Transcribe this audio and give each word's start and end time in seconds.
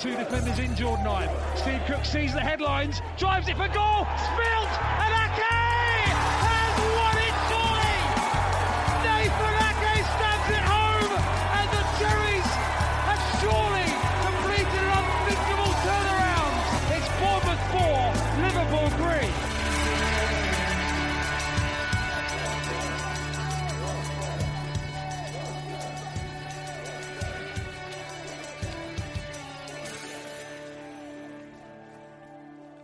two 0.00 0.16
defenders 0.16 0.58
in 0.58 0.74
Jordan 0.74 1.04
Ibe. 1.04 1.58
Steve 1.58 1.82
Cook 1.86 2.06
sees 2.06 2.32
the 2.32 2.40
headlines, 2.40 3.02
drives 3.18 3.48
it 3.48 3.56
for 3.56 3.68
goal, 3.68 4.06
spilled, 4.16 4.68
and 4.98 5.12
Ake 5.12 5.59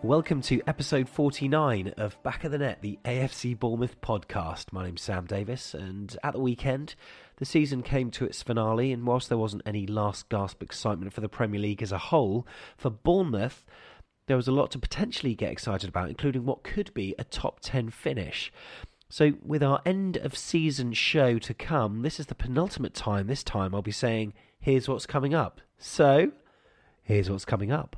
Welcome 0.07 0.41
to 0.43 0.63
episode 0.69 1.09
49 1.09 1.95
of 1.97 2.23
Back 2.23 2.45
of 2.45 2.53
the 2.53 2.59
Net, 2.59 2.81
the 2.81 2.97
AFC 3.05 3.59
Bournemouth 3.59 4.01
podcast. 4.01 4.73
My 4.73 4.85
name's 4.85 5.03
Sam 5.03 5.27
Davis, 5.27 5.75
and 5.75 6.17
at 6.23 6.35
the 6.35 6.39
weekend, 6.39 6.95
the 7.39 7.45
season 7.45 7.83
came 7.83 8.13
to 8.13 8.25
its 8.25 8.41
finale. 8.41 8.93
And 8.93 9.05
whilst 9.05 9.29
there 9.29 9.37
wasn't 9.37 9.65
any 9.67 9.85
last 9.85 10.29
gasp 10.29 10.63
excitement 10.63 11.13
for 11.13 11.23
the 11.23 11.29
Premier 11.29 11.59
League 11.59 11.83
as 11.83 11.91
a 11.91 11.99
whole, 11.99 12.47
for 12.77 12.89
Bournemouth, 12.89 13.65
there 14.29 14.37
was 14.37 14.47
a 14.47 14.53
lot 14.53 14.71
to 14.71 14.79
potentially 14.79 15.35
get 15.35 15.51
excited 15.51 15.89
about, 15.89 16.09
including 16.09 16.45
what 16.45 16.63
could 16.63 16.95
be 16.95 17.17
a 17.19 17.25
top 17.25 17.59
10 17.61 17.91
finish. 17.91 18.53
So, 19.09 19.33
with 19.45 19.65
our 19.65 19.83
end 19.85 20.19
of 20.19 20.39
season 20.39 20.93
show 20.93 21.41
to 21.41 21.53
come, 21.53 22.03
this 22.03 22.21
is 22.21 22.27
the 22.27 22.37
penultimate 22.37 22.95
time. 22.95 23.27
This 23.27 23.43
time, 23.43 23.75
I'll 23.75 23.83
be 23.83 23.91
saying, 23.91 24.35
here's 24.61 24.89
what's 24.89 25.05
coming 25.05 25.35
up. 25.35 25.61
So, 25.79 26.31
here's 27.03 27.29
what's 27.29 27.45
coming 27.45 27.73
up. 27.73 27.97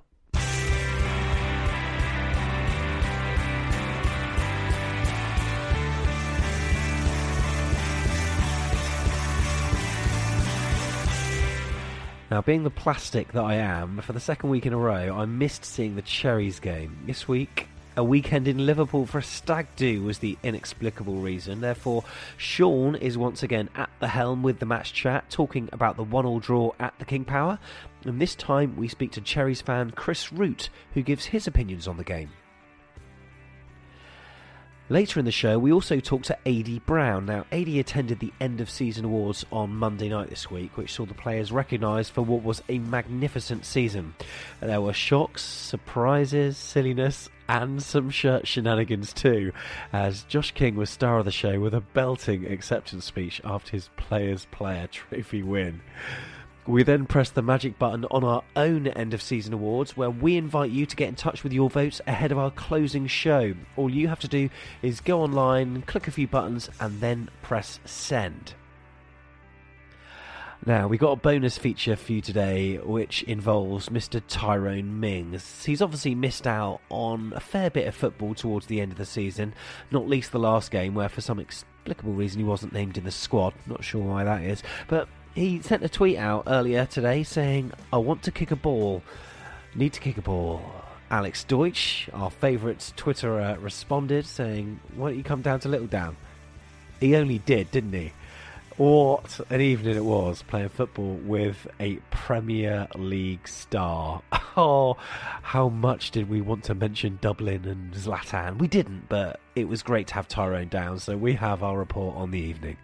Now, 12.31 12.43
being 12.43 12.62
the 12.62 12.69
plastic 12.69 13.33
that 13.33 13.43
I 13.43 13.55
am, 13.55 14.03
for 14.03 14.12
the 14.12 14.21
second 14.21 14.51
week 14.51 14.67
in 14.67 14.75
a 14.75 14.79
row, 14.79 15.17
I 15.17 15.25
missed 15.25 15.65
seeing 15.65 15.97
the 15.97 16.03
Cherries 16.03 16.61
game. 16.61 16.98
This 17.07 17.27
week, 17.27 17.69
a 17.97 18.05
weekend 18.05 18.47
in 18.47 18.67
Liverpool 18.67 19.07
for 19.07 19.17
a 19.17 19.23
stag 19.23 19.67
do 19.77 20.03
was 20.03 20.19
the 20.19 20.37
inexplicable 20.43 21.17
reason. 21.17 21.62
Therefore, 21.62 22.05
Sean 22.37 22.97
is 22.97 23.17
once 23.17 23.43
again 23.43 23.71
at 23.75 23.89
the 23.99 24.09
helm 24.09 24.43
with 24.43 24.59
the 24.59 24.67
match 24.67 24.93
chat, 24.93 25.31
talking 25.31 25.71
about 25.73 25.97
the 25.97 26.05
one-all 26.05 26.39
draw 26.39 26.73
at 26.79 26.93
the 26.99 27.06
King 27.06 27.25
Power. 27.25 27.59
And 28.05 28.21
this 28.21 28.34
time, 28.34 28.77
we 28.77 28.89
speak 28.89 29.12
to 29.12 29.22
Cherries 29.22 29.62
fan 29.62 29.93
Chris 29.93 30.31
Root, 30.31 30.69
who 30.93 31.00
gives 31.00 31.25
his 31.25 31.47
opinions 31.47 31.89
on 31.89 31.97
the 31.97 32.05
game. 32.05 32.28
Later 34.91 35.21
in 35.21 35.26
the 35.26 35.32
show, 35.32 35.59
we 35.59 35.71
also 35.71 36.00
talked 36.00 36.25
to 36.26 36.49
AD 36.49 36.87
Brown. 36.87 37.26
Now, 37.26 37.44
AD 37.53 37.69
attended 37.69 38.21
the 38.21 38.32
end 38.41 38.62
of 38.62 38.71
season 38.71 39.04
awards 39.04 39.44
on 39.53 39.76
Monday 39.76 40.09
night 40.09 40.31
this 40.31 40.50
week, 40.50 40.78
which 40.78 40.94
saw 40.94 41.04
the 41.04 41.12
players 41.12 41.53
recognised 41.53 42.12
for 42.12 42.22
what 42.22 42.43
was 42.43 42.62
a 42.71 42.78
magnificent 42.78 43.66
season. 43.66 44.15
There 44.60 44.81
were 44.81 44.94
shocks, 44.94 45.43
surprises, 45.43 46.56
silliness, 46.56 47.28
and 47.50 47.82
some 47.82 48.09
shirt 48.09 48.47
shenanigans 48.47 49.12
too, 49.12 49.53
as 49.93 50.22
Josh 50.25 50.53
King 50.53 50.75
was 50.77 50.88
star 50.88 51.19
of 51.19 51.27
the 51.27 51.32
show 51.32 51.60
with 51.60 51.75
a 51.75 51.82
belting 51.82 52.47
acceptance 52.50 53.04
speech 53.04 53.43
after 53.44 53.72
his 53.72 53.91
Players 53.98 54.47
Player 54.50 54.87
trophy 54.87 55.43
win. 55.43 55.82
We 56.69 56.83
then 56.83 57.06
press 57.06 57.31
the 57.31 57.41
magic 57.41 57.79
button 57.79 58.05
on 58.11 58.25
our 58.25 58.43
own 58.55 58.89
end 58.89 59.15
of 59.15 59.23
season 59.23 59.55
awards, 59.55 59.97
where 59.97 60.11
we 60.11 60.37
invite 60.37 60.71
you 60.71 60.84
to 60.84 60.97
get 60.97 61.09
in 61.09 61.15
touch 61.15 61.43
with 61.43 61.55
your 61.55 61.71
votes 61.71 62.03
ahead 62.06 62.31
of 62.31 62.37
our 62.37 62.51
closing 62.51 63.06
show. 63.06 63.55
All 63.77 63.89
you 63.89 64.09
have 64.09 64.21
to 64.21 64.29
do 64.29 64.51
is 64.83 65.01
go 65.01 65.23
online, 65.23 65.81
click 65.87 66.09
a 66.09 66.11
few 66.11 66.28
buttons, 66.28 66.69
and 66.78 67.01
then 67.01 67.31
press 67.41 67.81
send. 67.87 68.53
Now, 70.67 70.89
we've 70.89 71.01
got 71.01 71.12
a 71.12 71.17
bonus 71.17 71.57
feature 71.57 71.97
for 71.97 72.12
you 72.12 72.21
today, 72.21 72.77
which 72.77 73.23
involves 73.23 73.89
Mr. 73.89 74.21
Tyrone 74.28 75.01
Mings. 75.01 75.65
He's 75.65 75.81
obviously 75.81 76.15
missed 76.15 76.47
out 76.47 76.83
on 76.91 77.33
a 77.34 77.41
fair 77.41 77.71
bit 77.71 77.89
of 77.89 77.95
football 77.95 78.34
towards 78.34 78.67
the 78.67 78.83
end 78.83 78.93
of 78.93 78.99
the 78.99 79.07
season, 79.07 79.55
not 79.91 80.07
least 80.07 80.33
the 80.33 80.39
last 80.39 80.71
game, 80.71 80.93
where 80.95 81.09
for 81.09 81.23
some 81.23 81.39
explicable 81.39 82.12
reason 82.12 82.41
he 82.41 82.45
wasn't 82.45 82.75
named 82.75 82.99
in 82.99 83.05
the 83.05 83.11
squad. 83.11 83.55
Not 83.67 83.83
sure 83.83 84.03
why 84.03 84.25
that 84.25 84.43
is, 84.43 84.62
but 84.87 85.09
he 85.38 85.62
sent 85.62 85.84
a 85.84 85.88
tweet 85.88 86.19
out 86.19 86.44
earlier 86.49 86.84
today 86.84 87.22
saying, 87.22 87.72
I 87.93 87.99
want 87.99 88.25
to 88.25 88.32
kick 88.32 88.50
a 88.50 88.56
ball. 88.56 89.03
Need 89.75 89.93
to 89.93 90.00
kick 90.00 90.19
a 90.19 90.22
ball. 90.22 90.60
Alex 91.10 91.44
Deutsch, 91.44 92.10
our 92.12 92.31
favourite 92.31 92.78
Twitterer, 92.97 93.62
responded 93.62 94.27
saying, 94.27 94.81
Why 94.97 95.10
don't 95.10 95.19
you 95.19 95.25
come 95.25 95.41
down 95.41 95.60
to 95.60 95.69
Littledown? 95.69 96.16
He 97.00 97.15
only 97.15 97.38
did, 97.38 97.71
didn't 97.71 97.93
he? 97.93 98.12
What 98.77 99.41
an 99.50 99.60
evening 99.60 99.97
it 99.97 100.04
was 100.04 100.43
playing 100.43 100.69
football 100.71 101.15
with 101.25 101.66
a 101.78 101.97
Premier 102.10 102.88
League 102.97 103.47
star. 103.47 104.22
Oh, 104.60 104.97
how 105.43 105.69
much 105.69 106.10
did 106.10 106.28
we 106.28 106.41
want 106.41 106.65
to 106.65 106.75
mention 106.75 107.21
Dublin 107.21 107.65
and 107.65 107.94
Zlatan? 107.94 108.59
We 108.59 108.66
didn't, 108.66 109.09
but 109.09 109.38
it 109.54 109.69
was 109.69 109.84
great 109.84 110.09
to 110.09 110.15
have 110.15 110.27
Tyrone 110.27 110.66
down, 110.66 110.98
so 110.98 111.16
we 111.16 111.34
have 111.34 111.62
our 111.62 111.78
report 111.78 112.16
on 112.16 112.32
the 112.32 112.41
evening. 112.41 112.77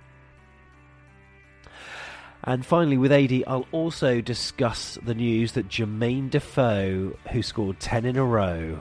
And 2.47 2.65
finally, 2.65 2.99
with 2.99 3.11
AD, 3.11 3.45
I'll 3.47 3.67
also 3.73 4.21
discuss 4.21 4.99
the 5.03 5.15
news 5.15 5.53
that 5.53 5.69
Jermaine 5.69 6.29
Defoe, 6.29 7.17
who 7.33 7.43
scored 7.43 7.81
10 7.81 8.05
in 8.05 8.17
a 8.17 8.25
row, 8.25 8.81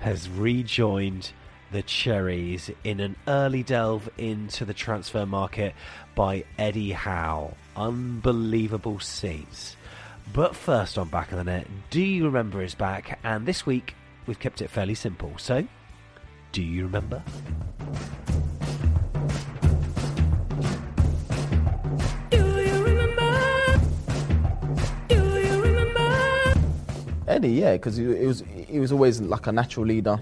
has 0.00 0.28
rejoined 0.30 1.30
the 1.70 1.82
Cherries 1.82 2.70
in 2.82 3.00
an 3.00 3.16
early 3.28 3.62
delve 3.62 4.08
into 4.16 4.64
the 4.64 4.72
transfer 4.72 5.26
market 5.26 5.74
by 6.14 6.44
Eddie 6.58 6.92
Howe. 6.92 7.54
Unbelievable 7.76 9.00
scenes. 9.00 9.76
But 10.32 10.56
first 10.56 10.96
on 10.96 11.08
Back 11.08 11.30
of 11.32 11.38
the 11.38 11.44
Net, 11.44 11.66
do 11.90 12.00
you 12.00 12.24
remember 12.24 12.62
is 12.62 12.74
back? 12.74 13.18
And 13.22 13.44
this 13.44 13.66
week, 13.66 13.94
we've 14.26 14.38
kept 14.38 14.62
it 14.62 14.70
fairly 14.70 14.94
simple. 14.94 15.32
So, 15.36 15.66
do 16.52 16.62
you 16.62 16.84
remember? 16.84 17.22
Eddie, 27.34 27.50
yeah, 27.50 27.72
because 27.72 27.96
he, 27.96 28.04
he 28.04 28.26
was 28.26 28.44
he 28.68 28.78
was 28.78 28.92
always 28.92 29.20
like 29.20 29.48
a 29.48 29.52
natural 29.52 29.84
leader. 29.84 30.20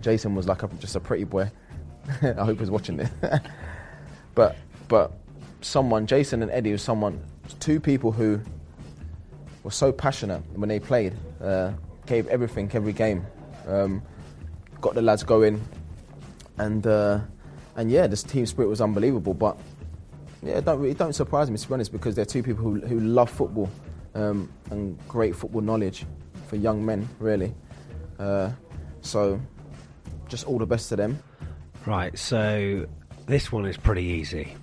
Jason 0.00 0.34
was 0.34 0.48
like 0.48 0.64
a, 0.64 0.68
just 0.80 0.96
a 0.96 1.00
pretty 1.00 1.22
boy. 1.22 1.48
I 2.22 2.44
hope 2.44 2.58
he's 2.58 2.70
watching 2.70 2.96
this. 2.96 3.10
but 4.34 4.56
but 4.88 5.12
someone, 5.60 6.04
Jason 6.04 6.42
and 6.42 6.50
Eddie, 6.50 6.72
was 6.72 6.82
someone, 6.82 7.22
two 7.60 7.78
people 7.78 8.10
who 8.10 8.40
were 9.62 9.70
so 9.70 9.92
passionate 9.92 10.42
when 10.56 10.68
they 10.68 10.80
played, 10.80 11.14
uh, 11.40 11.70
gave 12.06 12.26
everything 12.26 12.68
every 12.74 12.92
game, 12.92 13.24
um, 13.68 14.02
got 14.80 14.94
the 14.94 15.02
lads 15.02 15.22
going, 15.22 15.62
and 16.58 16.88
uh, 16.88 17.20
and 17.76 17.88
yeah, 17.88 18.08
this 18.08 18.24
team 18.24 18.46
spirit 18.46 18.66
was 18.66 18.80
unbelievable. 18.80 19.32
But 19.32 19.56
yeah, 20.42 20.60
don't 20.60 20.84
it 20.84 20.98
don't 20.98 21.12
surprise 21.12 21.52
me 21.52 21.56
to 21.56 21.68
be 21.68 21.74
honest 21.74 21.92
because 21.92 22.16
they're 22.16 22.24
two 22.24 22.42
people 22.42 22.64
who 22.64 22.80
who 22.80 22.98
love 22.98 23.30
football 23.30 23.70
um, 24.14 24.50
and 24.70 24.98
great 25.08 25.34
football 25.34 25.60
knowledge 25.60 26.04
for 26.46 26.56
young 26.56 26.84
men, 26.84 27.08
really. 27.18 27.54
Uh, 28.18 28.50
so, 29.00 29.40
just 30.28 30.46
all 30.46 30.58
the 30.58 30.66
best 30.66 30.88
to 30.90 30.96
them. 30.96 31.18
Right, 31.86 32.18
so 32.18 32.86
this 33.26 33.52
one 33.52 33.66
is 33.66 33.76
pretty 33.76 34.04
easy. 34.04 34.56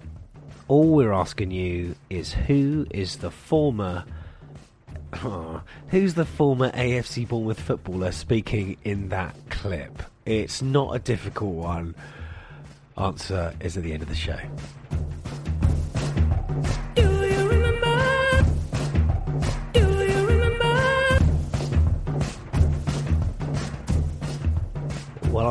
All 0.67 0.95
we're 0.95 1.13
asking 1.13 1.51
you 1.51 1.95
is 2.09 2.33
who 2.33 2.85
is 2.89 3.17
the 3.17 3.31
former. 3.31 4.03
who's 5.89 6.15
the 6.15 6.25
former 6.25 6.71
AFC 6.71 7.27
Bournemouth 7.27 7.59
footballer 7.59 8.11
speaking 8.11 8.77
in 8.83 9.09
that 9.09 9.35
clip. 9.49 10.03
It's 10.25 10.61
not 10.61 10.95
a 10.95 10.99
difficult 10.99 11.53
one. 11.53 11.95
Answer 12.97 13.53
is 13.59 13.77
at 13.77 13.83
the 13.83 13.93
end 13.93 14.03
of 14.03 14.09
the 14.09 14.15
show. 14.15 14.39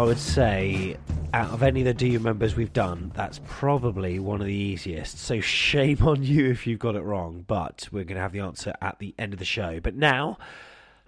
I 0.04 0.06
would 0.06 0.18
say 0.18 0.98
out 1.32 1.52
of 1.52 1.62
any 1.62 1.80
of 1.80 1.86
the 1.86 1.94
Do 1.94 2.06
You 2.06 2.18
Remembers 2.18 2.56
we've 2.56 2.74
done, 2.74 3.10
that's 3.14 3.40
probably 3.46 4.18
one 4.18 4.42
of 4.42 4.46
the 4.46 4.52
easiest. 4.52 5.18
So 5.18 5.40
shame 5.40 6.06
on 6.06 6.22
you 6.22 6.50
if 6.50 6.66
you've 6.66 6.78
got 6.78 6.94
it 6.94 7.00
wrong, 7.00 7.42
but 7.48 7.88
we're 7.90 8.04
going 8.04 8.16
to 8.16 8.20
have 8.20 8.32
the 8.32 8.40
answer 8.40 8.74
at 8.82 8.98
the 8.98 9.14
end 9.18 9.32
of 9.32 9.38
the 9.38 9.46
show. 9.46 9.80
But 9.80 9.94
now, 9.94 10.36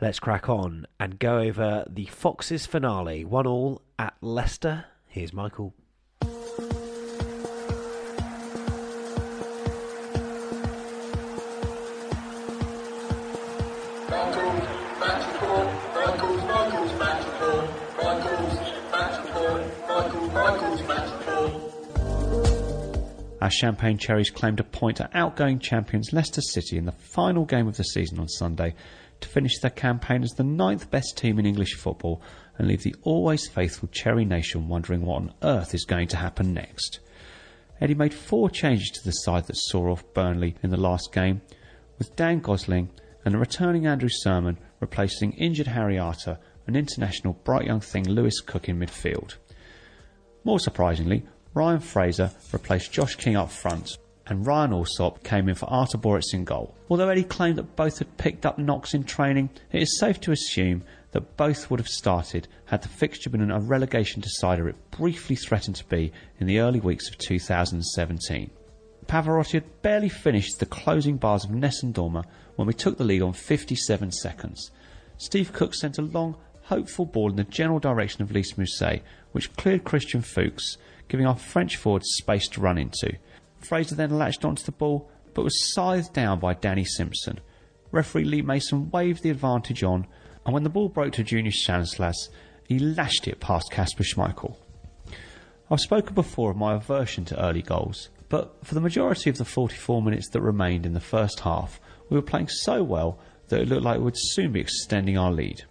let's 0.01 0.19
crack 0.19 0.49
on 0.49 0.87
and 0.99 1.19
go 1.19 1.41
over 1.41 1.85
the 1.87 2.07
Foxes 2.07 2.65
finale. 2.65 3.23
One 3.27 3.47
all 3.47 3.83
at 3.99 4.15
Leicester. 4.23 4.87
Here's 5.09 5.35
Michael. 5.35 5.75
Our 23.41 23.51
Champagne 23.51 23.99
Cherries 23.99 24.31
claimed 24.31 24.61
a 24.61 24.65
point 24.65 25.01
at 25.01 25.15
outgoing 25.15 25.59
champions 25.59 26.13
Leicester 26.13 26.41
City 26.41 26.79
in 26.79 26.87
the 26.87 26.93
final 26.93 27.45
game 27.45 27.69
of 27.69 27.77
the 27.77 27.85
season 27.85 28.19
on 28.19 28.29
Sunday 28.29 28.75
to 29.21 29.29
finish 29.29 29.59
their 29.59 29.71
campaign 29.71 30.23
as 30.23 30.33
the 30.33 30.45
ninth 30.45 30.91
best 30.91 31.19
team 31.19 31.39
in 31.39 31.45
English 31.45 31.75
football 31.75 32.23
and 32.57 32.67
leave 32.67 32.83
the 32.83 32.95
always 33.03 33.47
faithful 33.47 33.89
Cherry 33.93 34.25
Nation 34.25 34.69
wondering 34.69 35.03
what 35.03 35.17
on 35.17 35.35
earth 35.43 35.75
is 35.75 35.85
going 35.85 36.09
to 36.09 36.17
happen 36.17 36.55
next. 36.55 37.01
Eddie 37.79 37.95
made 37.95 38.15
four 38.15 38.49
changes 38.49 38.91
to 38.91 39.05
the 39.05 39.13
side 39.13 39.47
that 39.47 39.57
saw 39.57 39.91
off 39.91 40.15
Burnley 40.15 40.57
in 40.63 40.71
the 40.71 40.79
last 40.79 41.13
game, 41.13 41.43
with 41.99 42.17
Dan 42.17 42.41
Gosling 42.41 42.91
and 43.27 43.35
a 43.35 43.39
returning 43.39 43.87
Andrew 43.87 44.09
Surman 44.11 44.57
replacing 44.81 45.33
injured 45.33 45.67
Harry 45.67 45.99
Arter 45.99 46.39
and 46.67 46.75
international 46.75 47.35
bright 47.45 47.67
young 47.67 47.81
thing 47.81 48.09
Lewis 48.09 48.41
Cook 48.41 48.69
in 48.69 48.79
midfield. 48.79 49.37
More 50.43 50.59
surprisingly, 50.59 51.27
Ryan 51.57 51.81
Fraser 51.81 52.31
replaced 52.53 52.93
Josh 52.93 53.17
King 53.17 53.35
up 53.35 53.51
front, 53.51 53.97
and 54.27 54.47
Ryan 54.47 54.75
Alsop 54.75 55.25
came 55.25 55.49
in 55.49 55.55
for 55.55 55.65
Artur 55.71 55.97
Boruc 55.97 56.35
in 56.35 56.45
goal. 56.45 56.75
Although 56.91 57.09
Eddie 57.09 57.25
claimed 57.25 57.57
that 57.57 57.77
both 57.77 57.99
had 57.99 58.19
picked 58.19 58.45
up 58.45 58.59
knocks 58.59 58.93
in 58.93 59.05
training, 59.05 59.49
it 59.73 59.81
is 59.81 59.99
safe 59.99 60.21
to 60.21 60.33
assume 60.33 60.85
that 61.13 61.39
both 61.39 61.71
would 61.71 61.81
have 61.81 61.89
started 61.89 62.47
had 62.67 62.83
the 62.83 62.89
fixture 62.89 63.31
been 63.31 63.51
a 63.51 63.59
relegation 63.59 64.21
decider 64.21 64.69
it 64.69 64.91
briefly 64.91 65.35
threatened 65.35 65.77
to 65.77 65.87
be 65.87 66.13
in 66.39 66.47
the 66.47 66.59
early 66.59 66.79
weeks 66.79 67.09
of 67.09 67.17
2017. 67.17 68.51
Pavarotti 69.07 69.53
had 69.53 69.81
barely 69.81 70.11
finished 70.11 70.59
the 70.59 70.67
closing 70.67 71.17
bars 71.17 71.45
of 71.45 71.53
Nessun 71.53 71.95
Dorma 71.95 72.27
when 72.57 72.69
we 72.69 72.75
took 72.75 72.99
the 72.99 73.05
lead 73.05 73.23
on 73.23 73.33
57 73.33 74.13
seconds. 74.13 74.71
Steve 75.17 75.55
Cook 75.55 75.73
sent 75.73 75.97
a 75.97 76.03
long, 76.03 76.37
hopeful 76.65 77.07
ball 77.07 77.31
in 77.31 77.37
the 77.37 77.45
general 77.45 77.79
direction 77.79 78.21
of 78.21 78.31
Lys 78.31 78.59
Mousset, 78.59 79.01
which 79.33 79.57
cleared 79.57 79.85
Christian 79.85 80.21
Fuchs, 80.21 80.77
giving 81.09 81.27
our 81.27 81.37
French 81.37 81.77
forwards 81.77 82.09
space 82.15 82.49
to 82.49 82.61
run 82.61 82.79
into. 82.79 83.17
Fraser 83.61 83.95
then 83.95 84.19
latched 84.19 84.45
onto 84.45 84.65
the 84.65 84.73
ball, 84.73 85.11
but 85.35 85.43
was 85.45 85.73
scythed 85.73 86.15
down 86.15 86.39
by 86.39 86.55
Danny 86.55 86.85
Simpson. 86.85 87.41
Referee 87.91 88.25
Lee 88.25 88.43
Mason 88.43 88.91
waved 88.91 89.23
the 89.23 89.31
advantage 89.31 89.83
on, 89.83 90.07
and 90.45 90.55
when 90.55 90.63
the 90.63 90.71
ball 90.71 90.89
broke 90.89 91.13
to 91.15 91.25
Junior 91.25 91.53
Stanislas, 91.53 92.29
he 92.69 92.79
lashed 92.79 93.29
it 93.29 93.41
past 93.41 93.71
Kasper 93.71 94.03
Schmeichel. 94.03 94.57
I've 95.71 95.81
spoken 95.81 96.15
before 96.15 96.51
of 96.51 96.57
my 96.57 96.75
aversion 96.75 97.25
to 97.27 97.45
early 97.45 97.63
goals, 97.63 98.09
but 98.29 98.65
for 98.65 98.75
the 98.75 98.81
majority 98.81 99.31
of 99.31 99.39
the 99.39 99.45
44 99.45 100.03
minutes 100.03 100.29
that 100.31 100.41
remained 100.41 100.87
in 100.87 100.95
the 100.95 101.01
first 101.01 101.41
half, 101.41 101.81
we 102.09 102.17
were 102.17 102.23
playing 102.23 102.49
so 102.49 102.83
well 102.83 103.19
that 103.49 103.61
it 103.61 103.69
looked 103.69 103.83
like 103.83 103.99
we 103.99 104.05
would 104.05 104.17
soon 104.17 104.53
be 104.53 104.61
extending 104.61 105.19
our 105.19 105.33
lead. 105.33 105.65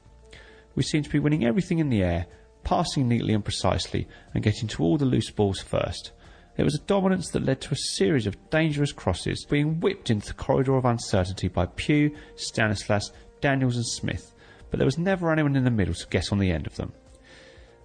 We 0.76 0.84
seemed 0.84 1.06
to 1.06 1.12
be 1.12 1.20
winning 1.20 1.46
everything 1.46 1.80
in 1.80 1.90
the 1.90 2.04
air, 2.04 2.28
passing 2.66 3.08
neatly 3.08 3.34
and 3.34 3.46
precisely, 3.46 4.06
and 4.34 4.44
getting 4.44 4.68
to 4.68 4.84
all 4.84 4.98
the 4.98 5.06
loose 5.06 5.32
balls 5.32 5.62
first. 5.62 6.12
It 6.58 6.64
was 6.64 6.76
a 6.76 6.86
dominance 6.86 7.30
that 7.30 7.46
led 7.46 7.62
to 7.62 7.74
a 7.74 7.78
series 7.78 8.28
of 8.28 8.50
dangerous 8.50 8.92
crosses 8.92 9.46
being 9.46 9.80
whipped 9.80 10.10
into 10.10 10.28
the 10.28 10.34
corridor 10.34 10.76
of 10.76 10.84
uncertainty 10.84 11.48
by 11.48 11.68
Pugh, 11.68 12.14
Stanislas, 12.36 13.12
Daniels, 13.40 13.76
and 13.78 13.86
Smith, 13.86 14.34
but 14.70 14.78
there 14.78 14.86
was 14.86 14.98
never 14.98 15.32
anyone 15.32 15.56
in 15.56 15.64
the 15.64 15.72
middle 15.72 15.94
to 15.94 16.08
get 16.08 16.32
on 16.34 16.40
the 16.40 16.52
end 16.52 16.68
of 16.68 16.76
them. 16.76 16.92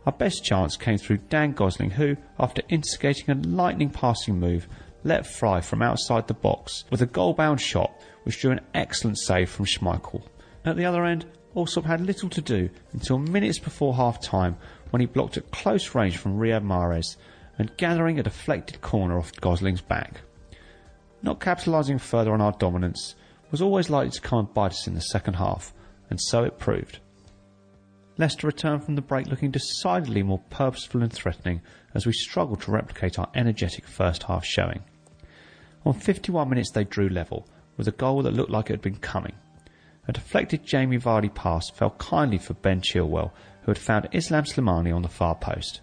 Our 0.06 0.12
best 0.12 0.44
chance 0.44 0.76
came 0.76 0.98
through 0.98 1.18
Dan 1.28 1.52
Gosling, 1.52 1.90
who, 1.90 2.16
after 2.38 2.62
instigating 2.68 3.30
a 3.30 3.34
lightning 3.34 3.90
passing 3.90 4.40
move, 4.40 4.66
let 5.04 5.26
fly 5.26 5.60
from 5.60 5.82
outside 5.82 6.26
the 6.26 6.34
box 6.34 6.84
with 6.90 7.02
a 7.02 7.06
goal 7.06 7.34
bound 7.34 7.60
shot 7.60 7.92
which 8.24 8.40
drew 8.40 8.50
an 8.50 8.60
excellent 8.74 9.18
save 9.18 9.50
from 9.50 9.66
Schmeichel. 9.66 10.22
At 10.64 10.76
the 10.76 10.84
other 10.84 11.04
end, 11.04 11.26
Alsop 11.56 11.84
had 11.84 12.00
little 12.00 12.28
to 12.30 12.40
do 12.40 12.70
until 12.92 13.18
minutes 13.18 13.58
before 13.58 13.94
half 13.94 14.20
time 14.20 14.56
when 14.90 15.00
he 15.00 15.06
blocked 15.06 15.36
at 15.36 15.50
close 15.50 15.94
range 15.94 16.16
from 16.16 16.38
Riyad 16.38 16.64
Mahrez 16.64 17.16
and 17.58 17.76
gathering 17.76 18.18
a 18.18 18.22
deflected 18.22 18.80
corner 18.80 19.18
off 19.18 19.32
Gosling's 19.40 19.80
back. 19.80 20.20
Not 21.22 21.40
capitalising 21.40 22.00
further 22.00 22.32
on 22.32 22.40
our 22.40 22.52
dominance 22.52 23.16
was 23.50 23.60
always 23.60 23.90
likely 23.90 24.12
to 24.12 24.20
come 24.20 24.38
and 24.38 24.54
bite 24.54 24.72
us 24.72 24.86
in 24.86 24.94
the 24.94 25.00
second 25.00 25.34
half, 25.34 25.74
and 26.08 26.20
so 26.20 26.44
it 26.44 26.58
proved. 26.58 27.00
Leicester 28.16 28.46
returned 28.46 28.84
from 28.84 28.94
the 28.94 29.02
break 29.02 29.26
looking 29.26 29.50
decidedly 29.50 30.22
more 30.22 30.42
purposeful 30.50 31.02
and 31.02 31.12
threatening 31.12 31.60
as 31.94 32.06
we 32.06 32.12
struggled 32.12 32.60
to 32.62 32.70
replicate 32.70 33.18
our 33.18 33.28
energetic 33.34 33.86
first 33.86 34.24
half 34.24 34.44
showing. 34.44 34.82
On 35.84 35.94
51 35.94 36.48
minutes 36.48 36.70
they 36.70 36.84
drew 36.84 37.08
level, 37.08 37.48
with 37.76 37.88
a 37.88 37.92
goal 37.92 38.22
that 38.22 38.34
looked 38.34 38.50
like 38.50 38.66
it 38.70 38.74
had 38.74 38.82
been 38.82 38.96
coming. 38.96 39.32
A 40.10 40.12
deflected 40.12 40.64
Jamie 40.64 40.98
Vardy 40.98 41.32
pass 41.32 41.70
fell 41.70 41.90
kindly 41.90 42.38
for 42.38 42.54
Ben 42.54 42.80
Chilwell, 42.80 43.30
who 43.62 43.70
had 43.70 43.78
found 43.78 44.08
Islam 44.10 44.42
Slimani 44.42 44.92
on 44.92 45.02
the 45.02 45.08
far 45.08 45.36
post. 45.36 45.82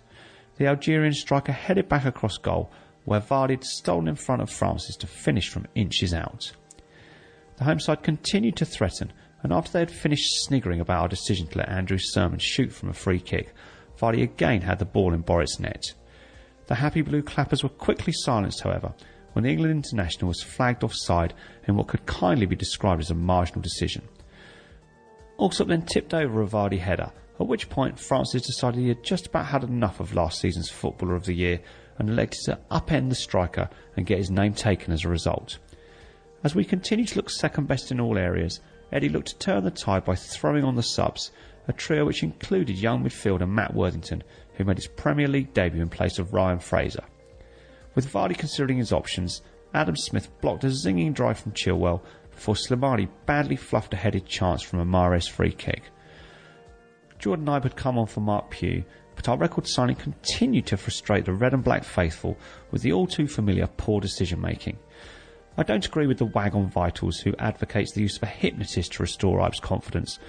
The 0.57 0.67
Algerian 0.67 1.13
striker 1.13 1.53
headed 1.53 1.87
back 1.87 2.03
across 2.03 2.37
goal, 2.37 2.69
where 3.05 3.21
Vardy 3.21 3.51
had 3.51 3.63
stolen 3.63 4.09
in 4.09 4.17
front 4.17 4.41
of 4.41 4.49
Francis 4.49 4.97
to 4.97 5.07
finish 5.07 5.47
from 5.47 5.65
inches 5.75 6.13
out. 6.13 6.51
The 7.55 7.63
home 7.63 7.79
side 7.79 8.03
continued 8.03 8.57
to 8.57 8.65
threaten, 8.65 9.13
and 9.43 9.53
after 9.53 9.71
they 9.71 9.79
had 9.79 9.91
finished 9.91 10.43
sniggering 10.43 10.81
about 10.81 11.03
our 11.03 11.07
decision 11.07 11.47
to 11.47 11.59
let 11.59 11.69
Andrew 11.69 11.97
Surman 11.97 12.39
shoot 12.39 12.73
from 12.73 12.89
a 12.89 12.93
free 12.93 13.21
kick, 13.21 13.53
Vardy 13.97 14.23
again 14.23 14.59
had 14.59 14.79
the 14.79 14.83
ball 14.83 15.13
in 15.13 15.21
Boruc's 15.21 15.57
net. 15.57 15.93
The 16.65 16.75
happy 16.75 17.01
blue 17.01 17.21
clappers 17.23 17.63
were 17.63 17.69
quickly 17.69 18.11
silenced, 18.11 18.63
however, 18.63 18.93
when 19.31 19.43
the 19.43 19.51
England 19.51 19.85
international 19.85 20.27
was 20.27 20.43
flagged 20.43 20.83
offside 20.83 21.33
in 21.65 21.77
what 21.77 21.87
could 21.87 22.05
kindly 22.05 22.45
be 22.45 22.57
described 22.57 23.01
as 23.01 23.09
a 23.09 23.15
marginal 23.15 23.61
decision. 23.61 24.01
Alsop 25.39 25.67
then 25.67 25.83
tipped 25.83 26.13
over 26.13 26.41
a 26.41 26.47
Vardy 26.47 26.79
header, 26.79 27.11
at 27.39 27.47
which 27.47 27.69
point 27.69 27.99
Francis 27.99 28.41
decided 28.41 28.79
he 28.79 28.87
had 28.87 29.03
just 29.03 29.27
about 29.27 29.45
had 29.45 29.63
enough 29.63 29.99
of 29.99 30.15
last 30.15 30.41
season's 30.41 30.69
Footballer 30.69 31.15
of 31.15 31.25
the 31.25 31.33
Year 31.33 31.59
and 31.99 32.09
elected 32.09 32.41
to 32.45 32.59
upend 32.71 33.09
the 33.09 33.15
striker 33.15 33.69
and 33.95 34.05
get 34.05 34.17
his 34.17 34.31
name 34.31 34.53
taken 34.53 34.93
as 34.93 35.03
a 35.03 35.09
result. 35.09 35.59
As 36.43 36.55
we 36.55 36.63
continued 36.63 37.09
to 37.09 37.17
look 37.17 37.29
second 37.29 37.67
best 37.67 37.91
in 37.91 37.99
all 37.99 38.17
areas, 38.17 38.61
Eddie 38.91 39.09
looked 39.09 39.27
to 39.27 39.37
turn 39.37 39.63
the 39.63 39.71
tide 39.71 40.05
by 40.05 40.15
throwing 40.15 40.63
on 40.63 40.75
the 40.75 40.83
subs, 40.83 41.31
a 41.67 41.73
trio 41.73 42.05
which 42.05 42.23
included 42.23 42.77
young 42.77 43.03
midfielder 43.03 43.49
Matt 43.49 43.73
Worthington, 43.73 44.23
who 44.55 44.63
made 44.63 44.77
his 44.77 44.87
Premier 44.87 45.27
League 45.27 45.53
debut 45.53 45.81
in 45.81 45.89
place 45.89 46.19
of 46.19 46.33
Ryan 46.33 46.59
Fraser. 46.59 47.03
With 47.95 48.11
Vardy 48.11 48.37
considering 48.37 48.77
his 48.77 48.93
options, 48.93 49.41
Adam 49.73 49.95
Smith 49.95 50.29
blocked 50.41 50.63
a 50.63 50.67
zinging 50.67 51.13
drive 51.13 51.39
from 51.39 51.51
Chilwell 51.51 52.01
before 52.37 52.55
Slimani 52.55 53.09
badly 53.25 53.55
fluffed 53.55 53.93
a 53.93 53.97
headed 53.97 54.27
chance 54.27 54.61
from 54.61 54.79
a 54.79 54.85
Mahrez 54.85 55.27
free 55.27 55.51
kick. 55.51 55.81
Jordan 57.17 57.49
Ibe 57.49 57.63
had 57.63 57.75
come 57.75 57.97
on 57.97 58.05
for 58.05 58.21
Marc 58.21 58.51
Pugh, 58.51 58.83
but 59.15 59.27
our 59.27 59.37
record 59.37 59.67
signing 59.67 59.95
continued 59.95 60.67
to 60.67 60.77
frustrate 60.77 61.25
the 61.25 61.33
red 61.33 61.55
and 61.55 61.63
black 61.63 61.83
faithful 61.83 62.37
with 62.69 62.83
the 62.83 62.93
all 62.93 63.07
too 63.07 63.27
familiar 63.27 63.65
poor 63.65 63.99
decision 63.99 64.39
making. 64.39 64.77
I 65.57 65.63
don't 65.63 65.85
agree 65.85 66.05
with 66.05 66.19
the 66.19 66.25
wag 66.25 66.53
on 66.53 66.69
Vitals 66.69 67.17
who 67.17 67.33
advocates 67.39 67.93
the 67.93 68.01
use 68.01 68.17
of 68.17 68.23
a 68.23 68.27
hypnotist 68.27 68.93
to 68.93 69.03
restore 69.03 69.39
Ibe's 69.39 69.59
confidence, 69.59 70.19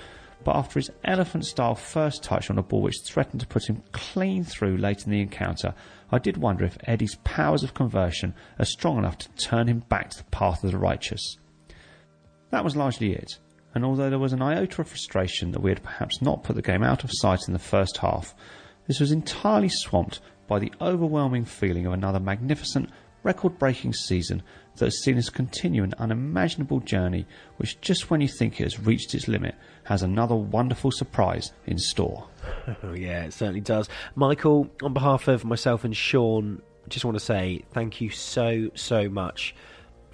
but 0.45 0.57
after 0.57 0.79
his 0.79 0.91
elephant 1.05 1.45
style 1.45 1.75
first 1.75 2.23
touch 2.23 2.49
on 2.49 2.57
a 2.57 2.63
ball 2.63 2.81
which 2.81 3.03
threatened 3.05 3.43
to 3.43 3.47
put 3.47 3.69
him 3.69 3.83
clean 3.93 4.45
through 4.45 4.79
late 4.79 5.05
in 5.05 5.13
the 5.13 5.21
encounter, 5.21 5.75
I 6.11 6.19
did 6.19 6.39
wonder 6.39 6.65
if 6.65 6.79
Eddie's 6.85 7.17
powers 7.25 7.63
of 7.63 7.75
conversion 7.75 8.33
are 8.59 8.65
strong 8.65 8.97
enough 8.97 9.19
to 9.19 9.29
turn 9.33 9.67
him 9.69 9.81
back 9.91 10.09
to 10.09 10.19
the 10.19 10.31
path 10.31 10.65
of 10.65 10.73
the 10.73 10.79
righteous. 10.79 11.37
That 12.51 12.65
was 12.65 12.77
largely 12.77 13.13
it, 13.13 13.39
and 13.75 13.85
although 13.85 14.11
there 14.11 14.19
was 14.19 14.33
an 14.33 14.43
iota 14.43 14.81
of 14.81 14.89
frustration 14.89 15.53
that 15.53 15.63
we 15.63 15.71
had 15.71 15.83
perhaps 15.83 16.23
not 16.23 16.43
put 16.43 16.57
the 16.57 16.63
game 16.63 16.83
out 16.83 17.05
of 17.05 17.11
sight 17.13 17.47
in 17.47 17.53
the 17.53 17.59
first 17.59 17.99
half, 17.99 18.35
this 18.87 19.01
was 19.01 19.13
entirely 19.13 19.69
swamped 19.69 20.21
by 20.47 20.59
the 20.59 20.73
overwhelming 20.81 21.45
feeling 21.45 21.87
of 21.87 21.93
another 21.93 22.19
magnificent, 22.19 22.91
record 23.23 23.59
breaking 23.59 23.93
season 23.93 24.43
that 24.77 24.87
has 24.87 25.03
seen 25.03 25.19
us 25.19 25.29
continue 25.29 25.83
an 25.83 25.93
unimaginable 25.99 26.81
journey 26.81 27.27
which, 27.59 27.81
just 27.81 28.11
when 28.11 28.21
you 28.21 28.29
think 28.29 28.59
it 28.59 28.65
has 28.65 28.81
reached 28.81 29.15
its 29.15 29.29
limit, 29.29 29.55
has 29.85 30.03
another 30.03 30.35
wonderful 30.35 30.91
surprise 30.91 31.53
in 31.67 31.79
store. 31.79 32.27
Oh, 32.83 32.93
yeah, 32.93 33.25
it 33.25 33.33
certainly 33.33 33.61
does. 33.61 33.89
Michael, 34.15 34.71
on 34.83 34.93
behalf 34.93 35.27
of 35.27 35.45
myself 35.45 35.85
and 35.85 35.97
Sean, 35.97 36.63
just 36.89 37.05
want 37.05 37.19
to 37.19 37.25
say 37.25 37.65
thank 37.73 38.01
you 38.01 38.11
so, 38.11 38.71
so 38.75 39.09
much 39.09 39.55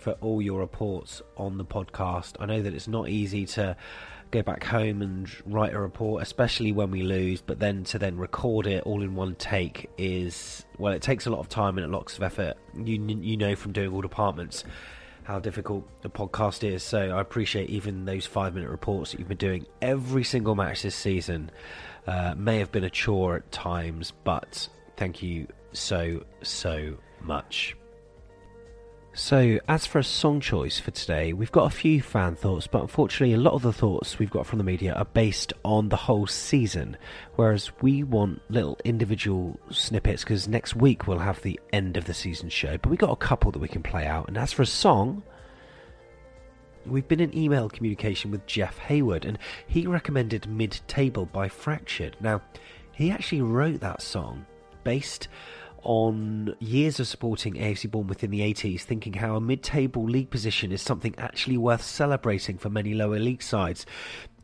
for 0.05 0.13
all 0.21 0.43
your 0.43 0.61
reports 0.61 1.23
on 1.39 1.57
the 1.57 1.65
podcast. 1.65 2.35
I 2.39 2.45
know 2.45 2.61
that 2.61 2.75
it's 2.75 2.87
not 2.87 3.09
easy 3.09 3.47
to 3.47 3.75
go 4.31 4.43
back 4.43 4.63
home 4.63 5.01
and 5.01 5.31
write 5.47 5.73
a 5.73 5.81
report, 5.81 6.23
especially 6.23 6.73
when 6.73 6.91
we 6.91 7.03
lose, 7.03 7.41
but 7.41 7.59
then 7.59 7.85
to 7.85 7.99
then 7.99 8.19
record 8.19 8.67
it 8.67 8.83
all 8.85 9.01
in 9.03 9.15
one 9.15 9.35
take 9.37 9.91
is, 9.97 10.67
well, 10.77 10.93
it 10.93 11.01
takes 11.01 11.25
a 11.25 11.31
lot 11.31 11.39
of 11.39 11.49
time 11.49 11.79
and 11.79 11.87
a 11.87 11.89
lots 11.89 12.19
of 12.19 12.23
effort. 12.23 12.59
You, 12.77 13.03
you 13.03 13.39
know 13.39 13.57
from 13.57 13.73
doing 13.73 13.95
all 13.95 14.03
departments 14.03 14.65
how 15.23 15.39
difficult 15.39 15.89
the 16.03 16.11
podcast 16.11 16.71
is. 16.71 16.83
So 16.83 16.99
I 16.99 17.21
appreciate 17.23 17.71
even 17.71 18.05
those 18.05 18.27
five 18.27 18.55
minute 18.55 18.69
reports 18.69 19.13
that 19.13 19.21
you've 19.21 19.29
been 19.29 19.39
doing 19.39 19.65
every 19.81 20.23
single 20.23 20.55
match 20.55 20.83
this 20.83 20.95
season. 20.95 21.51
Uh, 22.07 22.35
may 22.37 22.59
have 22.59 22.71
been 22.71 22.85
a 22.85 22.91
chore 22.91 23.37
at 23.37 23.51
times, 23.51 24.13
but 24.23 24.69
thank 24.99 25.23
you 25.23 25.47
so, 25.73 26.23
so 26.43 26.99
much. 27.23 27.75
So, 29.17 29.61
as 29.69 29.87
for 29.87 30.01
a 30.01 30.05
song 30.05 30.41
choice 30.41 30.81
for 30.81 30.91
today, 30.91 31.33
we've 31.33 31.53
got 31.53 31.73
a 31.73 31.77
few 31.77 32.03
fan 32.03 32.35
thoughts, 32.35 32.67
but 32.67 32.83
unfortunately, 32.83 33.33
a 33.33 33.39
lot 33.39 33.55
of 33.55 33.63
the 33.63 33.73
thoughts 33.73 34.19
we've 34.19 34.29
got 34.29 34.45
from 34.45 34.59
the 34.59 34.65
media 34.65 34.93
are 34.93 35.05
based 35.05 35.53
on 35.65 35.89
the 35.89 35.97
whole 35.97 36.27
season, 36.27 36.97
whereas 37.37 37.71
we 37.81 38.03
want 38.03 38.43
little 38.51 38.77
individual 38.85 39.57
snippets 39.71 40.25
because 40.25 40.49
next 40.49 40.75
week 40.75 41.07
we'll 41.07 41.21
have 41.21 41.41
the 41.43 41.61
end 41.73 41.97
of 41.97 42.07
the 42.07 42.13
season 42.13 42.49
show. 42.49 42.77
But 42.77 42.91
we 42.91 42.97
got 42.97 43.13
a 43.13 43.17
couple 43.17 43.53
that 43.53 43.61
we 43.61 43.69
can 43.69 43.85
play 43.85 44.05
out, 44.05 44.27
and 44.27 44.37
as 44.37 44.53
for 44.53 44.63
a 44.63 44.67
song, 44.67 45.23
We've 46.87 47.09
been 47.09 47.21
in 47.21 47.35
email 47.35 47.71
communication 47.71 48.31
with 48.31 48.45
Jeff 48.45 48.77
Hayward, 48.77 49.25
and 49.25 49.39
he 49.67 49.87
recommended 49.87 50.47
Mid 50.47 50.79
Table 50.87 51.25
by 51.25 51.49
Fractured. 51.49 52.15
Now, 52.21 52.43
he 52.93 53.11
actually 53.11 53.41
wrote 53.41 53.81
that 53.81 54.03
song 54.03 54.45
based 54.83 55.29
on 55.85 56.55
years 56.59 56.99
of 56.99 57.07
supporting 57.07 57.55
AFC 57.55 57.91
Bournemouth 57.91 58.25
in 58.25 58.31
the 58.31 58.41
80s, 58.41 58.83
thinking 58.83 59.15
how 59.15 59.37
a 59.37 59.41
mid 59.41 59.63
table 59.63 60.05
league 60.05 60.31
position 60.31 60.73
is 60.73 60.83
something 60.83 61.15
actually 61.19 61.57
worth 61.57 61.83
celebrating 61.83 62.59
for 62.59 62.71
many 62.71 62.95
lower 62.95 63.19
league 63.19 63.43
sides. 63.43 63.87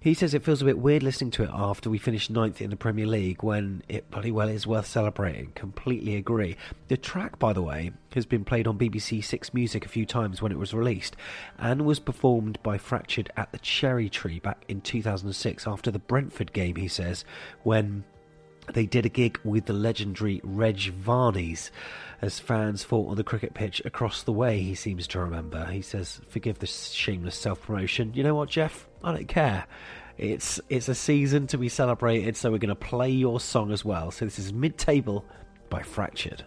He 0.03 0.15
says 0.15 0.33
it 0.33 0.45
feels 0.45 0.63
a 0.63 0.65
bit 0.65 0.79
weird 0.79 1.03
listening 1.03 1.31
to 1.33 1.43
it 1.43 1.51
after 1.53 1.91
we 1.91 1.99
finished 1.99 2.31
ninth 2.31 2.63
in 2.63 2.71
the 2.71 2.77
Premier 2.77 3.07
League 3.07 3.43
when 3.43 3.83
it 3.87 4.11
bloody 4.11 4.31
well 4.31 4.49
is 4.49 4.67
worth 4.67 4.87
celebrating. 4.87 5.53
Completely 5.55 6.17
agree. 6.17 6.57
The 6.89 6.97
track, 6.97 7.39
by 7.39 7.53
the 7.53 7.61
way, 7.61 7.93
has 8.15 8.25
been 8.25 8.43
played 8.43 8.67
on 8.67 8.79
BBC 8.79 9.23
Six 9.23 9.53
Music 9.53 9.85
a 9.85 9.91
few 9.91 10.07
times 10.07 10.41
when 10.41 10.53
it 10.53 10.59
was 10.59 10.73
released 10.73 11.17
and 11.59 11.85
was 11.85 11.99
performed 11.99 12.59
by 12.63 12.79
Fractured 12.79 13.31
at 13.37 13.53
the 13.53 13.59
Cherry 13.59 14.09
Tree 14.09 14.39
back 14.39 14.65
in 14.69 14.81
2006 14.81 15.67
after 15.67 15.91
the 15.91 15.99
Brentford 15.99 16.55
game, 16.55 16.77
he 16.77 16.89
says, 16.89 17.27
when 17.63 18.05
they 18.75 18.87
did 18.87 19.07
a 19.07 19.09
gig 19.09 19.39
with 19.45 19.67
the 19.67 19.73
legendary 19.73 20.41
Reg 20.45 20.79
Varneys 20.79 21.71
as 22.23 22.39
fans 22.39 22.85
fought 22.85 23.09
on 23.09 23.17
the 23.17 23.25
cricket 23.25 23.55
pitch 23.55 23.81
across 23.85 24.23
the 24.23 24.33
way, 24.33 24.61
he 24.61 24.75
seems 24.75 25.07
to 25.09 25.21
remember. 25.21 25.65
He 25.67 25.83
says, 25.83 26.21
Forgive 26.29 26.59
the 26.59 26.67
shameless 26.67 27.37
self 27.37 27.63
promotion. 27.63 28.13
You 28.15 28.23
know 28.23 28.35
what, 28.35 28.51
Jeff? 28.51 28.87
I 29.03 29.13
don't 29.13 29.29
care. 29.29 29.65
It's 30.19 30.61
it's 30.69 30.89
a 30.89 30.95
season 30.95 31.47
to 31.49 31.59
be 31.59 31.71
celebrated, 31.71 32.37
so 32.37 32.51
we're 32.51 32.59
going 32.59 32.69
to 32.69 32.75
play 32.75 33.11
your 33.11 33.41
song 33.41 33.73
as 33.73 33.85
well. 33.85 34.11
So 34.11 34.27
this 34.27 34.39
is 34.39 34.53
Mid 34.53 34.77
Table 34.77 35.25
by 35.71 35.83
Fractured. 35.83 36.45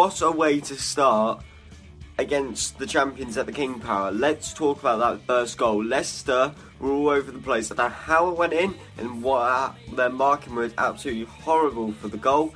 What 0.00 0.22
a 0.22 0.30
way 0.30 0.58
to 0.58 0.74
start 0.76 1.44
against 2.16 2.78
the 2.78 2.86
champions 2.86 3.36
at 3.36 3.44
the 3.44 3.52
King 3.52 3.78
Power. 3.78 4.10
Let's 4.10 4.54
talk 4.54 4.80
about 4.80 4.98
that 5.00 5.26
first 5.26 5.58
goal. 5.58 5.84
Leicester 5.84 6.54
were 6.78 6.90
all 6.90 7.10
over 7.10 7.30
the 7.30 7.38
place. 7.38 7.70
I 7.70 7.74
don't 7.74 7.90
know 7.90 7.94
how 7.94 8.30
it 8.30 8.38
went 8.38 8.54
in 8.54 8.74
and 8.96 9.22
what 9.22 9.76
their 9.92 10.08
marking 10.08 10.54
was 10.54 10.72
absolutely 10.78 11.24
horrible 11.24 11.92
for 11.92 12.08
the 12.08 12.16
goal. 12.16 12.54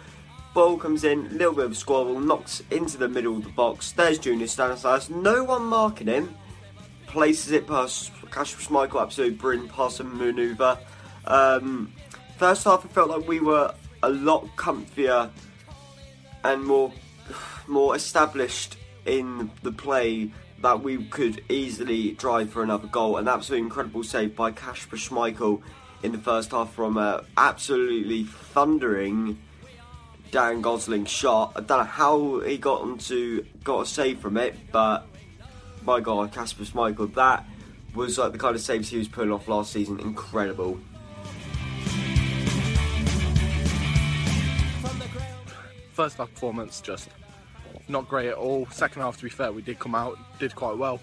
Ball 0.55 0.79
comes 0.79 1.05
in, 1.05 1.37
little 1.37 1.53
bit 1.53 1.67
of 1.67 1.73
a 1.73 1.75
squabble, 1.75 2.19
knocks 2.19 2.63
into 2.71 2.97
the 2.97 3.11
middle 3.11 3.37
of 3.37 3.45
the 3.45 3.51
box. 3.51 3.93
There's 3.93 4.19
Junior 4.19 4.47
Stanislas, 4.47 5.11
no 5.11 5.45
one 5.45 5.65
marking 5.65 6.07
him. 6.07 6.35
Places 7.09 7.53
it 7.53 7.67
past 7.67 8.11
Kasper 8.31 8.63
Schmeichel, 8.63 9.03
absolute 9.03 9.37
brilliant 9.37 9.71
passing 9.71 10.17
manoeuvre. 10.17 10.79
Um, 11.27 11.93
first 12.39 12.65
half, 12.65 12.87
I 12.87 12.89
felt 12.89 13.11
like 13.11 13.29
we 13.29 13.41
were 13.41 13.75
a 14.03 14.09
lot 14.09 14.49
comfier 14.57 15.31
and 16.43 16.65
more 16.65 16.91
more 17.67 17.97
established 17.97 18.77
in 19.07 19.51
the 19.63 19.73
play 19.73 20.31
that 20.63 20.83
we 20.83 21.05
could 21.07 21.43
easily 21.51 22.13
drive 22.13 22.51
for 22.51 22.63
another 22.63 22.87
goal. 22.87 23.17
An 23.17 23.29
absolutely 23.29 23.67
incredible 23.67 24.03
save 24.03 24.35
by 24.35 24.51
Kasper 24.51 24.97
Schmeichel 24.97 25.63
in 26.03 26.13
the 26.13 26.19
first 26.19 26.53
half 26.53 26.73
from 26.73 26.97
a 26.97 27.25
absolutely 27.37 28.25
thundering 28.25 29.39
Dan 30.31 30.63
Gosling 30.63 31.05
shot. 31.05 31.53
I 31.57 31.61
don't 31.61 31.79
know 31.79 31.85
how 31.85 32.41
he 32.41 32.59
got 32.59 32.81
onto 32.81 33.45
got 33.63 33.81
a 33.83 33.87
save 33.87 34.21
from 34.21 34.37
it, 34.37 34.57
but 34.73 35.07
my 35.83 36.01
God, 36.01 36.33
Kasper 36.33 36.65
Schmeichel, 36.65 37.15
that 37.15 37.47
was 37.95 38.19
like 38.19 38.33
the 38.33 38.39
kind 38.39 38.57
of 38.57 38.63
saves 38.63 38.89
he 38.89 38.99
was 38.99 39.09
pulling 39.09 39.33
off 39.33 39.49
last 39.49 39.73
season. 39.73 40.01
Incredible. 40.01 40.81
first 45.95 46.17
half 46.17 46.29
performance 46.35 46.81
just 46.81 47.09
not 47.89 48.09
great 48.09 48.29
at 48.29 48.35
all. 48.35 48.67
Second 48.67 49.03
half, 49.03 49.17
to 49.19 49.25
be 49.25 49.31
fair, 49.31 49.53
we 49.53 49.63
did 49.63 49.79
come 49.79 49.95
out, 49.95 50.19
did 50.39 50.55
quite 50.55 50.77
well. 50.77 51.01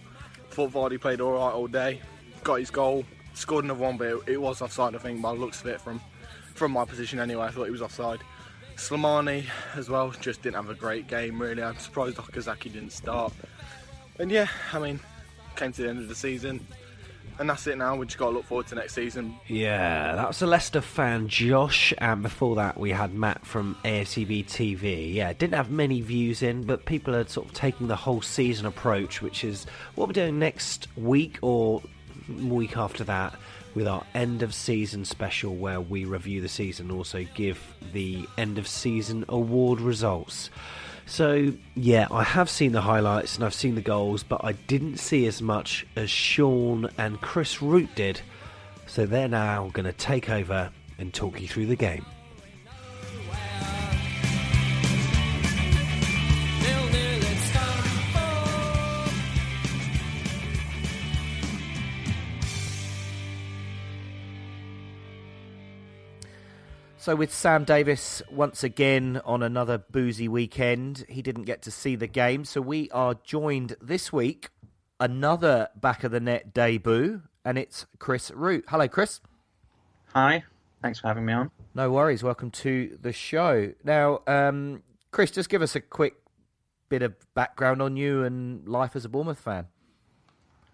Thought 0.50 0.71
Vardy 0.71 1.00
played 1.00 1.21
all 1.21 1.33
right 1.33 1.53
all 1.53 1.67
day, 1.67 2.01
got 2.43 2.55
his 2.55 2.71
goal, 2.71 3.05
scored 3.33 3.65
another 3.65 3.79
one, 3.79 3.97
but 3.97 4.07
it, 4.07 4.23
it 4.27 4.41
was 4.41 4.61
offside. 4.61 4.95
I 4.95 5.00
think 5.00 5.21
by 5.21 5.33
the 5.33 5.39
looks 5.39 5.61
of 5.61 5.67
it 5.67 5.79
from 5.79 6.01
from 6.53 6.73
my 6.73 6.85
position 6.85 7.19
anyway, 7.19 7.45
I 7.45 7.51
thought 7.51 7.65
he 7.65 7.71
was 7.71 7.81
offside. 7.81 8.19
Slimani 8.75 9.45
as 9.75 9.89
well 9.89 10.11
just 10.11 10.41
didn't 10.41 10.55
have 10.55 10.69
a 10.69 10.75
great 10.75 11.07
game 11.07 11.41
really. 11.41 11.63
I'm 11.63 11.77
surprised 11.77 12.17
Okazaki 12.17 12.73
didn't 12.73 12.91
start. 12.91 13.33
And 14.19 14.29
yeah, 14.29 14.47
I 14.73 14.79
mean, 14.79 15.00
came 15.55 15.71
to 15.71 15.83
the 15.83 15.89
end 15.89 16.00
of 16.00 16.09
the 16.09 16.15
season, 16.15 16.65
and 17.41 17.50
that's 17.50 17.65
it 17.65 17.75
now. 17.75 17.95
We 17.95 18.05
just 18.05 18.19
got 18.19 18.27
to 18.27 18.31
look 18.31 18.45
forward 18.45 18.67
to 18.67 18.75
next 18.75 18.93
season. 18.93 19.36
Yeah, 19.48 20.13
that 20.15 20.27
was 20.27 20.41
a 20.43 20.45
Leicester 20.45 20.79
fan, 20.79 21.27
Josh, 21.27 21.91
and 21.98 22.21
before 22.21 22.55
that 22.55 22.79
we 22.79 22.91
had 22.91 23.15
Matt 23.15 23.45
from 23.48 23.75
AFCB 23.83 24.45
TV. 24.45 25.12
Yeah, 25.12 25.33
didn't 25.33 25.55
have 25.55 25.71
many 25.71 26.01
views 26.01 26.43
in, 26.43 26.63
but 26.63 26.86
people 26.86 27.15
are 27.15 27.27
sort 27.27 27.48
of 27.48 27.53
taking 27.53 27.88
the 27.88 27.95
whole 27.95 28.21
season 28.21 28.67
approach, 28.67 29.24
which 29.24 29.43
is 29.43 29.65
what 29.95 30.07
we're 30.07 30.13
doing 30.13 30.38
next 30.38 30.88
week 30.95 31.39
or 31.41 31.81
week 32.43 32.77
after 32.77 33.03
that 33.05 33.33
with 33.74 33.88
our 33.88 34.05
end 34.13 34.43
of 34.43 34.53
season 34.53 35.03
special 35.03 35.55
where 35.55 35.81
we 35.81 36.05
review 36.05 36.41
the 36.41 36.50
season 36.50 36.89
and 36.89 36.98
also 36.98 37.25
give 37.33 37.74
the 37.91 38.27
end 38.38 38.60
of 38.60 38.67
season 38.67 39.25
award 39.29 39.81
results. 39.81 40.51
So, 41.05 41.53
yeah, 41.75 42.08
I 42.12 42.24
have 42.24 42.50
seen 42.50 42.72
the 42.72 42.81
highlights 42.81 43.36
and 43.36 43.43
I've 43.43 43.53
seen 43.53 43.75
the 43.75 43.81
goals, 43.81 44.24
but 44.24 44.43
I 44.43 44.53
didn't 44.53 44.98
see 44.98 45.25
as 45.25 45.41
much 45.41 45.86
as 45.96 46.10
Sean 46.10 46.89
and 46.98 47.20
Chris 47.22 47.62
Root 47.62 47.89
did. 47.96 48.22
So 48.88 49.05
they're 49.05 49.27
now 49.27 49.70
going 49.74 49.86
to 49.86 49.93
take 49.93 50.29
over 50.29 50.72
and 50.98 51.13
talk 51.13 51.41
you 51.41 51.48
through 51.48 51.67
the 51.67 51.75
game. 51.75 52.05
So, 67.01 67.15
with 67.15 67.34
Sam 67.34 67.63
Davis 67.63 68.22
once 68.29 68.63
again 68.63 69.22
on 69.25 69.41
another 69.41 69.79
boozy 69.79 70.27
weekend, 70.27 71.03
he 71.10 71.24
didn't 71.24 71.46
get 71.46 71.63
to 71.63 71.72
see 71.72 71.96
the 71.96 72.05
game. 72.05 72.46
So, 72.46 72.62
we 72.62 72.91
are 72.91 73.15
joined 73.24 73.75
this 73.81 74.13
week, 74.13 74.50
another 75.00 75.70
back 75.75 76.03
of 76.03 76.12
the 76.12 76.20
net 76.20 76.53
debut, 76.53 77.24
and 77.43 77.58
it's 77.58 77.88
Chris 77.98 78.29
Root. 78.29 78.65
Hello, 78.67 78.88
Chris. 78.88 79.20
Hi, 80.13 80.43
thanks 80.84 81.00
for 81.00 81.08
having 81.08 81.25
me 81.25 81.34
on. 81.34 81.50
No 81.74 81.89
worries. 81.89 82.22
Welcome 82.22 82.51
to 82.51 82.96
the 83.01 83.12
show. 83.12 83.74
Now, 83.84 84.22
um, 84.27 84.84
Chris, 85.10 85.31
just 85.31 85.50
give 85.50 85.63
us 85.63 85.75
a 85.75 85.81
quick 85.81 86.17
bit 86.88 87.01
of 87.01 87.15
background 87.34 87.81
on 87.81 87.98
you 87.98 88.24
and 88.25 88.67
life 88.67 88.96
as 88.96 89.05
a 89.05 89.10
Bournemouth 89.10 89.39
fan. 89.39 89.65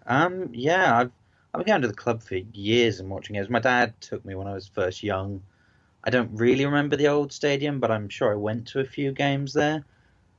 Um, 0.06 0.50
yeah, 0.52 0.94
I've 0.98 1.10
I've 1.54 1.64
been 1.64 1.72
going 1.72 1.80
to 1.80 1.88
the 1.88 1.94
club 1.94 2.22
for 2.22 2.34
years 2.34 3.00
and 3.00 3.08
watching 3.08 3.32
games. 3.32 3.48
My 3.48 3.60
dad 3.60 3.98
took 4.02 4.22
me 4.26 4.34
when 4.34 4.46
I 4.46 4.52
was 4.52 4.68
first 4.68 5.02
young. 5.02 5.42
I 6.08 6.10
don't 6.10 6.30
really 6.32 6.64
remember 6.64 6.96
the 6.96 7.08
old 7.08 7.34
stadium, 7.34 7.80
but 7.80 7.90
I'm 7.90 8.08
sure 8.08 8.32
I 8.32 8.36
went 8.36 8.68
to 8.68 8.80
a 8.80 8.84
few 8.86 9.12
games 9.12 9.52
there. 9.52 9.84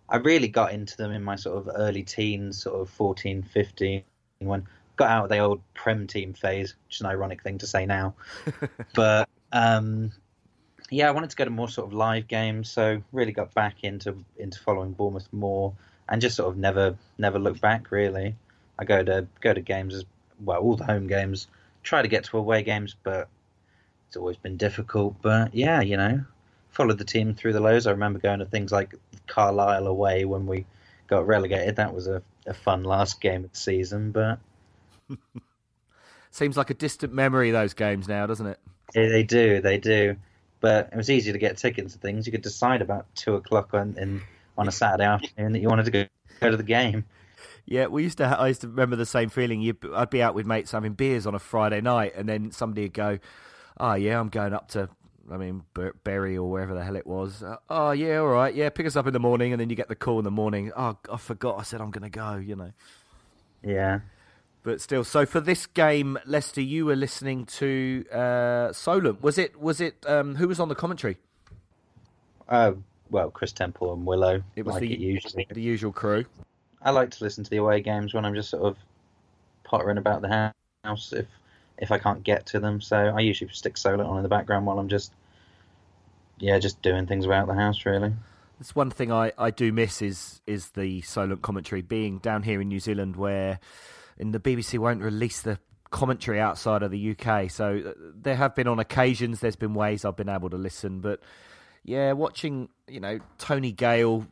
I 0.10 0.16
really 0.18 0.48
got 0.48 0.74
into 0.74 0.98
them 0.98 1.12
in 1.12 1.24
my 1.24 1.36
sort 1.36 1.60
of 1.60 1.70
early 1.76 2.02
teens, 2.02 2.64
sort 2.64 2.82
of 2.82 2.90
14, 2.90 3.44
15, 3.44 4.02
when 4.40 4.66
got 4.96 5.12
out 5.12 5.24
of 5.26 5.30
the 5.30 5.38
old 5.38 5.62
Prem 5.76 6.08
team 6.08 6.34
phase, 6.34 6.74
which 6.88 6.96
is 6.96 7.02
an 7.02 7.06
ironic 7.06 7.44
thing 7.44 7.60
to 7.60 7.68
say 7.68 7.86
now. 7.86 8.16
but 8.96 9.30
um, 9.52 10.12
yeah, 10.90 11.08
I 11.08 11.12
wanted 11.12 11.30
to 11.30 11.36
go 11.36 11.46
to 11.46 11.52
more 11.52 11.70
sort 11.70 11.86
of 11.86 11.94
live 11.94 12.28
games, 12.28 12.72
so 12.72 13.04
really 13.12 13.32
got 13.32 13.54
back 13.54 13.84
into 13.84 14.18
into 14.40 14.60
following 14.60 14.94
Bournemouth 14.94 15.32
more, 15.32 15.76
and 16.08 16.20
just 16.20 16.36
sort 16.36 16.50
of 16.50 16.58
never 16.58 16.98
never 17.20 17.38
looked 17.38 17.62
back. 17.62 17.92
Really, 17.92 18.34
I 18.80 18.86
go 18.86 19.04
to 19.04 19.28
go 19.40 19.54
to 19.54 19.62
games 19.62 19.94
as 19.94 20.06
well, 20.44 20.62
all 20.62 20.76
the 20.76 20.86
home 20.86 21.06
games. 21.06 21.46
Try 21.84 22.02
to 22.02 22.08
get 22.08 22.24
to 22.24 22.40
away 22.40 22.64
games, 22.64 22.96
but 23.04 23.28
it's 24.10 24.18
always 24.18 24.38
been 24.38 24.58
difficult. 24.58 25.16
But 25.22 25.54
yeah, 25.54 25.82
you 25.82 25.96
know, 25.96 26.26
followed 26.72 26.98
the 26.98 27.06
team 27.06 27.36
through 27.36 27.54
the 27.54 27.62
lows. 27.62 27.88
I 27.88 27.92
remember 27.92 28.20
going 28.20 28.40
to 28.40 28.46
things 28.46 28.72
like 28.72 28.96
Carlisle 29.28 29.88
away 29.88 30.26
when 30.26 30.48
we 30.48 30.66
got 31.08 31.28
relegated. 31.28 31.76
That 31.76 31.94
was 31.94 32.08
a, 32.08 32.22
a 32.48 32.54
fun 32.54 32.84
last 32.84 33.22
game 33.22 33.46
of 33.46 33.52
the 33.52 33.58
season, 33.58 34.12
but 34.12 34.40
Seems 36.32 36.58
like 36.58 36.70
a 36.70 36.74
distant 36.74 37.14
memory, 37.14 37.52
those 37.52 37.74
games 37.74 38.08
now, 38.08 38.26
doesn't 38.28 38.46
it? 38.46 38.60
Yeah, 38.94 39.10
they 39.10 39.24
do, 39.24 39.62
they 39.62 39.78
do. 39.78 40.16
But 40.60 40.90
it 40.92 40.96
was 40.96 41.10
easy 41.10 41.32
to 41.32 41.38
get 41.38 41.58
tickets 41.58 41.94
to 41.94 42.00
things. 42.00 42.26
You 42.26 42.32
could 42.32 42.42
decide 42.42 42.82
about 42.82 43.08
two 43.16 43.36
o'clock 43.36 43.74
on 43.74 43.96
in, 43.98 44.22
on 44.58 44.68
a 44.68 44.72
Saturday 44.72 45.06
afternoon 45.06 45.54
that 45.54 45.60
you 45.60 45.70
wanted 45.70 45.86
to 45.86 45.92
go, 45.92 46.06
go 46.40 46.52
to 46.52 46.58
the 46.58 46.64
game. 46.64 47.06
Yeah, 47.66 47.88
we 47.88 48.04
used 48.04 48.18
to. 48.18 48.26
I 48.26 48.48
used 48.48 48.62
to 48.62 48.68
remember 48.68 48.96
the 48.96 49.06
same 49.06 49.30
feeling. 49.30 49.62
You, 49.62 49.76
I'd 49.94 50.10
be 50.10 50.22
out 50.22 50.36
with 50.36 50.46
mates 50.46 50.72
having 50.72 50.94
beers 50.94 51.26
on 51.28 51.36
a 51.36 51.40
Friday 51.40 51.82
night, 51.82 52.14
and 52.16 52.28
then 52.28 52.52
somebody 52.52 52.84
would 52.84 52.94
go, 52.94 53.20
"Oh 53.80 53.94
yeah, 53.94 54.20
I'm 54.20 54.30
going 54.30 54.54
up 54.54 54.70
to, 54.70 54.90
I 55.32 55.38
mean, 55.38 55.64
Ber- 55.74 55.96
Bury 56.04 56.38
or 56.38 56.50
wherever 56.50 56.74
the 56.74 56.84
hell 56.84 56.96
it 56.96 57.08
was. 57.08 57.44
Uh, 57.44 57.58
oh 57.70 57.92
yeah, 57.92 58.18
all 58.18 58.28
right, 58.28 58.54
yeah, 58.54 58.70
pick 58.70 58.86
us 58.86 58.96
up 58.96 59.08
in 59.08 59.14
the 59.14 59.20
morning." 59.20 59.52
And 59.54 59.60
then 59.60 59.70
you 59.70 59.76
get 59.76 59.88
the 59.88 59.96
call 59.96 60.20
in 60.20 60.26
the 60.26 60.32
morning. 60.32 60.72
Oh, 60.76 60.98
I 61.12 61.18
forgot. 61.18 61.60
I 61.60 61.64
said 61.64 61.82
I'm 61.82 61.92
going 61.92 62.04
to 62.04 62.10
go. 62.10 62.36
You 62.36 62.56
know. 62.56 62.72
Yeah. 63.64 64.00
But 64.62 64.82
still, 64.82 65.06
so 65.06 65.26
for 65.26 65.40
this 65.40 65.66
game, 65.66 66.20
Leicester, 66.26 66.62
you 66.62 66.86
were 66.86 66.96
listening 66.96 67.46
to 67.46 68.06
uh, 68.12 68.74
Solent. 68.74 69.24
Was 69.24 69.38
it? 69.38 69.60
Was 69.60 69.80
it? 69.80 70.04
Um, 70.06 70.36
who 70.36 70.48
was 70.48 70.60
on 70.60 70.68
the 70.68 70.76
commentary? 70.76 71.18
Uh, 72.48 72.74
well, 73.10 73.32
Chris 73.32 73.52
Temple 73.52 73.94
and 73.94 74.06
Willow. 74.06 74.44
It 74.56 74.66
was 74.66 74.74
like 74.74 74.82
the 74.82 74.94
it 74.94 75.00
usually. 75.00 75.48
the 75.50 75.62
usual 75.62 75.92
crew. 75.92 76.26
I 76.82 76.92
like 76.92 77.12
to 77.12 77.24
listen 77.24 77.44
to 77.44 77.50
the 77.50 77.58
away 77.58 77.82
games 77.82 78.14
when 78.14 78.26
I'm 78.26 78.36
just 78.36 78.50
sort 78.50 78.64
of 78.64 78.78
pottering 79.64 79.98
about 79.98 80.22
the 80.22 80.54
house 80.84 81.14
if 81.14 81.26
if 81.80 81.92
I 81.92 81.98
can't 81.98 82.24
get 82.24 82.46
to 82.48 82.60
them. 82.60 82.82
So 82.82 82.98
I 82.98 83.20
usually 83.22 83.50
stick 83.54 83.78
Solent 83.78 84.08
on 84.08 84.18
in 84.18 84.24
the 84.24 84.30
background 84.30 84.66
while 84.66 84.80
I'm 84.80 84.90
just 84.90 85.12
yeah 86.38 86.58
just 86.60 86.82
doing 86.82 87.08
things 87.08 87.26
about 87.26 87.48
the 87.48 87.56
house 87.56 87.86
really. 87.86 88.14
That's 88.60 88.76
one 88.76 88.90
thing 88.90 89.12
I, 89.12 89.32
I 89.38 89.52
do 89.52 89.72
miss 89.72 90.02
is 90.02 90.42
is 90.46 90.70
the 90.72 91.02
Solent 91.02 91.42
commentary. 91.42 91.82
Being 91.82 92.20
down 92.20 92.44
here 92.44 92.62
in 92.62 92.68
New 92.68 92.80
Zealand, 92.80 93.16
where 93.16 93.60
in 94.18 94.32
the 94.32 94.40
BBC 94.40 94.78
won't 94.78 95.02
release 95.02 95.42
the 95.42 95.60
commentary 95.92 96.40
outside 96.40 96.84
of 96.84 96.92
the 96.92 97.16
UK, 97.18 97.50
so 97.50 97.82
uh, 97.88 97.94
there 98.14 98.36
have 98.36 98.56
been 98.56 98.68
on 98.68 98.78
occasions 98.80 99.40
there's 99.40 99.56
been 99.56 99.74
ways 99.74 100.06
I've 100.06 100.18
been 100.18 100.30
able 100.30 100.50
to 100.50 100.58
listen, 100.58 101.00
but 101.00 101.22
yeah, 101.84 102.12
watching 102.12 102.70
you 102.88 103.00
know 103.00 103.20
Tony 103.38 103.72
Gale 103.72 104.28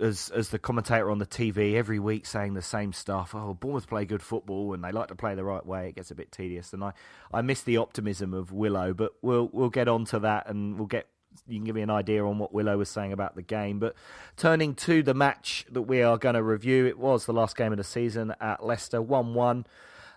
as 0.00 0.30
as 0.34 0.50
the 0.50 0.58
commentator 0.58 1.10
on 1.10 1.18
the 1.18 1.26
TV 1.26 1.74
every 1.74 1.98
week 1.98 2.26
saying 2.26 2.54
the 2.54 2.62
same 2.62 2.92
stuff. 2.92 3.34
Oh, 3.34 3.54
Bournemouth 3.54 3.86
play 3.86 4.04
good 4.04 4.22
football 4.22 4.72
and 4.74 4.82
they 4.82 4.92
like 4.92 5.08
to 5.08 5.14
play 5.14 5.34
the 5.34 5.44
right 5.44 5.64
way. 5.64 5.88
It 5.88 5.96
gets 5.96 6.10
a 6.10 6.14
bit 6.14 6.32
tedious, 6.32 6.72
and 6.72 6.82
I, 6.84 6.92
I 7.32 7.42
miss 7.42 7.62
the 7.62 7.76
optimism 7.78 8.34
of 8.34 8.52
Willow. 8.52 8.94
But 8.94 9.12
we'll 9.22 9.48
we'll 9.52 9.70
get 9.70 9.88
on 9.88 10.04
to 10.06 10.18
that, 10.20 10.48
and 10.48 10.78
we'll 10.78 10.86
get 10.86 11.08
you 11.46 11.58
can 11.58 11.64
give 11.64 11.74
me 11.74 11.82
an 11.82 11.90
idea 11.90 12.24
on 12.24 12.38
what 12.38 12.52
Willow 12.52 12.78
was 12.78 12.88
saying 12.88 13.12
about 13.12 13.34
the 13.36 13.42
game. 13.42 13.78
But 13.78 13.94
turning 14.36 14.74
to 14.76 15.02
the 15.02 15.14
match 15.14 15.66
that 15.70 15.82
we 15.82 16.02
are 16.02 16.18
going 16.18 16.34
to 16.34 16.42
review, 16.42 16.86
it 16.86 16.98
was 16.98 17.26
the 17.26 17.32
last 17.32 17.56
game 17.56 17.72
of 17.72 17.78
the 17.78 17.84
season 17.84 18.34
at 18.40 18.64
Leicester, 18.64 19.02
one 19.02 19.34
one. 19.34 19.66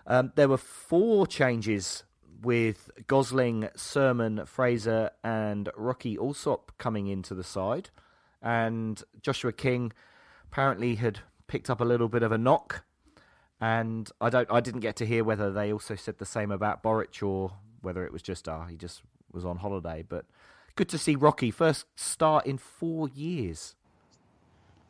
Um, 0.06 0.32
there 0.34 0.48
were 0.48 0.56
four 0.56 1.26
changes 1.26 2.04
with 2.42 2.90
Gosling, 3.06 3.68
Surman, 3.76 4.46
Fraser, 4.46 5.10
and 5.22 5.68
Rocky 5.76 6.16
Alsop 6.16 6.72
coming 6.78 7.06
into 7.06 7.34
the 7.34 7.44
side 7.44 7.90
and 8.42 9.02
Joshua 9.22 9.52
King 9.52 9.92
apparently 10.44 10.96
had 10.96 11.20
picked 11.46 11.70
up 11.70 11.80
a 11.80 11.84
little 11.84 12.08
bit 12.08 12.22
of 12.22 12.32
a 12.32 12.38
knock, 12.38 12.84
and 13.60 14.10
I 14.20 14.30
don't, 14.30 14.50
I 14.50 14.60
didn't 14.60 14.80
get 14.80 14.96
to 14.96 15.06
hear 15.06 15.24
whether 15.24 15.52
they 15.52 15.72
also 15.72 15.94
said 15.94 16.18
the 16.18 16.26
same 16.26 16.50
about 16.50 16.82
Boruc 16.82 17.22
or 17.26 17.52
whether 17.82 18.04
it 18.04 18.12
was 18.12 18.22
just 18.22 18.48
ah 18.48 18.66
he 18.66 18.76
just 18.76 19.02
was 19.32 19.44
on 19.44 19.58
holiday. 19.58 20.04
But 20.06 20.24
good 20.76 20.88
to 20.90 20.98
see 20.98 21.16
Rocky 21.16 21.50
first 21.50 21.86
start 21.96 22.46
in 22.46 22.58
four 22.58 23.08
years. 23.08 23.74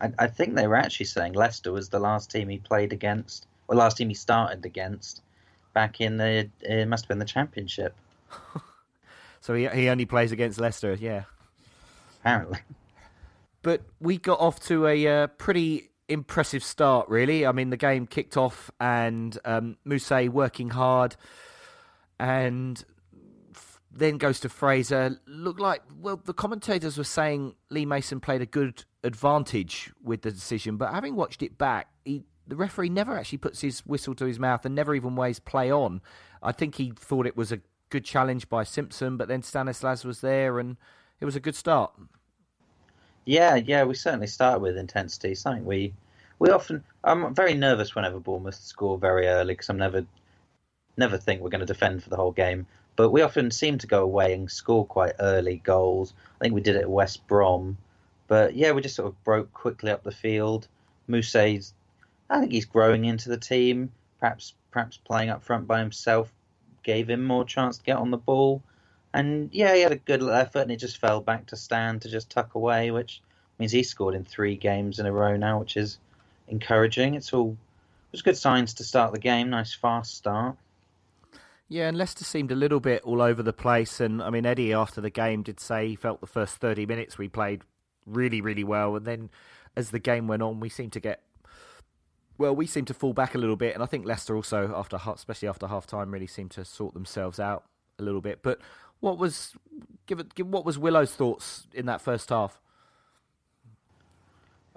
I, 0.01 0.13
I 0.19 0.27
think 0.29 0.55
they 0.55 0.67
were 0.67 0.77
actually 0.77 1.07
saying 1.07 1.35
Leicester 1.35 1.73
was 1.73 1.89
the 1.89 1.99
last 1.99 2.31
team 2.31 2.49
he 2.49 2.59
played 2.59 2.93
against, 2.93 3.47
or 3.69 3.77
last 3.77 3.97
team 3.97 4.09
he 4.09 4.15
started 4.15 4.65
against, 4.65 5.23
back 5.75 6.01
in 6.01 6.17
the 6.17 6.49
it 6.61 6.89
must 6.89 7.05
have 7.05 7.09
been 7.09 7.19
the 7.19 7.25
Championship. 7.25 7.95
So 9.41 9.55
he 9.55 9.67
he 9.69 9.89
only 9.89 10.05
plays 10.05 10.33
against 10.33 10.61
Leicester, 10.61 10.95
yeah. 11.01 11.25
Apparently. 12.21 12.59
But 13.63 13.83
we 14.01 14.19
got 14.19 14.41
off 14.41 14.61
to 14.67 14.87
a 14.87 15.07
uh, 15.07 15.27
pretty 15.27 15.91
impressive 16.09 16.65
start, 16.65 17.09
really. 17.09 17.47
I 17.47 17.53
mean, 17.53 17.71
the 17.71 17.77
game 17.77 18.07
kicked 18.07 18.37
off 18.37 18.71
and 18.81 19.39
um, 19.45 19.77
Mousset 19.87 20.31
working 20.31 20.71
hard 20.71 21.17
and 22.19 22.83
f- 23.55 23.81
then 23.91 24.19
goes 24.19 24.41
to 24.41 24.49
Fraser. 24.49 25.19
Looked 25.27 25.61
like, 25.61 25.83
well, 26.01 26.21
the 26.23 26.35
commentators 26.35 26.99
were 26.99 27.05
saying 27.05 27.55
Lee 27.71 27.87
Mason 27.87 28.21
played 28.21 28.43
a 28.43 28.47
good 28.47 28.85
advantage 29.05 29.93
with 30.03 30.23
the 30.23 30.31
decision, 30.31 30.77
but 30.77 30.93
having 30.93 31.15
watched 31.15 31.43
it 31.43 31.57
back, 31.57 31.89
he, 32.05 32.25
the 32.47 32.57
referee 32.57 32.89
never 32.89 33.17
actually 33.17 33.39
puts 33.39 33.61
his 33.61 33.81
whistle 33.87 34.15
to 34.17 34.25
his 34.25 34.39
mouth 34.39 34.67
and 34.67 34.75
never 34.75 34.95
even 34.95 35.17
ways 35.17 35.39
play 35.39 35.71
on. 35.71 36.01
I 36.43 36.53
think 36.53 36.75
he 36.75 36.93
thought 36.97 37.27
it 37.27 37.37
was 37.37 37.53
a 37.53 37.61
good 37.91 38.05
challenge 38.05 38.49
by 38.49 38.65
Simpson, 38.65 39.17
but 39.17 39.29
then 39.29 39.43
Stanislas 39.43 40.05
was 40.05 40.21
there 40.21 40.59
and 40.59 40.77
it 41.21 41.25
was 41.25 41.37
a 41.37 41.41
good 41.41 41.55
start. 41.55 41.93
Yeah, 43.31 43.55
yeah, 43.55 43.85
we 43.85 43.95
certainly 43.95 44.27
start 44.27 44.61
with 44.61 44.77
intensity. 44.77 45.37
Something 45.37 45.65
we 45.65 45.95
we 46.41 46.51
often. 46.51 46.83
I'm 47.05 47.33
very 47.33 47.55
nervous 47.55 47.95
whenever 47.95 48.19
Bournemouth 48.19 48.57
score 48.57 48.99
very 48.99 49.29
early 49.29 49.55
because 49.55 49.69
I'm 49.69 49.77
never 49.77 50.05
never 50.97 51.17
think 51.17 51.41
we're 51.41 51.51
going 51.51 51.61
to 51.61 51.75
defend 51.75 52.03
for 52.03 52.11
the 52.11 52.17
whole 52.17 52.33
game. 52.33 52.67
But 52.97 53.11
we 53.11 53.23
often 53.23 53.53
seem 53.53 53.79
to 53.79 53.87
go 53.87 54.03
away 54.03 54.35
and 54.35 54.51
score 54.51 54.85
quite 54.85 55.13
early 55.21 55.59
goals. 55.59 56.13
I 56.41 56.45
think 56.45 56.55
we 56.55 56.61
did 56.61 56.75
it 56.75 56.83
at 56.83 56.91
West 56.91 57.25
Brom. 57.29 57.79
But 58.27 58.57
yeah, 58.57 58.73
we 58.73 58.83
just 58.83 58.97
sort 58.97 59.07
of 59.07 59.23
broke 59.23 59.53
quickly 59.53 59.93
up 59.93 60.03
the 60.03 60.11
field. 60.11 60.67
Mousset's, 61.07 61.73
I 62.29 62.41
think 62.41 62.51
he's 62.51 62.65
growing 62.65 63.05
into 63.05 63.29
the 63.29 63.39
team. 63.39 63.93
Perhaps 64.19 64.55
perhaps 64.73 64.97
playing 64.97 65.31
up 65.31 65.45
front 65.45 65.69
by 65.69 65.79
himself 65.79 66.33
gave 66.83 67.09
him 67.09 67.23
more 67.23 67.45
chance 67.45 67.79
to 67.79 67.85
get 67.85 67.99
on 67.99 68.11
the 68.11 68.17
ball. 68.17 68.61
And 69.13 69.51
yeah, 69.53 69.75
he 69.75 69.81
had 69.81 69.93
a 69.93 69.97
good 69.97 70.23
effort, 70.23 70.61
and 70.61 70.71
it 70.71 70.77
just 70.77 70.99
fell 70.99 71.21
back 71.21 71.47
to 71.47 71.57
Stan 71.57 71.99
to 72.01 72.09
just 72.09 72.31
tuck 72.31 72.55
away, 72.55 72.91
which 72.91 73.21
means 73.59 73.73
he 73.73 73.83
scored 73.83 74.15
in 74.15 74.25
three 74.25 74.57
games 74.57 74.99
in 74.99 75.07
a 75.07 75.13
row 75.13 75.37
now, 75.37 75.59
which 75.59 75.77
is 75.77 75.99
encouraging. 76.49 77.15
It's 77.15 77.33
all 77.33 77.51
it 77.51 78.13
was 78.13 78.23
good 78.23 78.37
signs 78.37 78.75
to 78.75 78.85
start 78.85 79.13
the 79.13 79.19
game. 79.19 79.51
Nice 79.51 79.75
fast 79.75 80.17
start. 80.17 80.57
Yeah, 81.69 81.87
and 81.87 81.97
Leicester 81.97 82.25
seemed 82.25 82.51
a 82.51 82.57
little 82.57 82.81
bit 82.81 83.03
all 83.05 83.23
over 83.23 83.45
the 83.45 83.53
place. 83.53 84.01
And 84.01 84.21
I 84.21 84.31
mean, 84.31 84.45
Eddie 84.45 84.73
after 84.73 85.01
the 85.01 85.11
game 85.11 85.45
did 85.45 85.61
say 85.61 85.89
he 85.89 85.95
felt 85.95 86.21
the 86.21 86.27
first 86.27 86.57
30 86.57 86.85
minutes 86.87 87.17
we 87.17 87.29
played 87.29 87.63
really, 88.07 88.41
really 88.41 88.65
well. 88.65 88.97
And 88.97 89.07
then 89.07 89.31
as 89.77 89.91
the 89.91 90.01
game 90.01 90.27
went 90.27 90.43
on, 90.43 90.59
we 90.59 90.69
seemed 90.69 90.93
to 90.95 91.01
get. 91.01 91.23
Well, 92.39 92.57
we 92.57 92.67
seemed 92.67 92.89
to 92.89 92.95
fall 92.95 93.13
back 93.13 93.35
a 93.35 93.39
little 93.39 93.55
bit, 93.55 93.75
and 93.75 93.83
I 93.83 93.87
think 93.87 94.07
Leicester 94.07 94.35
also, 94.35 94.75
after 94.75 94.99
especially 95.07 95.47
after 95.47 95.67
half 95.67 95.87
time, 95.87 96.11
really 96.11 96.27
seemed 96.27 96.51
to 96.53 96.65
sort 96.65 96.95
themselves 96.95 97.39
out 97.39 97.65
a 97.99 98.03
little 98.03 98.23
bit. 98.23 98.43
But 98.43 98.61
what 99.01 99.19
was 99.19 99.55
give 100.07 100.21
it? 100.21 100.35
Give, 100.35 100.47
what 100.49 100.65
was 100.65 100.79
Willow's 100.79 101.13
thoughts 101.15 101.67
in 101.75 101.87
that 101.87 102.01
first 102.01 102.31
half? 102.31 102.61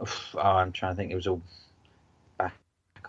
Oof, 0.01 0.35
Oh, 0.37 0.41
I'm 0.41 0.71
trying 0.71 0.93
to 0.93 0.97
think. 0.97 1.11
It 1.11 1.15
was 1.15 1.27
all 1.27 1.41
back 2.37 2.53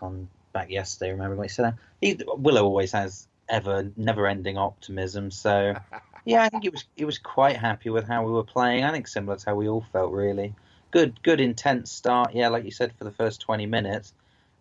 on 0.01 0.29
back 0.53 0.71
yesterday. 0.71 1.13
Remember 1.13 1.37
what 1.37 1.45
he 1.45 1.49
said? 1.49 1.75
He, 2.01 2.19
Willow 2.27 2.65
always 2.65 2.93
has 2.93 3.29
ever 3.49 3.91
never-ending 3.97 4.57
optimism. 4.59 5.31
So 5.31 5.75
Yeah, 6.25 6.43
I 6.43 6.49
think 6.49 6.65
it 6.65 6.73
was 6.73 6.85
he 6.97 7.05
was 7.05 7.19
quite 7.19 7.57
happy 7.57 7.91
with 7.91 8.07
how 8.09 8.25
we 8.25 8.33
were 8.33 8.45
playing. 8.45 8.85
I 8.85 8.93
think 8.93 9.09
similar 9.09 9.37
to 9.37 9.47
how 9.51 9.55
we 9.57 9.69
all 9.69 9.85
felt 9.93 10.13
really. 10.13 10.55
Good 10.91 11.23
good 11.23 11.41
intense 11.41 11.91
start, 11.93 12.35
yeah, 12.35 12.49
like 12.49 12.65
you 12.65 12.71
said 12.71 12.93
for 12.97 13.05
the 13.05 13.13
first 13.13 13.41
20 13.43 13.67
minutes. 13.67 14.15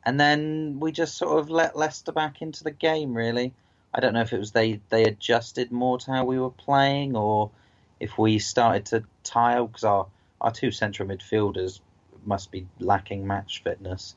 And 0.05 0.19
then 0.19 0.79
we 0.81 0.91
just 0.91 1.17
sort 1.17 1.39
of 1.39 1.49
let 1.49 1.77
Leicester 1.77 2.11
back 2.11 2.41
into 2.41 2.63
the 2.63 2.71
game 2.71 3.15
really. 3.15 3.53
I 3.93 3.99
don't 3.99 4.13
know 4.13 4.21
if 4.21 4.33
it 4.33 4.39
was 4.39 4.51
they 4.51 4.79
they 4.89 5.03
adjusted 5.03 5.71
more 5.71 5.97
to 5.99 6.11
how 6.11 6.25
we 6.25 6.39
were 6.39 6.49
playing 6.49 7.15
or 7.15 7.51
if 7.99 8.17
we 8.17 8.39
started 8.39 8.85
to 8.87 9.03
tire 9.23 9.63
because 9.63 9.83
our 9.83 10.07
our 10.41 10.51
two 10.51 10.71
central 10.71 11.07
midfielders 11.07 11.79
must 12.25 12.51
be 12.51 12.67
lacking 12.79 13.27
match 13.27 13.61
fitness. 13.63 14.15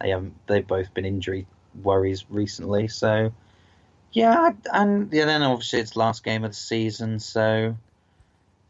They 0.00 0.10
haven't 0.10 0.34
they've 0.46 0.66
both 0.66 0.92
been 0.94 1.04
injury 1.04 1.46
worries 1.82 2.24
recently, 2.28 2.88
so 2.88 3.32
yeah, 4.12 4.52
and 4.72 5.10
yeah, 5.12 5.24
then 5.24 5.42
obviously 5.42 5.80
it's 5.80 5.96
last 5.96 6.22
game 6.22 6.44
of 6.44 6.50
the 6.50 6.56
season, 6.56 7.18
so 7.18 7.76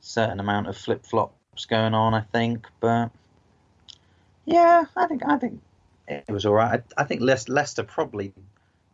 certain 0.01 0.41
amount 0.41 0.69
of 0.69 0.77
flip 0.77 1.05
flops 1.05 1.65
going 1.69 1.95
on, 1.95 2.15
I 2.15 2.21
think. 2.21 2.69
But 2.81 3.11
yeah, 4.45 4.85
I 4.97 5.07
think 5.07 5.23
I 5.27 5.39
think 5.39 5.61
it 6.07 6.31
was 6.31 6.47
all 6.47 6.55
right. 6.55 6.83
I, 6.97 7.03
I 7.03 7.05
think 7.05 7.23
Leic- 7.23 7.49
Leicester 7.49 7.83
probably 7.83 8.33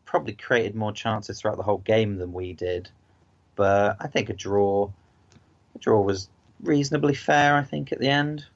probably 0.08 0.32
created 0.32 0.74
more 0.74 0.90
chances 0.90 1.38
throughout 1.38 1.58
the 1.58 1.62
whole 1.62 1.78
game 1.78 2.16
than 2.16 2.32
we 2.32 2.54
did, 2.54 2.88
but 3.56 3.96
I 4.00 4.06
think 4.08 4.30
a 4.30 4.32
draw 4.32 4.90
a 5.74 5.78
draw 5.78 6.00
was 6.00 6.30
reasonably 6.62 7.14
fair. 7.14 7.56
I 7.56 7.62
think 7.62 7.92
at 7.92 8.00
the 8.00 8.08
end. 8.08 8.46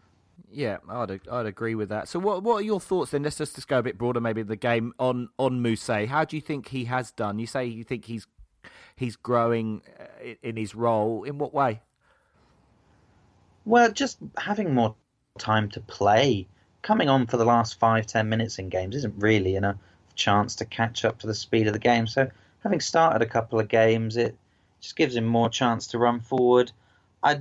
Yeah, 0.50 0.78
I'd 0.88 1.20
I'd 1.30 1.46
agree 1.46 1.74
with 1.74 1.90
that. 1.90 2.08
So, 2.08 2.18
what 2.18 2.42
what 2.42 2.54
are 2.56 2.62
your 2.62 2.80
thoughts 2.80 3.10
then? 3.10 3.22
Let's 3.22 3.36
just, 3.36 3.54
just 3.54 3.68
go 3.68 3.78
a 3.78 3.82
bit 3.82 3.98
broader, 3.98 4.20
maybe 4.20 4.42
the 4.42 4.56
game 4.56 4.94
on 4.98 5.28
on 5.38 5.62
Mousset. 5.62 6.08
How 6.08 6.24
do 6.24 6.36
you 6.36 6.42
think 6.42 6.68
he 6.68 6.86
has 6.86 7.10
done? 7.10 7.38
You 7.38 7.46
say 7.46 7.66
you 7.66 7.84
think 7.84 8.06
he's 8.06 8.26
he's 8.96 9.16
growing 9.16 9.82
uh, 10.00 10.04
in- 10.24 10.36
in 10.42 10.56
his 10.56 10.74
role. 10.74 11.24
In 11.24 11.36
what 11.36 11.52
way? 11.52 11.82
Well, 13.66 13.92
just 13.92 14.18
having 14.38 14.74
more 14.74 14.94
time 15.38 15.68
to 15.70 15.80
play. 15.80 16.48
Coming 16.80 17.08
on 17.10 17.26
for 17.26 17.36
the 17.36 17.44
last 17.44 17.78
five, 17.78 18.06
ten 18.06 18.30
minutes 18.30 18.58
in 18.58 18.70
games 18.70 18.96
isn't 18.96 19.14
really 19.18 19.54
enough 19.54 19.76
chance 20.14 20.56
to 20.56 20.64
catch 20.64 21.04
up 21.04 21.18
to 21.20 21.26
the 21.26 21.34
speed 21.34 21.66
of 21.66 21.72
the 21.72 21.78
game. 21.78 22.06
So, 22.06 22.30
having 22.62 22.80
started 22.80 23.22
a 23.22 23.26
couple 23.26 23.60
of 23.60 23.68
games, 23.68 24.16
it 24.16 24.36
just 24.80 24.96
gives 24.96 25.16
him 25.16 25.26
more 25.26 25.48
chance 25.48 25.88
to 25.88 25.98
run 25.98 26.20
forward. 26.20 26.72
I, 27.22 27.40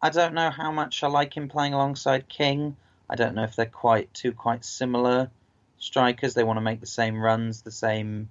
I 0.00 0.10
don't 0.10 0.34
know 0.34 0.50
how 0.50 0.70
much 0.72 1.02
I 1.02 1.08
like 1.08 1.36
him 1.36 1.48
playing 1.48 1.74
alongside 1.74 2.28
King. 2.28 2.76
I 3.08 3.16
don't 3.16 3.34
know 3.34 3.44
if 3.44 3.56
they're 3.56 3.66
quite 3.66 4.12
two 4.14 4.32
quite 4.32 4.64
similar 4.64 5.30
strikers. 5.78 6.34
They 6.34 6.44
want 6.44 6.56
to 6.56 6.62
make 6.62 6.80
the 6.80 6.86
same 6.86 7.20
runs, 7.20 7.62
the 7.62 7.70
same, 7.70 8.28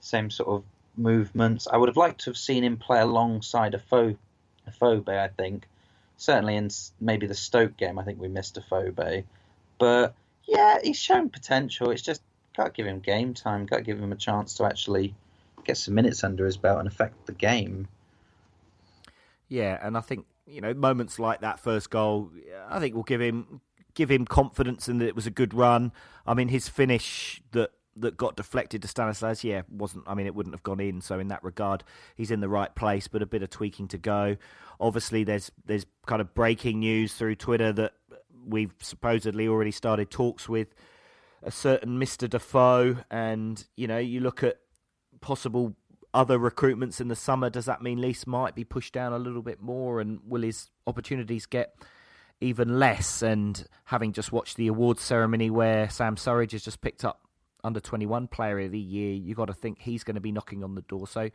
same 0.00 0.30
sort 0.30 0.48
of 0.48 0.64
movements. 0.96 1.66
I 1.70 1.76
would 1.76 1.88
have 1.88 1.96
liked 1.96 2.22
to 2.22 2.30
have 2.30 2.36
seen 2.36 2.64
him 2.64 2.76
play 2.76 3.00
alongside 3.00 3.74
a 3.74 3.78
Pho, 3.78 4.16
Afobe, 4.66 5.08
I 5.08 5.28
think 5.28 5.66
certainly 6.16 6.56
in 6.56 6.70
maybe 7.00 7.26
the 7.26 7.34
Stoke 7.34 7.76
game, 7.76 7.98
I 7.98 8.04
think 8.04 8.20
we 8.20 8.28
missed 8.28 8.56
Afobe. 8.56 9.24
But 9.78 10.14
yeah, 10.44 10.78
he's 10.82 10.98
shown 10.98 11.28
potential. 11.28 11.90
It's 11.90 12.02
just 12.02 12.22
got 12.56 12.66
to 12.66 12.70
give 12.72 12.86
him 12.86 13.00
game 13.00 13.34
time. 13.34 13.66
Got 13.66 13.76
to 13.76 13.82
give 13.82 14.00
him 14.00 14.12
a 14.12 14.16
chance 14.16 14.54
to 14.54 14.64
actually 14.64 15.14
get 15.64 15.76
some 15.76 15.94
minutes 15.94 16.24
under 16.24 16.46
his 16.46 16.56
belt 16.56 16.78
and 16.78 16.88
affect 16.88 17.26
the 17.26 17.32
game. 17.32 17.88
Yeah, 19.48 19.78
and 19.80 19.96
I 19.96 20.00
think 20.00 20.26
you 20.46 20.60
know 20.60 20.74
moments 20.74 21.18
like 21.18 21.40
that 21.40 21.60
first 21.60 21.90
goal, 21.90 22.30
I 22.68 22.80
think 22.80 22.94
will 22.94 23.02
give 23.02 23.20
him 23.20 23.60
give 23.94 24.10
him 24.10 24.24
confidence 24.24 24.88
in 24.88 24.98
that 24.98 25.06
it 25.06 25.16
was 25.16 25.26
a 25.26 25.30
good 25.30 25.54
run. 25.54 25.92
I 26.26 26.34
mean, 26.34 26.48
his 26.48 26.68
finish 26.68 27.42
that 27.52 27.70
that 27.98 28.16
got 28.16 28.36
deflected 28.36 28.82
to 28.82 28.88
Stanislas, 28.88 29.42
yeah, 29.42 29.62
wasn't. 29.70 30.04
I 30.06 30.14
mean, 30.14 30.26
it 30.26 30.34
wouldn't 30.34 30.54
have 30.54 30.62
gone 30.62 30.80
in. 30.80 31.00
So 31.00 31.18
in 31.18 31.28
that 31.28 31.42
regard, 31.42 31.84
he's 32.14 32.30
in 32.30 32.40
the 32.40 32.48
right 32.48 32.74
place, 32.74 33.08
but 33.08 33.22
a 33.22 33.26
bit 33.26 33.42
of 33.42 33.50
tweaking 33.50 33.88
to 33.88 33.98
go. 33.98 34.36
Obviously, 34.80 35.24
there's 35.24 35.50
there's 35.64 35.86
kind 36.06 36.20
of 36.20 36.34
breaking 36.34 36.80
news 36.80 37.14
through 37.14 37.36
Twitter 37.36 37.72
that 37.72 37.94
we've 38.46 38.74
supposedly 38.80 39.48
already 39.48 39.72
started 39.72 40.10
talks 40.10 40.48
with 40.48 40.68
a 41.42 41.50
certain 41.50 41.98
Mister 41.98 42.26
Defoe, 42.28 42.98
and 43.10 43.64
you 43.76 43.86
know, 43.86 43.98
you 43.98 44.20
look 44.20 44.42
at 44.42 44.58
possible 45.20 45.74
other 46.14 46.38
recruitments 46.38 47.00
in 47.00 47.08
the 47.08 47.16
summer. 47.16 47.50
Does 47.50 47.66
that 47.66 47.82
mean 47.82 48.00
Lys 48.00 48.26
might 48.26 48.54
be 48.54 48.64
pushed 48.64 48.92
down 48.92 49.12
a 49.12 49.18
little 49.18 49.42
bit 49.42 49.60
more, 49.60 50.00
and 50.00 50.20
will 50.26 50.42
his 50.42 50.70
opportunities 50.86 51.46
get 51.46 51.74
even 52.40 52.78
less? 52.78 53.22
And 53.22 53.64
having 53.84 54.12
just 54.12 54.32
watched 54.32 54.56
the 54.56 54.68
awards 54.68 55.02
ceremony 55.02 55.50
where 55.50 55.90
Sam 55.90 56.16
Surridge 56.16 56.52
has 56.52 56.64
just 56.64 56.80
picked 56.80 57.04
up 57.04 57.20
under 57.62 57.80
21 57.80 58.28
player 58.28 58.60
of 58.60 58.72
the 58.72 58.78
year, 58.78 59.12
you 59.12 59.34
got 59.34 59.46
to 59.46 59.52
think 59.52 59.80
he's 59.80 60.04
going 60.04 60.14
to 60.14 60.20
be 60.20 60.32
knocking 60.32 60.64
on 60.64 60.74
the 60.74 60.82
door. 60.82 61.06
So 61.06 61.30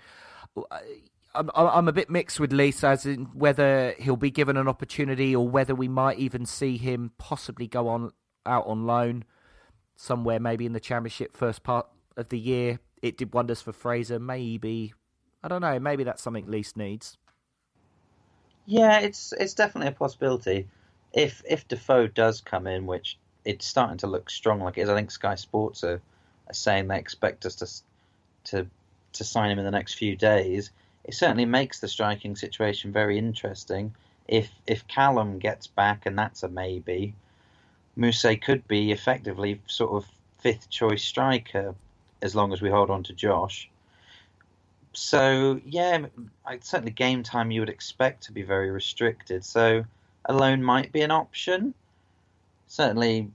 I'm, 1.35 1.49
I'm 1.55 1.87
a 1.87 1.93
bit 1.93 2.09
mixed 2.09 2.39
with 2.39 2.51
Lys 2.51 2.83
as 2.83 3.05
in 3.05 3.25
whether 3.33 3.93
he'll 3.99 4.15
be 4.15 4.31
given 4.31 4.57
an 4.57 4.67
opportunity 4.67 5.35
or 5.35 5.47
whether 5.47 5.75
we 5.75 5.87
might 5.87 6.19
even 6.19 6.45
see 6.45 6.77
him 6.77 7.11
possibly 7.17 7.67
go 7.67 7.87
on 7.87 8.11
out 8.45 8.65
on 8.65 8.85
loan 8.85 9.23
somewhere, 10.01 10.39
maybe 10.39 10.65
in 10.65 10.73
the 10.73 10.79
Championship 10.79 11.37
first 11.37 11.63
part 11.63 11.87
of 12.17 12.29
the 12.29 12.39
year. 12.39 12.79
It 13.01 13.17
did 13.17 13.33
wonders 13.33 13.61
for 13.61 13.71
Fraser. 13.71 14.19
Maybe 14.19 14.93
I 15.43 15.47
don't 15.47 15.61
know. 15.61 15.79
Maybe 15.79 16.03
that's 16.03 16.21
something 16.21 16.49
Lys 16.49 16.75
needs. 16.75 17.17
Yeah, 18.65 18.99
it's 18.99 19.33
it's 19.33 19.53
definitely 19.53 19.89
a 19.89 19.93
possibility. 19.93 20.67
If 21.13 21.41
if 21.47 21.67
Defoe 21.67 22.07
does 22.07 22.41
come 22.41 22.67
in, 22.67 22.85
which 22.85 23.17
it's 23.43 23.65
starting 23.65 23.97
to 23.99 24.07
look 24.07 24.29
strong 24.29 24.59
like 24.61 24.77
it 24.77 24.81
is, 24.81 24.89
I 24.89 24.95
think 24.95 25.11
Sky 25.11 25.35
Sports 25.35 25.83
are, 25.83 26.01
are 26.47 26.53
saying 26.53 26.87
they 26.87 26.99
expect 26.99 27.45
us 27.45 27.55
to 27.55 27.67
to 28.51 28.67
to 29.13 29.23
sign 29.23 29.51
him 29.51 29.59
in 29.59 29.65
the 29.65 29.71
next 29.71 29.95
few 29.95 30.15
days. 30.15 30.71
It 31.03 31.15
certainly 31.15 31.45
makes 31.45 31.79
the 31.79 31.87
striking 31.87 32.35
situation 32.35 32.91
very 32.91 33.17
interesting. 33.17 33.95
If 34.27 34.49
if 34.67 34.87
Callum 34.87 35.39
gets 35.39 35.67
back, 35.67 36.05
and 36.05 36.17
that's 36.17 36.43
a 36.43 36.47
maybe, 36.49 37.15
Mousset 37.97 38.41
could 38.41 38.67
be 38.67 38.91
effectively 38.91 39.61
sort 39.67 39.91
of 39.91 40.09
fifth 40.39 40.69
choice 40.69 41.03
striker 41.03 41.75
as 42.21 42.35
long 42.35 42.53
as 42.53 42.61
we 42.61 42.69
hold 42.69 42.89
on 42.89 43.03
to 43.03 43.13
Josh. 43.13 43.69
So 44.93 45.59
yeah, 45.65 46.05
certainly 46.59 46.91
game 46.91 47.23
time 47.23 47.51
you 47.51 47.61
would 47.61 47.69
expect 47.69 48.23
to 48.23 48.31
be 48.31 48.41
very 48.41 48.69
restricted. 48.71 49.43
So 49.45 49.85
a 50.25 50.33
loan 50.33 50.63
might 50.63 50.91
be 50.91 51.01
an 51.01 51.11
option. 51.11 51.73
Certainly, 52.67 53.29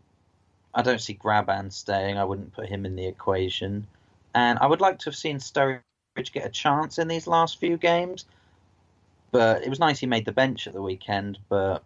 I 0.74 0.82
don't 0.82 1.00
see 1.00 1.14
Grabban 1.14 1.72
staying. 1.72 2.18
I 2.18 2.24
wouldn't 2.24 2.52
put 2.52 2.68
him 2.68 2.86
in 2.86 2.96
the 2.96 3.06
equation. 3.06 3.86
And 4.34 4.58
I 4.58 4.66
would 4.66 4.80
like 4.80 4.98
to 5.00 5.04
have 5.06 5.16
seen 5.16 5.38
Surridge 5.38 6.32
get 6.32 6.46
a 6.46 6.50
chance 6.50 6.98
in 6.98 7.08
these 7.08 7.26
last 7.26 7.58
few 7.58 7.76
games. 7.76 8.26
But 9.30 9.62
it 9.62 9.70
was 9.70 9.80
nice 9.80 9.98
he 9.98 10.06
made 10.06 10.24
the 10.24 10.32
bench 10.32 10.66
at 10.66 10.72
the 10.72 10.82
weekend. 10.82 11.38
But 11.48 11.82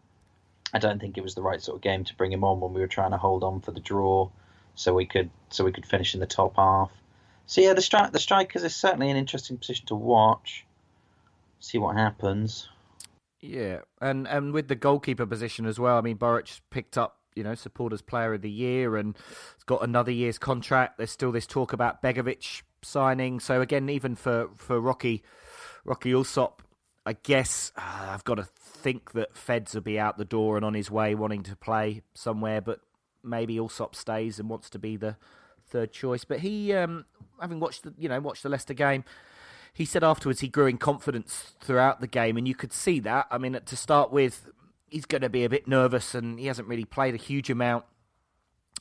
I 0.72 0.78
don't 0.78 1.00
think 1.00 1.18
it 1.18 1.22
was 1.22 1.34
the 1.34 1.42
right 1.42 1.60
sort 1.60 1.76
of 1.76 1.82
game 1.82 2.04
to 2.04 2.16
bring 2.16 2.32
him 2.32 2.44
on 2.44 2.60
when 2.60 2.72
we 2.72 2.80
were 2.80 2.86
trying 2.86 3.10
to 3.10 3.16
hold 3.16 3.42
on 3.42 3.60
for 3.60 3.72
the 3.72 3.80
draw, 3.80 4.30
so 4.74 4.94
we 4.94 5.06
could 5.06 5.30
so 5.48 5.64
we 5.64 5.72
could 5.72 5.86
finish 5.86 6.14
in 6.14 6.20
the 6.20 6.26
top 6.26 6.56
half. 6.56 6.90
So 7.46 7.60
yeah, 7.60 7.74
the 7.74 7.80
stri- 7.80 8.12
the 8.12 8.20
strikers 8.20 8.62
is 8.62 8.76
certainly 8.76 9.10
an 9.10 9.16
interesting 9.16 9.58
position 9.58 9.86
to 9.86 9.94
watch. 9.94 10.64
See 11.58 11.78
what 11.78 11.96
happens. 11.96 12.68
Yeah, 13.40 13.80
and 14.00 14.28
and 14.28 14.52
with 14.52 14.68
the 14.68 14.76
goalkeeper 14.76 15.26
position 15.26 15.66
as 15.66 15.80
well. 15.80 15.96
I 15.96 16.00
mean, 16.02 16.16
Boruc 16.16 16.60
picked 16.70 16.96
up 16.96 17.16
you 17.34 17.42
know 17.42 17.54
supporters 17.54 18.02
player 18.02 18.34
of 18.34 18.42
the 18.42 18.50
year 18.50 18.96
and 18.96 19.16
got 19.66 19.82
another 19.82 20.12
year's 20.12 20.38
contract. 20.38 20.98
There's 20.98 21.10
still 21.10 21.32
this 21.32 21.46
talk 21.46 21.72
about 21.72 22.02
Begovic 22.02 22.62
signing. 22.82 23.40
So 23.40 23.60
again, 23.60 23.88
even 23.88 24.14
for 24.14 24.48
for 24.56 24.80
Rocky 24.80 25.22
Rocky 25.84 26.12
Alsop, 26.14 26.62
I 27.06 27.14
guess 27.14 27.72
uh, 27.76 28.08
I've 28.10 28.24
got 28.24 28.36
to 28.36 28.44
think 28.80 29.12
that 29.12 29.36
Feds 29.36 29.74
will 29.74 29.82
be 29.82 29.98
out 29.98 30.18
the 30.18 30.24
door 30.24 30.56
and 30.56 30.64
on 30.64 30.74
his 30.74 30.90
way, 30.90 31.14
wanting 31.14 31.42
to 31.44 31.56
play 31.56 32.02
somewhere. 32.14 32.60
But 32.60 32.80
maybe 33.22 33.58
Alsop 33.58 33.94
stays 33.94 34.38
and 34.38 34.48
wants 34.48 34.70
to 34.70 34.78
be 34.78 34.96
the 34.96 35.16
third 35.66 35.92
choice. 35.92 36.24
But 36.24 36.40
he, 36.40 36.72
um, 36.72 37.06
having 37.40 37.60
watched 37.60 37.84
the 37.84 37.94
you 37.96 38.08
know 38.08 38.20
watched 38.20 38.42
the 38.42 38.48
Leicester 38.48 38.74
game, 38.74 39.04
he 39.72 39.84
said 39.84 40.04
afterwards 40.04 40.40
he 40.40 40.48
grew 40.48 40.66
in 40.66 40.78
confidence 40.78 41.54
throughout 41.60 42.00
the 42.00 42.06
game, 42.06 42.36
and 42.36 42.46
you 42.46 42.54
could 42.54 42.72
see 42.72 43.00
that. 43.00 43.26
I 43.30 43.38
mean, 43.38 43.58
to 43.64 43.76
start 43.76 44.10
with, 44.12 44.50
he's 44.88 45.06
going 45.06 45.22
to 45.22 45.28
be 45.28 45.44
a 45.44 45.48
bit 45.48 45.68
nervous, 45.68 46.14
and 46.14 46.38
he 46.38 46.46
hasn't 46.46 46.68
really 46.68 46.84
played 46.84 47.14
a 47.14 47.18
huge 47.18 47.50
amount. 47.50 47.84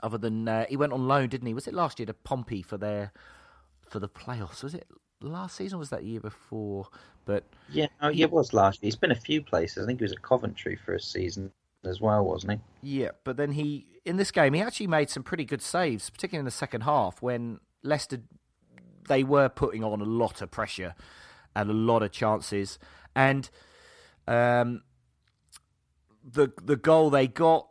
Other 0.02 0.18
than 0.18 0.48
uh, 0.48 0.66
he 0.70 0.78
went 0.78 0.94
on 0.94 1.08
loan, 1.08 1.28
didn't 1.28 1.48
he? 1.48 1.54
Was 1.54 1.68
it 1.68 1.74
last 1.74 2.00
year 2.00 2.06
to 2.06 2.14
Pompey 2.14 2.62
for 2.62 2.78
their 2.78 3.12
for 3.88 4.00
the 4.00 4.08
playoffs? 4.08 4.64
Was 4.64 4.74
it 4.74 4.88
last 5.22 5.56
season? 5.56 5.80
Was 5.80 5.90
that 5.90 6.02
the 6.02 6.08
year 6.08 6.20
before? 6.20 6.88
But 7.26 7.44
Yeah, 7.70 7.88
oh, 8.02 8.10
yeah, 8.10 8.26
it 8.26 8.32
was 8.32 8.54
last 8.54 8.82
year. 8.82 8.88
He's 8.88 8.96
been 8.96 9.12
a 9.12 9.16
few 9.16 9.42
places. 9.42 9.84
I 9.84 9.86
think 9.86 10.00
he 10.00 10.04
was 10.04 10.12
at 10.12 10.22
Coventry 10.22 10.76
for 10.76 10.94
a 10.94 11.00
season 11.00 11.52
as 11.86 12.02
well, 12.02 12.26
wasn't 12.26 12.60
he? 12.82 13.00
Yeah, 13.02 13.12
but 13.24 13.38
then 13.38 13.52
he 13.52 13.86
in 14.06 14.18
this 14.18 14.32
game 14.32 14.54
he 14.54 14.62
actually 14.62 14.88
made 14.88 15.10
some 15.10 15.24
pretty 15.24 15.46
good 15.46 15.62
saves, 15.62 16.10
particularly 16.10 16.42
in 16.42 16.46
the 16.46 16.52
second 16.52 16.82
half 16.82 17.22
when 17.22 17.60
Leicester 17.84 18.22
they 19.08 19.24
were 19.24 19.50
putting 19.50 19.84
on 19.84 20.02
a 20.02 20.06
lot 20.06 20.42
of 20.42 20.52
pressure 20.52 20.96
and 21.56 21.70
a 21.70 21.74
lot 21.74 22.04
of 22.04 22.12
chances, 22.12 22.80
and 23.16 23.50
um, 24.28 24.84
the 26.24 26.52
the 26.64 26.76
goal 26.76 27.10
they 27.10 27.28
got 27.28 27.68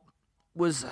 was 0.54 0.84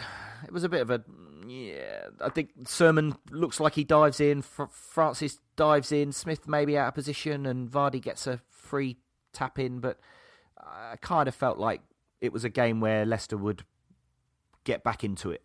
it 0.44 0.52
was 0.52 0.64
a 0.64 0.68
bit 0.68 0.80
of 0.80 0.90
a 0.90 1.02
Yeah, 1.46 2.06
I 2.20 2.28
think 2.30 2.50
Surman 2.66 3.16
looks 3.30 3.60
like 3.60 3.74
he 3.74 3.84
dives 3.84 4.20
in. 4.20 4.42
Fr- 4.42 4.64
Francis 4.70 5.38
dives 5.56 5.92
in. 5.92 6.12
Smith 6.12 6.48
maybe 6.48 6.76
out 6.76 6.88
of 6.88 6.94
position, 6.94 7.46
and 7.46 7.70
Vardy 7.70 8.00
gets 8.00 8.26
a 8.26 8.40
free 8.48 8.96
tap 9.32 9.58
in. 9.58 9.80
But 9.80 9.98
I 10.58 10.96
kind 11.00 11.28
of 11.28 11.34
felt 11.34 11.58
like 11.58 11.82
it 12.20 12.32
was 12.32 12.44
a 12.44 12.48
game 12.48 12.80
where 12.80 13.04
Leicester 13.04 13.36
would 13.36 13.64
get 14.64 14.82
back 14.82 15.04
into 15.04 15.30
it. 15.30 15.42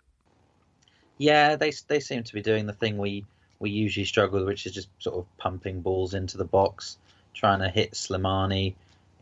Yeah, 1.18 1.56
they 1.56 1.72
they 1.88 2.00
seem 2.00 2.24
to 2.24 2.34
be 2.34 2.42
doing 2.42 2.66
the 2.66 2.74
thing 2.74 2.98
we 2.98 3.26
we 3.60 3.70
usually 3.70 4.06
struggle 4.06 4.40
with, 4.40 4.48
which 4.48 4.66
is 4.66 4.74
just 4.74 4.90
sort 5.00 5.18
of 5.18 5.38
pumping 5.38 5.82
balls 5.82 6.14
into 6.14 6.38
the 6.38 6.46
box, 6.46 6.98
trying 7.34 7.60
to 7.60 7.70
hit 7.70 7.92
Slimani 7.92 8.74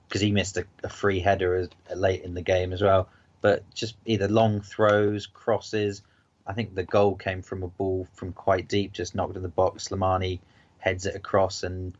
because 0.07 0.21
he 0.21 0.31
missed 0.31 0.57
a, 0.57 0.65
a 0.83 0.89
free 0.89 1.19
header 1.19 1.55
as, 1.55 1.69
late 1.95 2.23
in 2.23 2.33
the 2.33 2.41
game 2.41 2.73
as 2.73 2.81
well. 2.81 3.09
But 3.41 3.63
just 3.73 3.95
either 4.05 4.27
long 4.27 4.61
throws, 4.61 5.27
crosses. 5.27 6.01
I 6.49 6.53
think 6.53 6.73
the 6.73 6.83
goal 6.83 7.15
came 7.15 7.43
from 7.43 7.61
a 7.61 7.67
ball 7.67 8.07
from 8.15 8.33
quite 8.33 8.67
deep, 8.67 8.91
just 8.91 9.13
knocked 9.13 9.35
in 9.35 9.43
the 9.43 9.49
box. 9.49 9.89
Slimani 9.89 10.39
heads 10.79 11.05
it 11.05 11.15
across, 11.15 11.61
and 11.61 11.95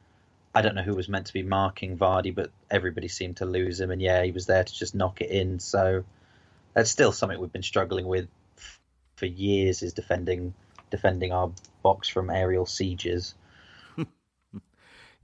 I 0.56 0.64
don't 0.64 0.74
know 0.74 0.82
who 0.82 0.96
was 0.96 1.08
meant 1.08 1.28
to 1.28 1.34
be 1.34 1.44
marking 1.44 2.00
Vardy, 2.00 2.34
but 2.34 2.50
everybody 2.72 3.08
seemed 3.08 3.38
to 3.38 3.46
lose 3.46 3.80
him. 3.80 3.92
And 3.92 4.02
yeah, 4.02 4.24
he 4.24 4.32
was 4.32 4.48
there 4.48 4.64
to 4.64 4.74
just 4.74 4.96
knock 4.96 5.22
it 5.22 5.30
in. 5.30 5.60
So 5.60 6.04
that's 6.74 6.90
still 6.90 7.12
something 7.12 7.40
we've 7.40 7.54
been 7.54 7.62
struggling 7.62 8.08
with 8.08 8.28
for 9.18 9.28
years 9.28 9.84
is 9.84 9.94
defending 9.94 10.56
defending 10.90 11.32
our 11.32 11.52
box 11.84 12.10
from 12.10 12.32
aerial 12.32 12.66
sieges. 12.66 13.36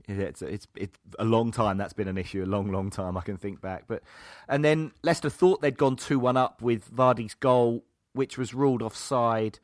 It's 0.08 0.40
it's 0.40 0.68
it's 0.76 0.96
a 1.18 1.24
long 1.24 1.50
time 1.50 1.78
that's 1.78 1.92
been 1.92 2.06
an 2.06 2.16
issue. 2.16 2.44
A 2.44 2.46
long, 2.46 2.70
long 2.70 2.90
time 2.90 3.16
I 3.16 3.22
can 3.22 3.38
think 3.38 3.60
back. 3.60 3.86
But 3.88 4.04
and 4.48 4.64
then 4.64 4.92
Leicester 5.02 5.28
thought 5.28 5.62
they'd 5.62 5.76
gone 5.76 5.96
two 5.96 6.20
one 6.20 6.36
up 6.36 6.62
with 6.62 6.94
Vardy's 6.94 7.34
goal, 7.34 7.82
which 8.16 8.36
was 8.36 8.54
ruled 8.54 8.82
offside. 8.82 9.58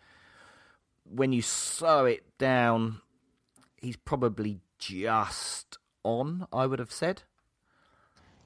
When 1.05 1.33
you 1.33 1.43
slow 1.43 2.05
it 2.05 2.25
down, 2.38 3.01
he's 3.81 3.97
probably 3.97 4.61
just 4.79 5.79
on. 6.05 6.47
I 6.53 6.67
would 6.67 6.79
have 6.79 6.93
said. 6.93 7.23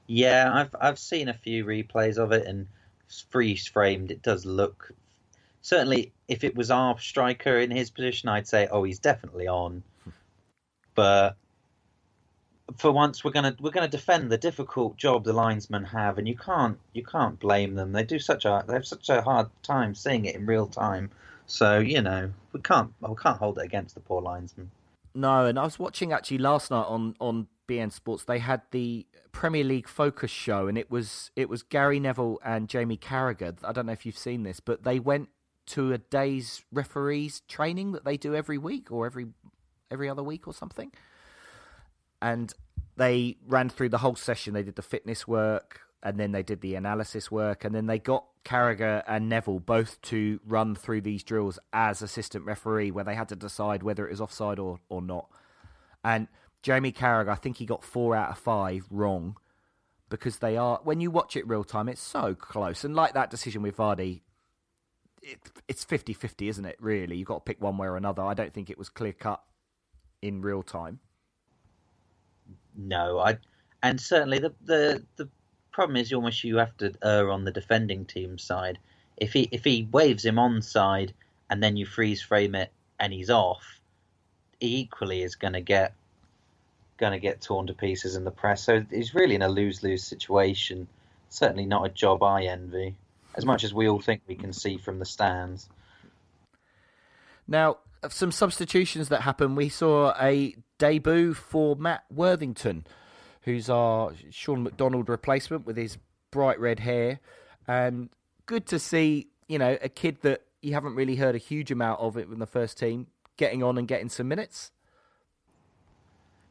Yeah, 0.07 0.49
I've 0.53 0.75
I've 0.79 0.99
seen 0.99 1.27
a 1.27 1.33
few 1.33 1.65
replays 1.65 2.17
of 2.17 2.31
it 2.31 2.47
and 2.47 2.67
freeze 3.29 3.67
framed. 3.67 4.11
It 4.11 4.21
does 4.21 4.45
look 4.45 4.93
certainly 5.67 6.13
if 6.29 6.45
it 6.45 6.55
was 6.55 6.71
our 6.71 6.97
striker 6.97 7.57
in 7.57 7.71
his 7.71 7.89
position, 7.89 8.29
I'd 8.29 8.47
say, 8.47 8.69
oh, 8.71 8.83
he's 8.83 8.99
definitely 8.99 9.47
on. 9.47 9.83
But 10.95 11.35
for 12.75 12.91
once, 12.91 13.23
we're 13.23 13.31
gonna 13.31 13.55
we're 13.59 13.71
gonna 13.71 13.87
defend 13.87 14.29
the 14.29 14.37
difficult 14.37 14.97
job 14.97 15.23
the 15.23 15.33
linesmen 15.33 15.85
have, 15.85 16.17
and 16.17 16.27
you 16.27 16.35
can't 16.35 16.77
you 16.93 17.03
can't 17.03 17.39
blame 17.39 17.75
them. 17.75 17.93
They 17.93 18.03
do 18.03 18.19
such 18.19 18.45
a 18.45 18.63
they 18.67 18.73
have 18.73 18.85
such 18.85 19.09
a 19.09 19.21
hard 19.21 19.47
time 19.63 19.95
seeing 19.95 20.25
it 20.25 20.35
in 20.35 20.45
real 20.45 20.67
time. 20.67 21.09
So 21.45 21.79
you 21.79 22.01
know 22.01 22.31
we 22.51 22.59
can't 22.61 22.93
we 22.99 23.15
can't 23.15 23.37
hold 23.37 23.57
it 23.57 23.65
against 23.65 23.95
the 23.95 24.01
poor 24.01 24.21
linesmen. 24.21 24.71
No, 25.15 25.45
and 25.45 25.57
I 25.57 25.63
was 25.63 25.79
watching 25.79 26.11
actually 26.11 26.39
last 26.39 26.69
night 26.69 26.85
on 26.87 27.15
on 27.19 27.47
beIN 27.67 27.91
Sports. 27.91 28.25
They 28.25 28.39
had 28.39 28.61
the 28.71 29.07
Premier 29.31 29.63
League 29.63 29.87
Focus 29.87 30.31
show, 30.31 30.67
and 30.67 30.77
it 30.77 30.91
was 30.91 31.31
it 31.35 31.49
was 31.49 31.63
Gary 31.63 31.99
Neville 31.99 32.39
and 32.43 32.67
Jamie 32.67 32.97
Carragher. 32.97 33.55
I 33.63 33.71
don't 33.71 33.85
know 33.85 33.93
if 33.93 34.05
you've 34.05 34.17
seen 34.17 34.43
this, 34.43 34.59
but 34.59 34.83
they 34.83 34.99
went 34.99 35.29
to 35.67 35.93
a 35.93 35.97
day's 35.97 36.63
referees 36.71 37.41
training 37.47 37.91
that 37.91 38.05
they 38.05 38.17
do 38.17 38.35
every 38.35 38.57
week 38.57 38.91
or 38.91 39.05
every 39.05 39.27
every 39.89 40.09
other 40.09 40.23
week 40.23 40.47
or 40.47 40.53
something. 40.53 40.91
And 42.21 42.53
they 42.95 43.37
ran 43.45 43.69
through 43.69 43.89
the 43.89 43.99
whole 43.99 44.15
session. 44.15 44.53
They 44.53 44.63
did 44.63 44.75
the 44.75 44.81
fitness 44.81 45.27
work, 45.27 45.81
and 46.01 46.19
then 46.19 46.31
they 46.31 46.43
did 46.43 46.61
the 46.61 46.75
analysis 46.75 47.31
work, 47.31 47.63
and 47.63 47.73
then 47.73 47.85
they 47.85 47.99
got 47.99 48.25
Carragher 48.43 49.03
and 49.07 49.29
Neville 49.29 49.59
both 49.59 50.01
to 50.03 50.39
run 50.45 50.75
through 50.75 51.01
these 51.01 51.23
drills 51.23 51.59
as 51.73 52.01
assistant 52.01 52.45
referee, 52.45 52.91
where 52.91 53.03
they 53.03 53.15
had 53.15 53.29
to 53.29 53.35
decide 53.35 53.83
whether 53.83 54.07
it 54.07 54.11
was 54.11 54.21
offside 54.21 54.59
or, 54.59 54.79
or 54.89 55.01
not. 55.01 55.29
And 56.03 56.27
Jamie 56.63 56.91
Carragher, 56.91 57.29
I 57.29 57.35
think 57.35 57.57
he 57.57 57.65
got 57.65 57.83
four 57.83 58.15
out 58.15 58.31
of 58.31 58.37
five 58.37 58.85
wrong 58.89 59.37
because 60.09 60.37
they 60.39 60.55
are 60.57 60.79
when 60.83 61.01
you 61.01 61.11
watch 61.11 61.35
it 61.35 61.47
real 61.47 61.63
time, 61.63 61.89
it's 61.89 62.01
so 62.01 62.33
close. 62.33 62.83
And 62.83 62.95
like 62.95 63.13
that 63.13 63.29
decision 63.29 63.61
with 63.61 63.77
Vardy, 63.77 64.21
it, 65.21 65.39
it's 65.67 65.85
50-50, 65.85 66.49
isn't 66.49 66.65
it? 66.65 66.77
Really, 66.79 67.17
you've 67.17 67.27
got 67.27 67.45
to 67.45 67.49
pick 67.49 67.61
one 67.61 67.77
way 67.77 67.87
or 67.87 67.97
another. 67.97 68.23
I 68.23 68.33
don't 68.33 68.53
think 68.53 68.69
it 68.69 68.77
was 68.77 68.89
clear 68.89 69.13
cut 69.13 69.41
in 70.21 70.41
real 70.41 70.63
time. 70.63 70.99
No, 72.77 73.19
I 73.19 73.37
and 73.81 73.99
certainly 73.99 74.39
the 74.39 74.53
the 74.63 75.03
the 75.15 75.27
problem 75.71 75.97
is 75.97 76.11
you 76.11 76.17
almost 76.17 76.43
you 76.43 76.57
have 76.57 76.75
to 76.77 76.93
err 77.03 77.31
on 77.31 77.43
the 77.43 77.51
defending 77.51 78.05
team 78.05 78.37
side. 78.37 78.77
If 79.17 79.33
he 79.33 79.49
if 79.51 79.63
he 79.63 79.87
waves 79.91 80.23
him 80.23 80.35
onside 80.35 81.11
and 81.49 81.61
then 81.61 81.75
you 81.75 81.85
freeze 81.85 82.21
frame 82.21 82.55
it 82.55 82.71
and 82.99 83.11
he's 83.11 83.29
off, 83.29 83.79
he 84.59 84.77
equally 84.77 85.23
is 85.23 85.35
going 85.35 85.53
to 85.53 85.61
get 85.61 85.93
going 86.97 87.13
to 87.13 87.19
get 87.19 87.41
torn 87.41 87.67
to 87.67 87.73
pieces 87.73 88.15
in 88.15 88.23
the 88.23 88.31
press. 88.31 88.63
So 88.63 88.85
he's 88.89 89.13
really 89.13 89.35
in 89.35 89.41
a 89.41 89.49
lose 89.49 89.83
lose 89.83 90.03
situation. 90.03 90.87
Certainly 91.29 91.65
not 91.65 91.85
a 91.85 91.89
job 91.89 92.23
I 92.23 92.43
envy, 92.43 92.95
as 93.35 93.45
much 93.45 93.63
as 93.63 93.73
we 93.73 93.87
all 93.87 93.99
think 93.99 94.21
we 94.27 94.35
can 94.35 94.53
see 94.53 94.77
from 94.77 94.99
the 94.99 95.05
stands. 95.05 95.67
Now, 97.47 97.77
some 98.09 98.31
substitutions 98.31 99.09
that 99.09 99.21
happened, 99.21 99.57
we 99.57 99.69
saw 99.69 100.13
a 100.19 100.55
debut 100.77 101.33
for 101.33 101.75
Matt 101.75 102.03
Worthington, 102.13 102.85
who's 103.41 103.69
our 103.69 104.13
Shaun 104.29 104.63
MacDonald 104.63 105.09
replacement 105.09 105.65
with 105.65 105.77
his 105.77 105.97
bright 106.31 106.59
red 106.59 106.79
hair. 106.81 107.19
And 107.67 108.09
good 108.45 108.65
to 108.67 108.79
see, 108.79 109.27
you 109.47 109.57
know, 109.57 109.77
a 109.81 109.89
kid 109.89 110.17
that 110.21 110.43
you 110.61 110.73
haven't 110.73 110.95
really 110.95 111.15
heard 111.15 111.35
a 111.35 111.39
huge 111.39 111.71
amount 111.71 111.99
of 111.99 112.17
it 112.17 112.27
in 112.29 112.39
the 112.39 112.47
first 112.47 112.77
team 112.77 113.07
getting 113.37 113.63
on 113.63 113.77
and 113.77 113.87
getting 113.87 114.09
some 114.09 114.27
minutes. 114.27 114.71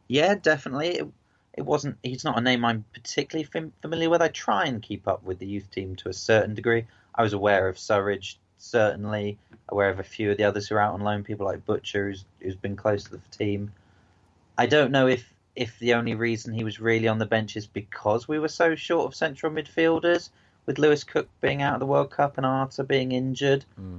Yeah, 0.08 0.36
definitely. 0.36 0.88
It, 0.98 1.08
it 1.54 1.62
wasn't. 1.62 1.96
He's 2.02 2.24
not 2.24 2.38
a 2.38 2.40
name 2.40 2.64
I'm 2.64 2.84
particularly 2.92 3.44
fam- 3.44 3.72
familiar 3.82 4.08
with. 4.08 4.22
I 4.22 4.28
try 4.28 4.66
and 4.66 4.80
keep 4.80 5.08
up 5.08 5.24
with 5.24 5.38
the 5.38 5.46
youth 5.46 5.70
team 5.70 5.96
to 5.96 6.08
a 6.08 6.12
certain 6.12 6.54
degree. 6.54 6.86
I 7.14 7.22
was 7.22 7.32
aware 7.32 7.68
of 7.68 7.76
Surridge, 7.76 8.36
certainly 8.58 9.38
aware 9.68 9.90
of 9.90 9.98
a 9.98 10.04
few 10.04 10.30
of 10.30 10.36
the 10.36 10.44
others 10.44 10.68
who 10.68 10.76
are 10.76 10.80
out 10.80 10.94
on 10.94 11.00
loan. 11.00 11.24
People 11.24 11.46
like 11.46 11.64
Butcher, 11.64 12.08
who's, 12.08 12.24
who's 12.40 12.56
been 12.56 12.76
close 12.76 13.04
to 13.04 13.12
the 13.12 13.20
team. 13.30 13.72
I 14.58 14.66
don't 14.66 14.92
know 14.92 15.06
if 15.06 15.32
if 15.54 15.78
the 15.78 15.94
only 15.94 16.14
reason 16.14 16.52
he 16.52 16.64
was 16.64 16.80
really 16.80 17.08
on 17.08 17.18
the 17.18 17.26
bench 17.26 17.56
is 17.56 17.66
because 17.66 18.28
we 18.28 18.38
were 18.38 18.48
so 18.48 18.74
short 18.74 19.06
of 19.06 19.14
central 19.14 19.50
midfielders, 19.50 20.28
with 20.66 20.78
Lewis 20.78 21.04
Cook 21.04 21.28
being 21.40 21.62
out 21.62 21.74
of 21.74 21.80
the 21.80 21.86
World 21.86 22.10
Cup 22.10 22.36
and 22.36 22.44
Arter 22.44 22.82
being 22.82 23.12
injured. 23.12 23.64
Hmm. 23.76 23.98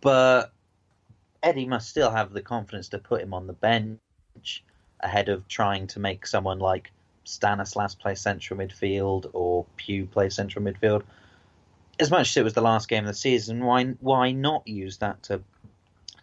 But 0.00 0.52
Eddie 1.42 1.66
must 1.66 1.88
still 1.88 2.10
have 2.10 2.32
the 2.32 2.42
confidence 2.42 2.88
to 2.88 2.98
put 2.98 3.22
him 3.22 3.34
on 3.34 3.46
the 3.46 3.52
bench 3.52 4.00
ahead 5.00 5.28
of 5.28 5.46
trying 5.46 5.86
to 5.88 6.00
make 6.00 6.26
someone 6.26 6.58
like 6.58 6.90
Stanislas 7.24 7.94
play 7.94 8.14
central 8.14 8.58
midfield 8.58 9.30
or 9.32 9.66
Pugh 9.76 10.06
play 10.06 10.30
central 10.30 10.64
midfield. 10.64 11.02
As 12.00 12.10
much 12.10 12.30
as 12.30 12.36
it 12.36 12.44
was 12.44 12.54
the 12.54 12.60
last 12.60 12.88
game 12.88 13.04
of 13.04 13.08
the 13.08 13.14
season, 13.14 13.64
why 13.64 13.84
why 14.00 14.32
not 14.32 14.66
use 14.66 14.98
that 14.98 15.22
to 15.24 15.42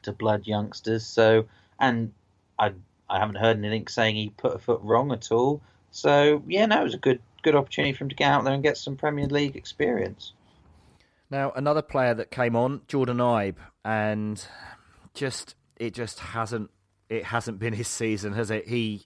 to 0.04 0.12
blood 0.12 0.48
youngsters? 0.48 1.06
So 1.06 1.46
and 1.80 2.14
I 2.58 2.74
I 3.10 3.20
haven't 3.20 3.36
heard 3.36 3.58
anything 3.58 3.88
saying 3.88 4.16
he 4.16 4.30
put 4.30 4.56
a 4.56 4.60
foot 4.60 4.82
wrong 4.84 5.12
at 5.12 5.32
all. 5.32 5.62
So 5.92 6.44
yeah, 6.48 6.66
no, 6.66 6.82
it 6.82 6.84
was 6.84 6.94
a 6.94 7.00
good 7.00 7.22
good 7.44 7.56
opportunity 7.56 7.94
for 7.94 8.04
him 8.04 8.10
to 8.10 8.16
get 8.16 8.32
out 8.32 8.44
there 8.44 8.54
and 8.54 8.64
get 8.64 8.78
some 8.78 8.98
Premier 8.98 9.28
League 9.28 9.56
experience. 9.56 10.34
Now, 11.30 11.52
another 11.56 11.82
player 11.82 12.14
that 12.16 12.32
came 12.32 12.56
on, 12.56 12.82
Jordan 12.88 13.18
Ibe, 13.18 13.58
and 13.84 14.46
just 15.14 15.56
it 15.78 15.94
just 15.94 16.20
hasn't 16.20 16.72
it 17.10 17.24
hasn't 17.26 17.60
been 17.60 17.74
his 17.74 17.88
season, 17.88 18.34
has 18.34 18.52
it? 18.52 18.68
He 18.68 19.06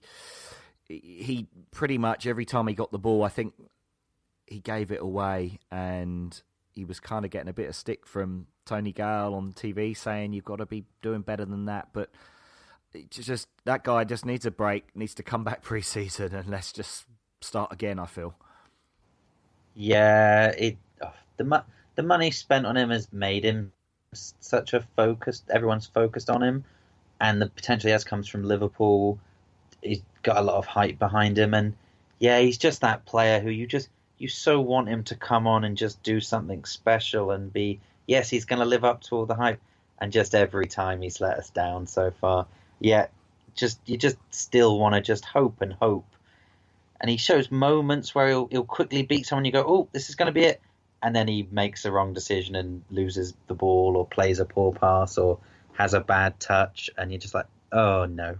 he 0.88 1.46
pretty 1.70 1.98
much 1.98 2.26
every 2.26 2.44
time 2.44 2.66
he 2.66 2.74
got 2.74 2.90
the 2.90 2.98
ball, 2.98 3.22
I 3.22 3.28
think 3.28 3.54
he 4.46 4.58
gave 4.58 4.90
it 4.90 5.00
away, 5.00 5.60
and 5.70 6.40
he 6.72 6.84
was 6.84 6.98
kind 6.98 7.24
of 7.24 7.30
getting 7.30 7.48
a 7.48 7.52
bit 7.54 7.68
of 7.68 7.76
stick 7.76 8.06
from 8.06 8.46
Tony 8.64 8.92
Gale 8.92 9.34
on 9.34 9.52
TV 9.52 9.96
saying 9.96 10.32
you've 10.32 10.44
got 10.44 10.56
to 10.56 10.66
be 10.66 10.84
doing 11.02 11.20
better 11.20 11.44
than 11.44 11.66
that, 11.66 11.90
but. 11.92 12.10
Just 13.10 13.48
that 13.64 13.84
guy 13.84 14.04
just 14.04 14.26
needs 14.26 14.46
a 14.46 14.50
break, 14.50 14.84
needs 14.94 15.14
to 15.14 15.22
come 15.22 15.44
back 15.44 15.62
pre-season, 15.62 16.34
and 16.34 16.48
let's 16.48 16.72
just 16.72 17.04
start 17.40 17.72
again. 17.72 17.98
I 17.98 18.06
feel. 18.06 18.34
Yeah, 19.74 20.48
it 20.48 20.76
oh, 21.02 21.12
the 21.36 21.64
the 21.94 22.02
money 22.02 22.30
spent 22.30 22.66
on 22.66 22.76
him 22.76 22.90
has 22.90 23.12
made 23.12 23.44
him 23.44 23.72
such 24.12 24.74
a 24.74 24.80
focused. 24.96 25.48
Everyone's 25.50 25.86
focused 25.86 26.30
on 26.30 26.42
him, 26.42 26.64
and 27.20 27.40
the 27.40 27.48
potential 27.48 27.88
he 27.88 27.92
has 27.92 28.04
comes 28.04 28.28
from 28.28 28.44
Liverpool. 28.44 29.18
He's 29.82 30.02
got 30.22 30.36
a 30.36 30.42
lot 30.42 30.56
of 30.56 30.66
hype 30.66 30.98
behind 30.98 31.38
him, 31.38 31.54
and 31.54 31.74
yeah, 32.18 32.40
he's 32.40 32.58
just 32.58 32.80
that 32.80 33.04
player 33.06 33.40
who 33.40 33.50
you 33.50 33.66
just 33.66 33.88
you 34.18 34.28
so 34.28 34.60
want 34.60 34.88
him 34.88 35.04
to 35.04 35.14
come 35.14 35.46
on 35.46 35.64
and 35.64 35.76
just 35.76 36.02
do 36.02 36.20
something 36.20 36.64
special 36.64 37.30
and 37.30 37.52
be. 37.52 37.80
Yes, 38.06 38.28
he's 38.28 38.44
going 38.44 38.58
to 38.58 38.64
live 38.64 38.84
up 38.84 39.02
to 39.02 39.14
all 39.14 39.26
the 39.26 39.36
hype, 39.36 39.60
and 40.00 40.10
just 40.10 40.34
every 40.34 40.66
time 40.66 41.00
he's 41.02 41.20
let 41.20 41.38
us 41.38 41.50
down 41.50 41.86
so 41.86 42.10
far. 42.20 42.46
Yeah, 42.80 43.06
just 43.54 43.78
you 43.86 43.96
just 43.96 44.16
still 44.30 44.78
want 44.78 44.94
to 44.94 45.00
just 45.00 45.24
hope 45.24 45.60
and 45.60 45.72
hope 45.74 46.04
and 47.00 47.10
he 47.10 47.16
shows 47.16 47.50
moments 47.50 48.14
where 48.14 48.28
he'll, 48.28 48.46
he'll 48.48 48.64
quickly 48.64 49.02
beat 49.02 49.26
someone. 49.26 49.44
You 49.44 49.52
go, 49.52 49.64
oh, 49.66 49.88
this 49.92 50.08
is 50.08 50.14
going 50.14 50.26
to 50.26 50.32
be 50.32 50.44
it, 50.44 50.60
and 51.02 51.16
then 51.16 51.26
he 51.26 51.48
makes 51.50 51.84
a 51.84 51.90
wrong 51.90 52.12
decision 52.12 52.54
and 52.54 52.82
loses 52.90 53.34
the 53.46 53.54
ball 53.54 53.96
or 53.96 54.06
plays 54.06 54.38
a 54.38 54.44
poor 54.44 54.72
pass 54.72 55.16
or 55.16 55.38
has 55.72 55.94
a 55.94 56.00
bad 56.00 56.38
touch, 56.38 56.90
and 56.98 57.10
you're 57.10 57.20
just 57.20 57.34
like, 57.34 57.46
oh 57.72 58.04
no. 58.04 58.36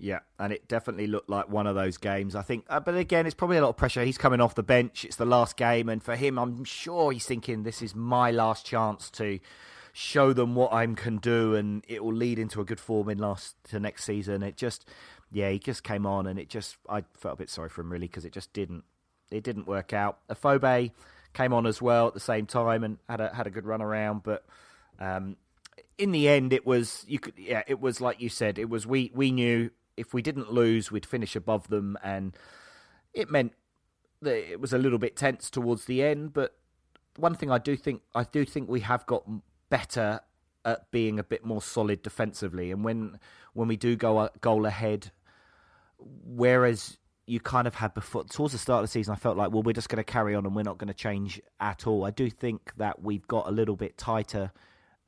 Yeah, 0.00 0.20
and 0.38 0.52
it 0.52 0.68
definitely 0.68 1.08
looked 1.08 1.28
like 1.28 1.48
one 1.48 1.66
of 1.66 1.74
those 1.74 1.96
games. 1.96 2.36
I 2.36 2.42
think, 2.42 2.66
uh, 2.68 2.78
but 2.78 2.96
again, 2.96 3.26
it's 3.26 3.34
probably 3.34 3.56
a 3.56 3.62
lot 3.62 3.70
of 3.70 3.76
pressure. 3.76 4.04
He's 4.04 4.18
coming 4.18 4.40
off 4.40 4.54
the 4.54 4.62
bench. 4.62 5.04
It's 5.04 5.16
the 5.16 5.24
last 5.24 5.56
game, 5.56 5.88
and 5.88 6.02
for 6.02 6.14
him, 6.16 6.38
I'm 6.38 6.64
sure 6.64 7.10
he's 7.12 7.24
thinking 7.24 7.62
this 7.62 7.82
is 7.82 7.94
my 7.96 8.30
last 8.30 8.64
chance 8.66 9.10
to 9.12 9.40
show 9.98 10.32
them 10.32 10.54
what 10.54 10.72
I 10.72 10.86
can 10.86 11.16
do, 11.16 11.56
and 11.56 11.84
it 11.88 12.04
will 12.04 12.14
lead 12.14 12.38
into 12.38 12.60
a 12.60 12.64
good 12.64 12.78
form 12.78 13.08
in 13.08 13.18
last 13.18 13.56
to 13.64 13.80
next 13.80 14.04
season. 14.04 14.44
It 14.44 14.56
just, 14.56 14.88
yeah, 15.32 15.50
he 15.50 15.58
just 15.58 15.82
came 15.82 16.06
on, 16.06 16.28
and 16.28 16.38
it 16.38 16.48
just, 16.48 16.76
I 16.88 17.02
felt 17.14 17.34
a 17.34 17.36
bit 17.36 17.50
sorry 17.50 17.68
for 17.68 17.80
him 17.80 17.90
really 17.90 18.06
because 18.06 18.24
it 18.24 18.32
just 18.32 18.52
didn't, 18.52 18.84
it 19.32 19.42
didn't 19.42 19.66
work 19.66 19.92
out. 19.92 20.18
Afobe 20.30 20.92
came 21.34 21.52
on 21.52 21.66
as 21.66 21.82
well 21.82 22.06
at 22.06 22.14
the 22.14 22.20
same 22.20 22.46
time 22.46 22.84
and 22.84 22.98
had 23.08 23.20
a 23.20 23.34
had 23.34 23.46
a 23.46 23.50
good 23.50 23.66
run 23.66 23.82
around, 23.82 24.22
but. 24.22 24.44
Um, 25.00 25.36
in 25.96 26.12
the 26.12 26.28
end, 26.28 26.52
it 26.52 26.64
was 26.64 27.04
you 27.08 27.18
could 27.18 27.34
yeah, 27.36 27.62
it 27.66 27.80
was 27.80 28.00
like 28.00 28.20
you 28.20 28.28
said, 28.28 28.58
it 28.58 28.68
was 28.68 28.86
we 28.86 29.10
we 29.14 29.30
knew 29.32 29.70
if 29.96 30.14
we 30.14 30.22
didn't 30.22 30.52
lose, 30.52 30.92
we'd 30.92 31.06
finish 31.06 31.34
above 31.34 31.68
them, 31.68 31.96
and 32.02 32.36
it 33.14 33.30
meant 33.30 33.52
that 34.22 34.50
it 34.50 34.60
was 34.60 34.72
a 34.72 34.78
little 34.78 34.98
bit 34.98 35.16
tense 35.16 35.50
towards 35.50 35.84
the 35.86 36.02
end. 36.02 36.32
But 36.32 36.56
one 37.16 37.34
thing 37.34 37.50
I 37.50 37.58
do 37.58 37.76
think 37.76 38.02
I 38.14 38.24
do 38.24 38.44
think 38.44 38.68
we 38.68 38.80
have 38.80 39.06
got 39.06 39.24
better 39.70 40.20
at 40.64 40.90
being 40.90 41.18
a 41.18 41.24
bit 41.24 41.44
more 41.44 41.62
solid 41.62 42.02
defensively, 42.02 42.70
and 42.70 42.84
when 42.84 43.18
when 43.54 43.68
we 43.68 43.76
do 43.76 43.96
go 43.96 44.20
a 44.20 44.30
goal 44.40 44.66
ahead, 44.66 45.10
whereas 45.98 46.98
you 47.26 47.40
kind 47.40 47.66
of 47.66 47.74
had 47.74 47.92
before 47.94 48.24
towards 48.24 48.52
the 48.52 48.58
start 48.58 48.82
of 48.82 48.88
the 48.88 48.92
season, 48.92 49.12
I 49.12 49.16
felt 49.16 49.36
like 49.36 49.50
well 49.52 49.62
we're 49.62 49.72
just 49.72 49.88
going 49.88 49.98
to 49.98 50.04
carry 50.04 50.34
on 50.34 50.46
and 50.46 50.54
we're 50.54 50.62
not 50.62 50.78
going 50.78 50.88
to 50.88 50.94
change 50.94 51.40
at 51.60 51.86
all. 51.86 52.04
I 52.04 52.10
do 52.10 52.30
think 52.30 52.72
that 52.76 53.02
we've 53.02 53.26
got 53.26 53.48
a 53.48 53.50
little 53.50 53.76
bit 53.76 53.96
tighter, 53.96 54.52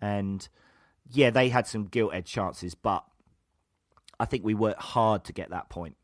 and 0.01 0.49
yeah, 1.11 1.31
they 1.31 1.49
had 1.49 1.67
some 1.67 1.87
gilt 1.87 2.15
edged 2.15 2.29
chances, 2.29 2.75
but 2.75 3.05
I 4.19 4.27
think 4.27 4.45
we 4.45 4.55
worked 4.55 4.83
hard 4.83 5.25
to 5.25 5.33
get 5.33 5.51
that 5.51 5.69
point. 5.71 5.97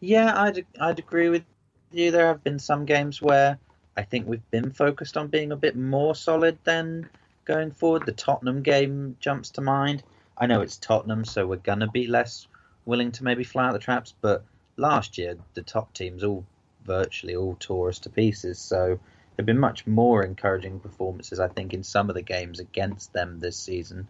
Yeah, 0.00 0.40
I'd 0.40 0.64
I'd 0.80 0.98
agree 0.98 1.28
with 1.28 1.44
you. 1.90 2.10
There 2.10 2.26
have 2.26 2.44
been 2.44 2.58
some 2.58 2.84
games 2.84 3.20
where 3.20 3.58
I 3.96 4.02
think 4.02 4.28
we've 4.28 4.50
been 4.50 4.70
focused 4.70 5.16
on 5.16 5.28
being 5.28 5.50
a 5.50 5.56
bit 5.56 5.76
more 5.76 6.14
solid 6.14 6.58
than 6.64 7.08
going 7.48 7.72
forward. 7.72 8.06
The 8.06 8.12
Tottenham 8.12 8.62
game 8.62 9.16
jumps 9.18 9.50
to 9.50 9.60
mind. 9.60 10.04
I 10.36 10.46
know 10.46 10.60
it's 10.60 10.76
Tottenham, 10.76 11.24
so 11.24 11.46
we're 11.46 11.56
gonna 11.56 11.88
be 11.88 12.06
less 12.06 12.46
willing 12.84 13.10
to 13.12 13.24
maybe 13.24 13.42
fly 13.42 13.66
out 13.66 13.72
the 13.72 13.78
traps. 13.80 14.14
But 14.20 14.44
last 14.76 15.18
year, 15.18 15.36
the 15.54 15.62
top 15.62 15.92
teams 15.94 16.22
all 16.22 16.44
virtually 16.84 17.34
all 17.34 17.56
tore 17.58 17.88
us 17.88 17.98
to 18.00 18.10
pieces. 18.10 18.58
So 18.58 19.00
there've 19.34 19.46
been 19.46 19.58
much 19.58 19.86
more 19.86 20.22
encouraging 20.22 20.80
performances, 20.80 21.40
I 21.40 21.48
think, 21.48 21.74
in 21.74 21.82
some 21.82 22.08
of 22.08 22.14
the 22.14 22.22
games 22.22 22.60
against 22.60 23.12
them 23.12 23.40
this 23.40 23.56
season. 23.56 24.06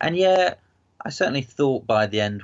And 0.00 0.16
yeah, 0.16 0.54
I 1.04 1.10
certainly 1.10 1.42
thought 1.42 1.86
by 1.86 2.06
the 2.06 2.20
end 2.20 2.42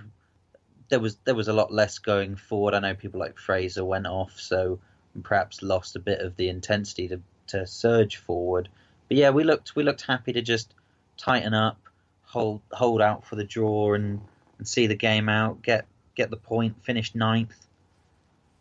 there 0.88 1.00
was 1.00 1.16
there 1.24 1.34
was 1.34 1.48
a 1.48 1.52
lot 1.52 1.72
less 1.72 1.98
going 1.98 2.36
forward. 2.36 2.74
I 2.74 2.80
know 2.80 2.94
people 2.94 3.20
like 3.20 3.38
Fraser 3.38 3.84
went 3.84 4.06
off, 4.06 4.38
so 4.38 4.78
perhaps 5.22 5.62
lost 5.62 5.96
a 5.96 6.00
bit 6.00 6.20
of 6.20 6.36
the 6.36 6.48
intensity 6.48 7.08
to, 7.08 7.20
to 7.48 7.66
surge 7.66 8.16
forward. 8.16 8.68
But 9.08 9.16
yeah, 9.16 9.30
we 9.30 9.44
looked 9.44 9.76
we 9.76 9.82
looked 9.82 10.02
happy 10.02 10.32
to 10.32 10.42
just 10.42 10.74
tighten 11.16 11.54
up, 11.54 11.78
hold 12.24 12.60
hold 12.72 13.00
out 13.00 13.26
for 13.26 13.36
the 13.36 13.44
draw, 13.44 13.94
and, 13.94 14.20
and 14.58 14.66
see 14.66 14.86
the 14.86 14.96
game 14.96 15.28
out, 15.28 15.62
get 15.62 15.86
get 16.14 16.30
the 16.30 16.36
point, 16.36 16.84
finish 16.84 17.14
ninth, 17.14 17.66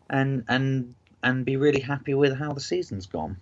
and 0.10 0.44
and 0.48 0.96
and 1.24 1.46
be 1.46 1.58
really 1.58 1.82
happy 1.82 2.14
with 2.14 2.38
how 2.38 2.54
the 2.54 2.62
season's 2.62 3.08
gone. 3.08 3.38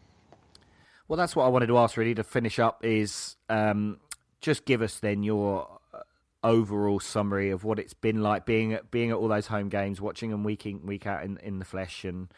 Well, 1.08 1.18
that's 1.18 1.36
what 1.36 1.44
I 1.44 1.50
wanted 1.50 1.68
to 1.68 1.78
ask 1.78 1.98
really 1.98 2.16
to 2.16 2.24
finish 2.24 2.60
up 2.60 2.84
is 2.86 3.36
um, 3.50 4.00
just 4.40 4.66
give 4.66 4.82
us 4.82 5.00
then 5.00 5.22
your 5.22 5.68
uh, 5.94 6.00
overall 6.44 7.00
summary 7.02 7.50
of 7.50 7.66
what 7.66 7.78
it's 7.78 7.94
been 7.94 8.24
like 8.24 8.46
being 8.46 8.74
at 8.74 8.90
being 8.90 9.12
at 9.12 9.18
all 9.18 9.28
those 9.28 9.48
home 9.48 9.68
games, 9.68 10.00
watching 10.00 10.32
them 10.32 10.44
week 10.44 10.66
in 10.66 10.86
week 10.86 11.06
out 11.06 11.24
in, 11.24 11.38
in 11.38 11.60
the 11.60 11.66
flesh, 11.66 12.06
and 12.06 12.30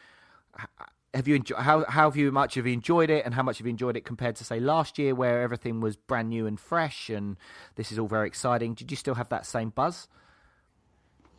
have 1.16 1.26
you 1.26 1.34
enjoy, 1.36 1.56
how 1.56 1.84
how 1.86 2.10
have 2.10 2.16
you 2.16 2.30
much 2.30 2.54
have 2.54 2.66
you 2.66 2.74
enjoyed 2.74 3.10
it, 3.10 3.24
and 3.24 3.34
how 3.34 3.42
much 3.42 3.58
have 3.58 3.66
you 3.66 3.70
enjoyed 3.70 3.96
it 3.96 4.04
compared 4.04 4.36
to 4.36 4.44
say 4.44 4.60
last 4.60 4.98
year 4.98 5.14
where 5.14 5.42
everything 5.42 5.80
was 5.80 5.96
brand 5.96 6.28
new 6.28 6.46
and 6.46 6.60
fresh, 6.60 7.08
and 7.08 7.36
this 7.76 7.90
is 7.90 7.98
all 7.98 8.06
very 8.06 8.26
exciting. 8.26 8.74
Did 8.74 8.90
you 8.90 8.96
still 8.96 9.14
have 9.14 9.30
that 9.30 9.46
same 9.46 9.70
buzz? 9.70 10.08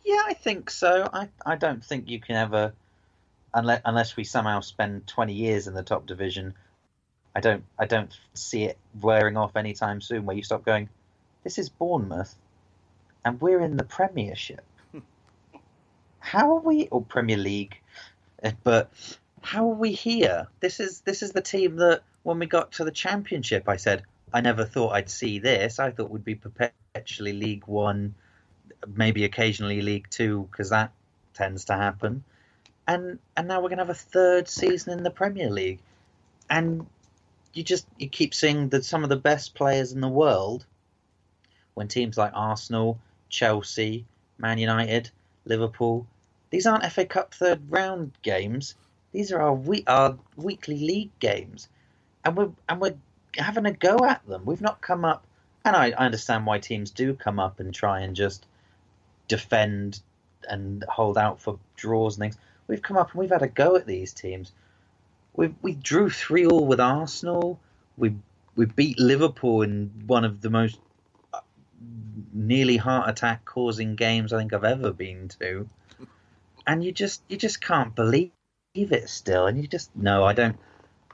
Yeah, 0.04 0.22
I 0.26 0.34
think 0.34 0.70
so. 0.70 1.08
I 1.12 1.28
I 1.46 1.56
don't 1.56 1.84
think 1.84 2.08
you 2.08 2.20
can 2.20 2.36
ever, 2.36 2.72
unless 3.54 3.80
unless 3.84 4.16
we 4.16 4.24
somehow 4.24 4.60
spend 4.60 5.06
twenty 5.06 5.34
years 5.34 5.68
in 5.68 5.74
the 5.74 5.82
top 5.82 6.06
division. 6.06 6.54
I 7.36 7.40
don't 7.40 7.64
I 7.78 7.86
don't 7.86 8.18
see 8.34 8.64
it 8.64 8.78
wearing 9.00 9.36
off 9.36 9.54
anytime 9.54 10.00
soon. 10.00 10.26
Where 10.26 10.36
you 10.36 10.42
stop 10.42 10.64
going, 10.64 10.88
this 11.44 11.56
is 11.56 11.68
Bournemouth, 11.68 12.34
and 13.24 13.40
we're 13.40 13.60
in 13.60 13.76
the 13.76 13.84
Premiership. 13.84 14.64
how 16.18 16.56
are 16.56 16.60
we 16.60 16.88
or 16.88 17.02
Premier 17.02 17.36
League? 17.36 17.78
Eh, 18.42 18.52
But 18.64 18.90
how 19.42 19.70
are 19.70 19.74
we 19.74 19.92
here? 19.92 20.48
This 20.60 20.80
is 20.80 21.00
this 21.00 21.22
is 21.22 21.32
the 21.32 21.40
team 21.40 21.76
that 21.76 22.02
when 22.22 22.38
we 22.38 22.46
got 22.46 22.72
to 22.72 22.84
the 22.84 22.90
Championship, 22.90 23.68
I 23.68 23.76
said 23.76 24.02
I 24.32 24.40
never 24.40 24.64
thought 24.64 24.92
I'd 24.92 25.10
see 25.10 25.38
this. 25.38 25.78
I 25.78 25.90
thought 25.90 26.10
we'd 26.10 26.24
be 26.24 26.34
perpetually 26.34 27.32
League 27.32 27.66
One, 27.66 28.14
maybe 28.86 29.24
occasionally 29.24 29.80
League 29.82 30.08
Two, 30.10 30.48
because 30.50 30.70
that 30.70 30.92
tends 31.34 31.66
to 31.66 31.74
happen. 31.74 32.24
And 32.86 33.18
and 33.36 33.48
now 33.48 33.60
we're 33.60 33.68
gonna 33.68 33.82
have 33.82 33.90
a 33.90 33.94
third 33.94 34.48
season 34.48 34.92
in 34.92 35.02
the 35.02 35.10
Premier 35.10 35.50
League, 35.50 35.80
and 36.50 36.86
you 37.54 37.62
just 37.62 37.86
you 37.98 38.08
keep 38.08 38.34
seeing 38.34 38.68
that 38.70 38.84
some 38.84 39.02
of 39.02 39.08
the 39.08 39.16
best 39.16 39.54
players 39.54 39.92
in 39.92 40.00
the 40.00 40.08
world 40.08 40.64
when 41.74 41.88
teams 41.88 42.18
like 42.18 42.32
Arsenal, 42.34 42.98
Chelsea, 43.28 44.04
Man 44.36 44.58
United, 44.58 45.10
Liverpool, 45.44 46.06
these 46.50 46.66
aren't 46.66 46.84
FA 46.92 47.04
Cup 47.04 47.34
third 47.34 47.70
round 47.70 48.12
games. 48.22 48.74
These 49.12 49.32
are 49.32 49.40
our 49.40 49.54
we 49.54 49.84
our 49.86 50.18
weekly 50.36 50.78
league 50.78 51.18
games, 51.18 51.68
and 52.24 52.36
we're 52.36 52.50
and 52.68 52.80
we're 52.80 52.96
having 53.36 53.66
a 53.66 53.72
go 53.72 54.04
at 54.04 54.26
them. 54.26 54.44
We've 54.44 54.60
not 54.60 54.80
come 54.80 55.04
up, 55.04 55.26
and 55.64 55.74
I, 55.74 55.90
I 55.90 56.06
understand 56.06 56.46
why 56.46 56.58
teams 56.58 56.90
do 56.90 57.14
come 57.14 57.38
up 57.38 57.60
and 57.60 57.74
try 57.74 58.00
and 58.00 58.14
just 58.14 58.46
defend 59.28 60.00
and 60.48 60.84
hold 60.88 61.18
out 61.18 61.40
for 61.40 61.58
draws 61.76 62.16
and 62.16 62.22
things. 62.22 62.36
We've 62.66 62.82
come 62.82 62.96
up 62.96 63.12
and 63.12 63.20
we've 63.20 63.30
had 63.30 63.42
a 63.42 63.48
go 63.48 63.76
at 63.76 63.86
these 63.86 64.12
teams. 64.12 64.52
We 65.34 65.54
we 65.62 65.74
drew 65.74 66.10
three 66.10 66.46
all 66.46 66.66
with 66.66 66.80
Arsenal. 66.80 67.58
We 67.96 68.14
we 68.56 68.66
beat 68.66 68.98
Liverpool 68.98 69.62
in 69.62 69.90
one 70.06 70.24
of 70.24 70.40
the 70.40 70.50
most 70.50 70.78
uh, 71.32 71.40
nearly 72.34 72.76
heart 72.76 73.08
attack 73.08 73.44
causing 73.44 73.94
games 73.94 74.32
I 74.32 74.38
think 74.38 74.52
I've 74.52 74.64
ever 74.64 74.92
been 74.92 75.28
to. 75.40 75.68
And 76.66 76.84
you 76.84 76.92
just 76.92 77.22
you 77.28 77.38
just 77.38 77.60
can't 77.60 77.94
believe 77.94 78.32
it 78.92 79.08
still, 79.08 79.46
and 79.46 79.60
you 79.60 79.66
just 79.66 79.94
no, 79.96 80.24
I 80.24 80.32
don't 80.32 80.56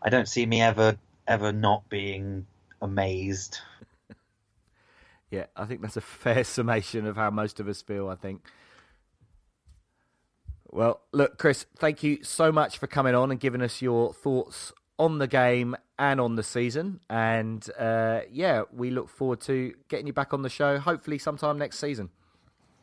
I 0.03 0.11
don't 0.11 0.29
see 0.29 0.47
me 0.47 0.61
ever 0.61 0.97
ever 1.27 1.53
not 1.53 1.89
being 1.89 2.47
amazed. 2.81 3.59
Yeah, 5.31 5.47
I 5.57 5.65
think 5.65 5.83
that's 5.83 5.97
a 5.97 6.01
fair 6.01 6.45
summation 6.45 7.09
of 7.09 7.17
how 7.17 7.29
most 7.29 7.59
of 7.59 7.67
us 7.67 7.83
feel. 7.83 8.09
I 8.09 8.15
think. 8.15 8.43
Well, 10.71 11.01
look, 11.13 11.39
Chris, 11.39 11.67
thank 11.77 12.05
you 12.05 12.23
so 12.23 12.53
much 12.53 12.79
for 12.79 12.87
coming 12.87 13.17
on 13.17 13.33
and 13.33 13.41
giving 13.41 13.61
us 13.61 13.83
your 13.83 14.13
thoughts 14.13 14.73
on 14.99 15.19
the 15.19 15.27
game 15.27 15.77
and 15.99 16.21
on 16.21 16.37
the 16.37 16.43
season. 16.43 17.01
And 17.09 17.65
uh, 17.79 18.21
yeah, 18.31 18.63
we 18.73 18.91
look 18.91 19.09
forward 19.09 19.41
to 19.43 19.75
getting 19.89 20.07
you 20.07 20.13
back 20.13 20.33
on 20.33 20.43
the 20.43 20.49
show, 20.49 20.79
hopefully 20.79 21.19
sometime 21.19 21.59
next 21.59 21.79
season. 21.79 22.11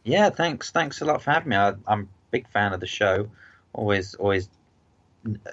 Yeah, 0.03 0.29
thanks. 0.29 0.71
Thanks 0.71 1.01
a 1.01 1.05
lot 1.05 1.21
for 1.21 1.31
having 1.31 1.49
me. 1.49 1.55
I, 1.55 1.73
I'm 1.87 2.01
a 2.01 2.07
big 2.31 2.47
fan 2.49 2.73
of 2.73 2.79
the 2.79 2.87
show. 2.87 3.29
Always, 3.73 4.15
always 4.15 4.49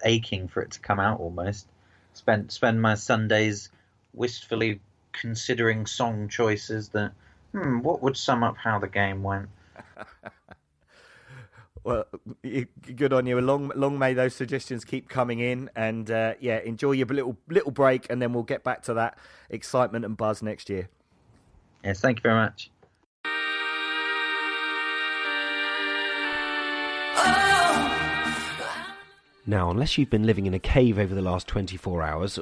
aching 0.04 0.48
for 0.48 0.62
it 0.62 0.72
to 0.72 0.80
come 0.80 1.00
out. 1.00 1.20
Almost 1.20 1.66
spend 2.12 2.50
spend 2.52 2.80
my 2.80 2.94
Sundays 2.94 3.70
wistfully 4.14 4.80
considering 5.12 5.86
song 5.86 6.28
choices 6.28 6.90
that 6.90 7.12
hmm, 7.52 7.80
what 7.80 8.02
would 8.02 8.16
sum 8.16 8.42
up 8.42 8.56
how 8.56 8.78
the 8.78 8.88
game 8.88 9.22
went. 9.22 9.48
Well, 11.84 12.04
good 12.96 13.14
on 13.14 13.24
you. 13.24 13.40
Long, 13.40 13.72
long 13.74 13.98
may 13.98 14.12
those 14.12 14.34
suggestions 14.34 14.84
keep 14.84 15.08
coming 15.08 15.38
in, 15.38 15.70
and 15.74 16.10
uh, 16.10 16.34
yeah, 16.38 16.58
enjoy 16.58 16.92
your 16.92 17.06
little 17.06 17.38
little 17.48 17.70
break, 17.70 18.06
and 18.10 18.20
then 18.20 18.34
we'll 18.34 18.42
get 18.42 18.62
back 18.62 18.82
to 18.82 18.94
that 18.94 19.16
excitement 19.48 20.04
and 20.04 20.14
buzz 20.14 20.42
next 20.42 20.68
year. 20.68 20.90
Yes, 21.82 22.00
thank 22.00 22.18
you 22.18 22.22
very 22.22 22.34
much. 22.34 22.70
Now, 29.48 29.70
unless 29.70 29.96
you've 29.96 30.10
been 30.10 30.26
living 30.26 30.44
in 30.44 30.52
a 30.52 30.58
cave 30.58 30.98
over 30.98 31.14
the 31.14 31.22
last 31.22 31.46
24 31.46 32.02
hours, 32.02 32.38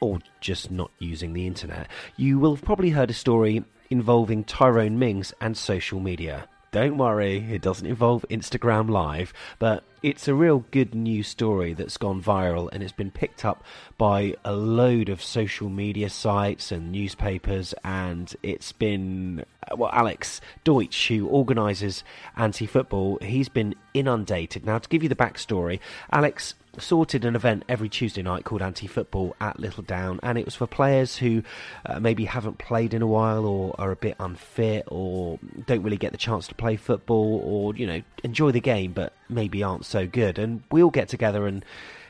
or 0.00 0.20
just 0.40 0.70
not 0.70 0.90
using 0.98 1.34
the 1.34 1.46
internet, 1.46 1.88
you 2.16 2.38
will 2.38 2.54
have 2.54 2.64
probably 2.64 2.88
heard 2.88 3.10
a 3.10 3.12
story 3.12 3.62
involving 3.90 4.44
Tyrone 4.44 4.98
Mings 4.98 5.34
and 5.42 5.54
social 5.54 6.00
media. 6.00 6.48
Don't 6.70 6.98
worry, 6.98 7.46
it 7.50 7.62
doesn't 7.62 7.86
involve 7.86 8.26
Instagram 8.28 8.90
Live, 8.90 9.32
but 9.58 9.84
it's 10.02 10.28
a 10.28 10.34
real 10.34 10.66
good 10.70 10.94
news 10.94 11.26
story 11.26 11.72
that's 11.72 11.96
gone 11.96 12.22
viral 12.22 12.68
and 12.70 12.82
it's 12.82 12.92
been 12.92 13.10
picked 13.10 13.44
up 13.44 13.64
by 13.96 14.34
a 14.44 14.52
load 14.52 15.08
of 15.08 15.22
social 15.22 15.70
media 15.70 16.10
sites 16.10 16.70
and 16.70 16.92
newspapers 16.92 17.74
and 17.82 18.36
it's 18.42 18.70
been 18.72 19.44
well 19.76 19.90
Alex 19.92 20.40
Deutsch 20.62 21.08
who 21.08 21.26
organises 21.26 22.04
anti-football 22.36 23.18
he's 23.22 23.48
been 23.48 23.74
inundated. 23.94 24.64
Now 24.64 24.78
to 24.78 24.88
give 24.88 25.02
you 25.02 25.08
the 25.08 25.16
backstory 25.16 25.80
Alex 26.12 26.54
sorted 26.82 27.24
an 27.24 27.36
event 27.36 27.64
every 27.68 27.88
Tuesday 27.88 28.22
night 28.22 28.44
called 28.44 28.62
Anti 28.62 28.86
Football 28.86 29.34
at 29.40 29.58
Littledown, 29.58 30.18
and 30.22 30.38
it 30.38 30.44
was 30.44 30.54
for 30.54 30.66
players 30.66 31.16
who 31.16 31.42
uh, 31.86 32.00
maybe 32.00 32.24
haven't 32.24 32.58
played 32.58 32.94
in 32.94 33.02
a 33.02 33.06
while 33.06 33.46
or 33.46 33.74
are 33.78 33.90
a 33.90 33.96
bit 33.96 34.16
unfit 34.18 34.84
or 34.88 35.38
don't 35.66 35.82
really 35.82 35.96
get 35.96 36.12
the 36.12 36.18
chance 36.18 36.46
to 36.48 36.54
play 36.54 36.76
football 36.76 37.40
or, 37.44 37.74
you 37.74 37.86
know, 37.86 38.02
enjoy 38.24 38.50
the 38.50 38.60
game 38.60 38.92
but 38.92 39.12
maybe 39.28 39.62
aren't 39.62 39.84
so 39.84 40.06
good. 40.06 40.38
And 40.38 40.62
we 40.70 40.82
all 40.82 40.90
get 40.90 41.08
together 41.08 41.46
and 41.46 41.64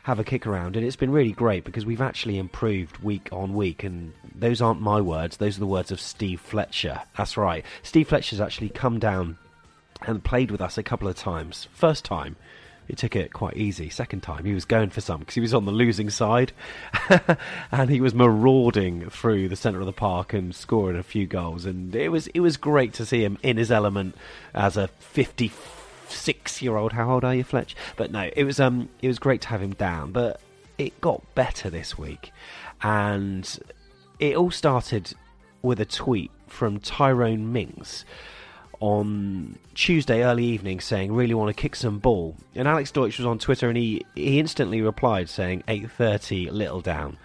have 0.04 0.18
a 0.18 0.24
kick 0.24 0.46
around, 0.46 0.74
and 0.74 0.86
it's 0.86 0.96
been 0.96 1.10
really 1.10 1.32
great 1.32 1.64
because 1.64 1.84
we've 1.84 2.00
actually 2.00 2.38
improved 2.38 2.96
week 2.98 3.28
on 3.30 3.52
week. 3.54 3.84
And 3.84 4.14
those 4.34 4.62
aren't 4.62 4.80
my 4.80 5.00
words, 5.00 5.36
those 5.36 5.56
are 5.56 5.60
the 5.60 5.66
words 5.66 5.90
of 5.90 6.00
Steve 6.00 6.40
Fletcher. 6.40 7.02
That's 7.16 7.36
right. 7.36 7.64
Steve 7.82 8.08
Fletcher's 8.08 8.40
actually 8.40 8.70
come 8.70 8.98
down 8.98 9.36
and 10.02 10.22
played 10.22 10.50
with 10.50 10.60
us 10.60 10.78
a 10.78 10.82
couple 10.82 11.08
of 11.08 11.16
times. 11.16 11.68
First 11.72 12.04
time, 12.04 12.36
he 12.88 12.96
took 12.96 13.14
it 13.14 13.34
quite 13.34 13.56
easy. 13.56 13.90
Second 13.90 14.22
time, 14.22 14.46
he 14.46 14.54
was 14.54 14.64
going 14.64 14.88
for 14.88 15.02
some 15.02 15.20
because 15.20 15.34
he 15.34 15.42
was 15.42 15.52
on 15.52 15.66
the 15.66 15.72
losing 15.72 16.08
side, 16.08 16.52
and 17.70 17.90
he 17.90 18.00
was 18.00 18.14
marauding 18.14 19.10
through 19.10 19.48
the 19.48 19.56
centre 19.56 19.80
of 19.80 19.86
the 19.86 19.92
park 19.92 20.32
and 20.32 20.54
scoring 20.54 20.96
a 20.96 21.02
few 21.02 21.26
goals. 21.26 21.66
And 21.66 21.94
it 21.94 22.08
was 22.08 22.28
it 22.28 22.40
was 22.40 22.56
great 22.56 22.94
to 22.94 23.04
see 23.04 23.22
him 23.22 23.36
in 23.42 23.58
his 23.58 23.70
element 23.70 24.16
as 24.54 24.78
a 24.78 24.88
fifty-six-year-old. 24.88 26.94
How 26.94 27.12
old 27.12 27.24
are 27.24 27.34
you, 27.34 27.44
Fletch? 27.44 27.76
But 27.96 28.10
no, 28.10 28.30
it 28.34 28.44
was 28.44 28.58
um 28.58 28.88
it 29.02 29.08
was 29.08 29.18
great 29.18 29.42
to 29.42 29.48
have 29.48 29.62
him 29.62 29.74
down. 29.74 30.12
But 30.12 30.40
it 30.78 30.98
got 31.02 31.22
better 31.34 31.68
this 31.68 31.98
week, 31.98 32.32
and 32.82 33.58
it 34.18 34.34
all 34.34 34.50
started 34.50 35.12
with 35.60 35.78
a 35.78 35.84
tweet 35.84 36.30
from 36.46 36.80
Tyrone 36.80 37.52
Mings 37.52 38.06
on 38.80 39.58
Tuesday 39.74 40.22
early 40.22 40.44
evening 40.44 40.80
saying 40.80 41.12
really 41.12 41.34
want 41.34 41.54
to 41.54 41.60
kick 41.60 41.74
some 41.74 41.98
ball. 41.98 42.36
And 42.54 42.68
Alex 42.68 42.90
Deutsch 42.90 43.18
was 43.18 43.26
on 43.26 43.38
Twitter 43.38 43.68
and 43.68 43.76
he, 43.76 44.04
he 44.14 44.38
instantly 44.38 44.82
replied 44.82 45.28
saying 45.28 45.64
8:30 45.66 46.50
Littledown. 46.50 47.16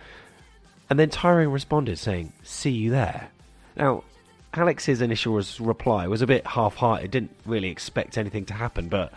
And 0.89 0.99
then 0.99 1.09
Tyrone 1.09 1.51
responded 1.51 1.97
saying 1.97 2.33
see 2.43 2.71
you 2.71 2.91
there. 2.91 3.29
Now 3.75 4.03
Alex's 4.53 5.01
initial 5.01 5.41
reply 5.59 6.07
was 6.07 6.21
a 6.21 6.27
bit 6.27 6.45
half-hearted, 6.45 7.11
didn't 7.11 7.35
really 7.45 7.69
expect 7.69 8.17
anything 8.17 8.45
to 8.45 8.53
happen, 8.53 8.87
but 8.87 9.11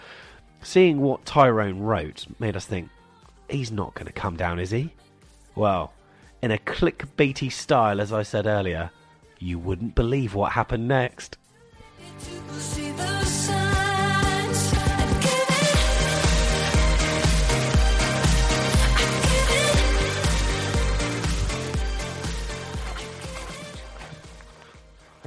seeing 0.62 1.00
what 1.00 1.26
Tyrone 1.26 1.80
wrote 1.80 2.26
made 2.38 2.56
us 2.56 2.64
think 2.64 2.88
he's 3.48 3.70
not 3.70 3.94
going 3.94 4.06
to 4.06 4.12
come 4.12 4.36
down, 4.36 4.58
is 4.58 4.70
he? 4.70 4.92
Well, 5.54 5.92
in 6.42 6.50
a 6.50 6.58
clickbaity 6.58 7.52
style 7.52 8.00
as 8.00 8.12
I 8.12 8.22
said 8.22 8.46
earlier, 8.46 8.90
you 9.38 9.58
wouldn't 9.58 9.94
believe 9.94 10.34
what 10.34 10.52
happened 10.52 10.88
next. 10.88 11.36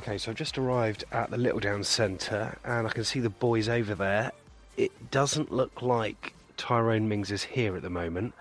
Okay, 0.09 0.17
so 0.17 0.31
I've 0.31 0.37
just 0.37 0.57
arrived 0.57 1.03
at 1.11 1.29
the 1.29 1.37
Littledown 1.37 1.85
Centre 1.85 2.57
and 2.63 2.87
I 2.87 2.89
can 2.89 3.03
see 3.03 3.19
the 3.19 3.29
boys 3.29 3.69
over 3.69 3.93
there. 3.93 4.31
It 4.75 5.11
doesn't 5.11 5.51
look 5.51 5.83
like 5.83 6.33
Tyrone 6.57 7.07
Mings 7.07 7.29
is 7.29 7.43
here 7.43 7.75
at 7.75 7.83
the 7.83 7.91
moment. 7.91 8.33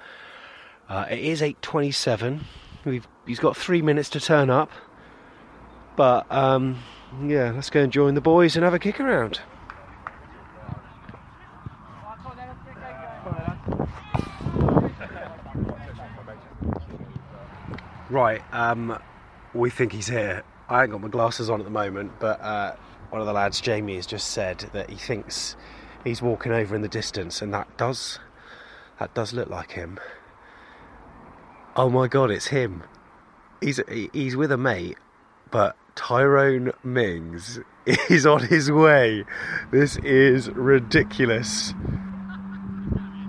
Uh, 0.88 1.04
it 1.10 1.18
is 1.18 1.42
8.27. 1.42 2.40
We've, 2.86 3.06
he's 3.26 3.38
got 3.38 3.54
three 3.54 3.82
minutes 3.82 4.08
to 4.10 4.20
turn 4.20 4.48
up. 4.48 4.70
But, 5.94 6.24
um, 6.32 6.78
yeah, 7.22 7.50
let's 7.50 7.68
go 7.68 7.82
and 7.82 7.92
join 7.92 8.14
the 8.14 8.22
boys 8.22 8.56
and 8.56 8.64
have 8.64 8.72
a 8.72 8.78
kick 8.78 8.98
around. 8.98 9.38
Right, 18.08 18.40
um, 18.54 18.98
we 19.52 19.68
think 19.68 19.92
he's 19.92 20.06
here. 20.06 20.44
I 20.68 20.82
ain't 20.82 20.92
got 20.92 21.00
my 21.00 21.08
glasses 21.08 21.48
on 21.48 21.60
at 21.60 21.64
the 21.64 21.70
moment, 21.70 22.12
but 22.18 22.40
uh, 22.42 22.76
one 23.08 23.20
of 23.20 23.26
the 23.26 23.32
lads, 23.32 23.60
Jamie, 23.60 23.96
has 23.96 24.06
just 24.06 24.30
said 24.30 24.58
that 24.72 24.90
he 24.90 24.96
thinks 24.96 25.56
he's 26.04 26.20
walking 26.20 26.52
over 26.52 26.74
in 26.76 26.82
the 26.82 26.88
distance, 26.88 27.40
and 27.40 27.52
that 27.54 27.78
does 27.78 28.18
that 29.00 29.14
does 29.14 29.32
look 29.32 29.48
like 29.48 29.72
him. 29.72 29.98
Oh 31.74 31.88
my 31.88 32.06
god, 32.06 32.30
it's 32.30 32.48
him. 32.48 32.82
He's 33.62 33.80
he's 34.12 34.36
with 34.36 34.52
a 34.52 34.58
mate, 34.58 34.98
but 35.50 35.74
Tyrone 35.94 36.72
Mings 36.84 37.60
is 38.10 38.26
on 38.26 38.46
his 38.46 38.70
way. 38.70 39.24
This 39.70 39.96
is 39.98 40.50
ridiculous. 40.50 41.72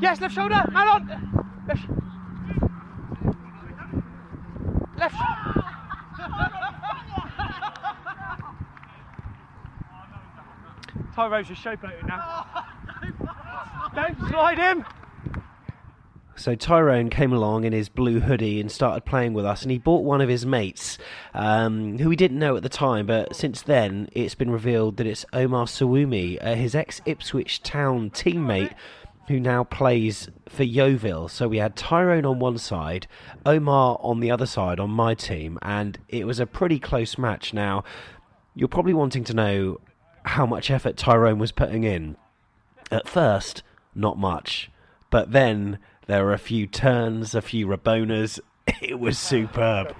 Yes, 0.01 0.19
left 0.19 0.33
shoulder, 0.33 0.61
man 0.73 0.87
on. 0.87 1.65
Left. 1.67 1.87
Left. 4.97 5.15
Tyrone's 11.19 11.49
just 11.49 11.61
showboating 11.61 12.07
now. 12.07 12.45
Don't 13.93 14.17
slide 14.29 14.57
him. 14.57 14.85
So 16.37 16.55
Tyrone 16.55 17.09
came 17.09 17.33
along 17.33 17.65
in 17.65 17.73
his 17.73 17.89
blue 17.89 18.21
hoodie 18.21 18.61
and 18.61 18.71
started 18.71 19.03
playing 19.03 19.33
with 19.33 19.43
us, 19.43 19.61
and 19.63 19.69
he 19.69 19.79
bought 19.79 20.05
one 20.05 20.21
of 20.21 20.29
his 20.29 20.45
mates, 20.45 20.97
um, 21.33 21.97
who 21.97 22.07
we 22.07 22.15
didn't 22.15 22.39
know 22.39 22.55
at 22.55 22.63
the 22.63 22.69
time, 22.69 23.07
but 23.07 23.35
since 23.35 23.61
then 23.61 24.07
it's 24.13 24.33
been 24.33 24.49
revealed 24.49 24.95
that 24.95 25.07
it's 25.07 25.25
Omar 25.33 25.65
Sowunmi, 25.65 26.37
uh, 26.41 26.55
his 26.55 26.73
ex 26.73 27.01
Ipswich 27.05 27.63
Town 27.63 28.11
teammate, 28.11 28.73
who 29.27 29.41
now 29.41 29.65
plays 29.65 30.29
for 30.47 30.63
Yeovil. 30.63 31.27
So 31.27 31.49
we 31.49 31.57
had 31.57 31.75
Tyrone 31.75 32.25
on 32.25 32.39
one 32.39 32.57
side, 32.57 33.07
Omar 33.45 33.99
on 34.01 34.21
the 34.21 34.31
other 34.31 34.45
side 34.45 34.79
on 34.79 34.89
my 34.89 35.15
team, 35.15 35.59
and 35.61 35.99
it 36.07 36.25
was 36.25 36.39
a 36.39 36.45
pretty 36.45 36.79
close 36.79 37.17
match. 37.17 37.53
Now, 37.53 37.83
you're 38.55 38.69
probably 38.69 38.93
wanting 38.93 39.25
to 39.25 39.33
know 39.33 39.79
how 40.29 40.45
much 40.45 40.69
effort 40.69 40.95
Tyrone 40.95 41.39
was 41.39 41.51
putting 41.51 41.83
in. 41.83 42.15
At 42.91 43.07
first, 43.07 43.63
not 43.95 44.17
much. 44.17 44.69
But 45.09 45.31
then 45.31 45.79
there 46.05 46.23
were 46.23 46.33
a 46.33 46.39
few 46.39 46.67
turns, 46.67 47.33
a 47.33 47.41
few 47.41 47.67
Rabonas. 47.67 48.39
It 48.81 48.99
was 48.99 49.17
superb. 49.17 49.95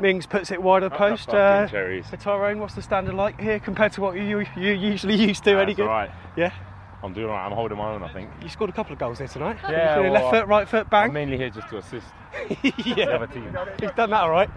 Mings 0.00 0.26
puts 0.26 0.52
it 0.52 0.62
wide 0.62 0.84
of 0.84 0.92
the 0.92 0.96
post. 0.96 1.28
Uh, 1.30 1.66
for 1.66 2.16
Tyrone, 2.16 2.60
what's 2.60 2.74
the 2.74 2.82
standard 2.82 3.14
like 3.14 3.40
here 3.40 3.58
compared 3.58 3.92
to 3.94 4.00
what 4.00 4.14
you 4.14 4.46
you 4.56 4.70
usually 4.70 5.16
used 5.16 5.42
to? 5.44 5.58
Any 5.58 5.72
That's 5.72 5.76
good? 5.76 5.82
all 5.82 5.88
right. 5.88 6.10
Yeah. 6.36 6.52
I'm 7.02 7.12
doing 7.12 7.26
all 7.26 7.32
right. 7.32 7.46
I'm 7.46 7.52
holding 7.52 7.78
my 7.78 7.94
own, 7.94 8.04
I 8.04 8.12
think. 8.12 8.30
You 8.40 8.48
scored 8.48 8.70
a 8.70 8.72
couple 8.72 8.92
of 8.92 9.00
goals 9.00 9.18
there 9.18 9.26
tonight. 9.26 9.58
Yeah, 9.68 9.98
well, 9.98 10.12
left 10.12 10.30
foot, 10.30 10.46
right 10.46 10.68
foot, 10.68 10.88
bang. 10.88 11.08
I'm 11.08 11.14
mainly 11.14 11.36
here 11.36 11.50
just 11.50 11.68
to 11.70 11.78
assist 11.78 12.06
yeah. 12.84 13.18
the 13.18 13.26
team. 13.26 13.56
He's 13.80 13.90
done 13.92 14.10
that 14.10 14.22
all 14.22 14.30
right. 14.30 14.50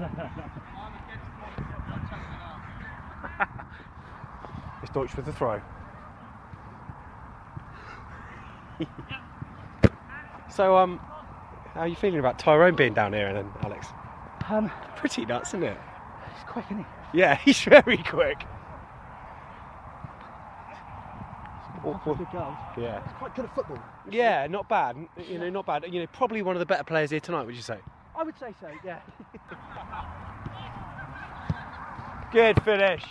It's 4.82 4.92
Deutsch 4.92 5.16
with 5.16 5.26
the 5.26 5.34
throw. 5.34 5.62
so, 10.50 10.78
um, 10.78 11.00
how 11.74 11.82
are 11.82 11.88
you 11.88 11.96
feeling 11.96 12.20
about 12.20 12.40
Tyrone 12.40 12.76
being 12.76 12.94
down 12.94 13.14
here 13.14 13.28
and 13.28 13.38
then, 13.38 13.50
Alex? 13.64 13.88
Um, 14.50 14.72
Pretty 14.96 15.26
nuts, 15.26 15.50
isn't 15.50 15.64
it? 15.64 15.78
he's 16.34 16.44
quick, 16.48 16.66
isn't 16.66 16.80
he? 16.80 17.20
Yeah, 17.20 17.36
he's 17.46 17.60
very 17.62 17.98
quick. 17.98 18.44
Awful. 21.84 22.18
Yeah. 22.78 23.02
He's 23.04 23.14
quite 23.18 23.36
good 23.36 23.46
at 23.46 23.56
football. 23.56 23.80
Yeah, 24.12 24.48
not 24.48 24.68
bad. 24.68 24.98
You 25.30 25.40
know, 25.40 25.50
not 25.50 25.66
bad. 25.66 25.86
You 25.90 26.02
know, 26.02 26.08
probably 26.08 26.42
one 26.42 26.56
of 26.56 26.60
the 26.60 26.66
better 26.66 26.84
players 26.84 27.10
here 27.10 27.22
tonight. 27.22 27.46
Would 27.46 27.56
you 27.56 27.62
say? 27.62 27.78
I 28.18 28.24
would 28.24 28.38
say 28.38 28.54
so, 28.60 28.68
yeah. 28.84 29.00
Good 32.34 32.62
finish. 32.64 33.04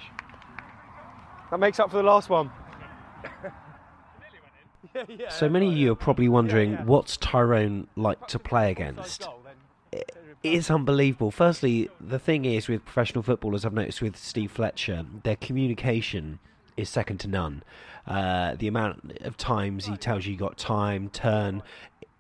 That 1.51 1.61
makes 1.61 1.81
up 1.81 1.91
for 1.91 1.97
the 1.97 2.03
last 2.03 2.29
one. 2.29 2.51
So 5.31 5.49
many 5.49 5.69
of 5.69 5.77
you 5.77 5.93
are 5.93 5.97
probably 5.97 6.29
wondering 6.29 6.75
what's 6.87 7.17
Tyrone 7.17 7.89
like 7.95 8.27
to 8.29 8.39
play 8.39 8.71
against. 8.71 9.29
It 9.93 10.17
is 10.43 10.71
unbelievable. 10.71 11.31
Firstly, 11.31 11.89
the 12.01 12.19
thing 12.19 12.45
is 12.45 12.69
with 12.69 12.85
professional 12.85 13.23
footballers, 13.23 13.65
I've 13.65 13.73
noticed 13.73 14.03
with 14.03 14.17
Steve 14.17 14.51
Fletcher, 14.51 15.05
their 15.23 15.37
communication 15.37 16.39
is 16.77 16.89
second 16.89 17.19
to 17.19 17.29
none. 17.29 17.63
Uh, 18.07 18.55
the 18.55 18.69
amount 18.69 19.19
of 19.21 19.37
times 19.37 19.87
he 19.87 19.97
tells 19.97 20.27
you 20.27 20.33
you 20.33 20.39
got 20.39 20.57
time, 20.57 21.11
turn, 21.11 21.63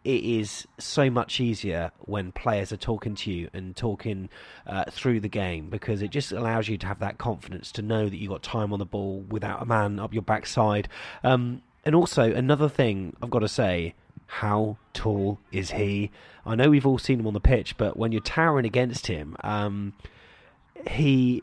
it 0.04 0.24
is 0.24 0.66
so 0.78 1.10
much 1.10 1.40
easier 1.40 1.90
when 1.98 2.32
players 2.32 2.72
are 2.72 2.76
talking 2.76 3.14
to 3.14 3.30
you 3.30 3.50
and 3.52 3.76
talking 3.76 4.28
uh, 4.66 4.84
through 4.90 5.20
the 5.20 5.28
game 5.28 5.68
because 5.68 6.02
it 6.02 6.10
just 6.10 6.32
allows 6.32 6.68
you 6.68 6.78
to 6.78 6.86
have 6.86 7.00
that 7.00 7.18
confidence 7.18 7.72
to 7.72 7.82
know 7.82 8.08
that 8.08 8.16
you've 8.16 8.30
got 8.30 8.42
time 8.42 8.72
on 8.72 8.78
the 8.78 8.86
ball 8.86 9.24
without 9.28 9.60
a 9.60 9.66
man 9.66 9.98
up 9.98 10.14
your 10.14 10.22
backside. 10.22 10.88
Um, 11.24 11.62
and 11.84 11.94
also 11.94 12.32
another 12.32 12.68
thing 12.68 13.16
I've 13.22 13.30
got 13.30 13.40
to 13.40 13.48
say: 13.48 13.94
how 14.26 14.76
tall 14.92 15.40
is 15.50 15.72
he? 15.72 16.10
I 16.46 16.54
know 16.54 16.70
we've 16.70 16.86
all 16.86 16.98
seen 16.98 17.20
him 17.20 17.26
on 17.26 17.34
the 17.34 17.40
pitch, 17.40 17.76
but 17.76 17.96
when 17.96 18.12
you're 18.12 18.20
towering 18.20 18.66
against 18.66 19.06
him, 19.06 19.36
um, 19.42 19.94
he, 20.88 21.42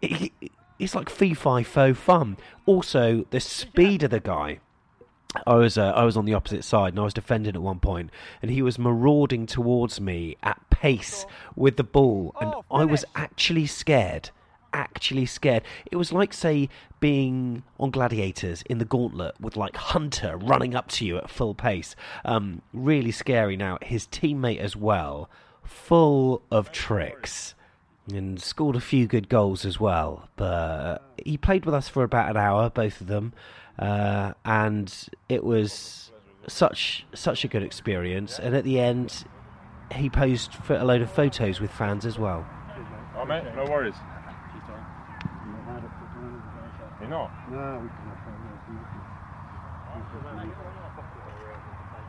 he 0.00 0.32
he's 0.78 0.94
like 0.94 1.08
fee 1.08 1.34
fi 1.34 1.62
fo 1.62 1.94
fum. 1.94 2.36
Also, 2.66 3.24
the 3.30 3.40
speed 3.40 4.02
of 4.02 4.10
the 4.10 4.20
guy. 4.20 4.60
I 5.46 5.54
was 5.54 5.78
uh, 5.78 5.92
I 5.92 6.04
was 6.04 6.16
on 6.16 6.24
the 6.24 6.34
opposite 6.34 6.64
side 6.64 6.92
and 6.92 7.00
I 7.00 7.04
was 7.04 7.14
defending 7.14 7.54
at 7.54 7.62
one 7.62 7.80
point, 7.80 8.10
and 8.42 8.50
he 8.50 8.62
was 8.62 8.78
marauding 8.78 9.46
towards 9.46 10.00
me 10.00 10.36
at 10.42 10.58
pace 10.70 11.26
with 11.54 11.76
the 11.76 11.84
ball, 11.84 12.34
and 12.40 12.54
I 12.70 12.84
was 12.84 13.04
actually 13.14 13.66
scared. 13.66 14.30
Actually 14.72 15.24
scared. 15.24 15.62
It 15.90 15.96
was 15.96 16.12
like, 16.12 16.34
say, 16.34 16.68
being 17.00 17.62
on 17.80 17.90
Gladiators 17.90 18.62
in 18.62 18.76
the 18.76 18.84
Gauntlet 18.84 19.40
with 19.40 19.56
like 19.56 19.74
Hunter 19.76 20.36
running 20.36 20.74
up 20.74 20.88
to 20.88 21.06
you 21.06 21.16
at 21.16 21.30
full 21.30 21.54
pace. 21.54 21.96
Um, 22.26 22.60
really 22.74 23.12
scary. 23.12 23.56
Now 23.56 23.78
his 23.80 24.06
teammate 24.06 24.58
as 24.58 24.76
well, 24.76 25.30
full 25.64 26.42
of 26.50 26.72
tricks 26.72 27.54
and 28.12 28.40
scored 28.40 28.76
a 28.76 28.80
few 28.80 29.06
good 29.06 29.28
goals 29.28 29.64
as 29.64 29.80
well. 29.80 30.28
But 30.36 30.98
he 31.24 31.36
played 31.36 31.64
with 31.64 31.74
us 31.74 31.88
for 31.88 32.02
about 32.02 32.30
an 32.30 32.36
hour, 32.36 32.70
both 32.70 33.00
of 33.00 33.06
them, 33.06 33.32
uh, 33.78 34.32
and 34.44 35.08
it 35.28 35.44
was 35.44 36.10
such 36.48 37.06
such 37.14 37.44
a 37.44 37.48
good 37.48 37.62
experience. 37.62 38.38
And 38.38 38.54
at 38.54 38.64
the 38.64 38.80
end, 38.80 39.24
he 39.94 40.08
posed 40.08 40.54
for 40.54 40.76
a 40.76 40.84
load 40.84 41.02
of 41.02 41.10
photos 41.10 41.60
with 41.60 41.70
fans 41.70 42.06
as 42.06 42.18
well. 42.18 42.46
Oh, 43.16 43.24
mate, 43.24 43.44
no 43.54 43.64
worries. 43.64 43.94
You're 47.00 47.10
not? 47.10 47.30
No, 47.50 47.80
we 47.82 47.88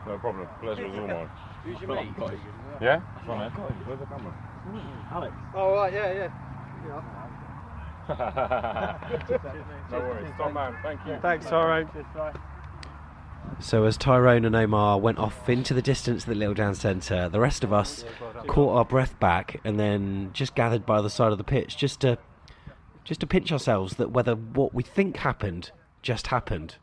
No 0.08 0.18
problem. 0.20 0.48
Pleasure 0.62 0.88
was 0.88 0.98
all 0.98 1.08
mine. 1.08 1.30
Who's 1.64 1.82
your 1.82 1.90
mate? 1.90 2.14
Yeah? 2.82 3.02
That's 3.16 3.28
right, 3.28 3.52
mate. 3.52 3.74
Where's 3.86 4.00
the 4.00 4.06
camera? 4.06 4.34
Alex. 5.12 5.34
Oh, 5.54 5.74
right, 5.76 5.94
yeah, 5.94 6.14
yeah. 6.14 6.30
no 9.92 10.00
worries. 10.00 10.32
Top 10.38 10.54
man. 10.54 10.76
Thank 10.82 11.00
you. 11.06 11.18
Thanks, 11.22 11.46
Tyrone. 11.48 11.90
So 13.60 13.86
as 13.86 13.98
Tyrone 13.98 14.46
and 14.46 14.56
Omar 14.56 15.00
went 15.00 15.18
off 15.18 15.50
into 15.50 15.74
the 15.74 15.82
distance 15.82 16.24
at 16.24 16.30
the 16.30 16.36
Littledown 16.36 16.76
Centre, 16.76 17.28
the 17.30 17.40
rest 17.40 17.64
of 17.64 17.74
us 17.74 18.06
caught 18.48 18.76
our 18.76 18.86
breath 18.86 19.20
back 19.20 19.60
and 19.64 19.80
then 19.80 20.30
just 20.34 20.54
gathered 20.54 20.86
by 20.86 21.02
the 21.02 21.10
side 21.10 21.32
of 21.32 21.38
the 21.38 21.44
pitch 21.44 21.78
just 21.78 22.02
to 22.02 22.18
just 23.04 23.22
to 23.22 23.28
pinch 23.28 23.52
ourselves 23.52 23.96
that 23.96 24.12
whether 24.12 24.36
what 24.36 24.74
we 24.74 24.84
think 24.84 25.18
happened 25.18 25.72
just 26.02 26.28
happened. 26.28 26.76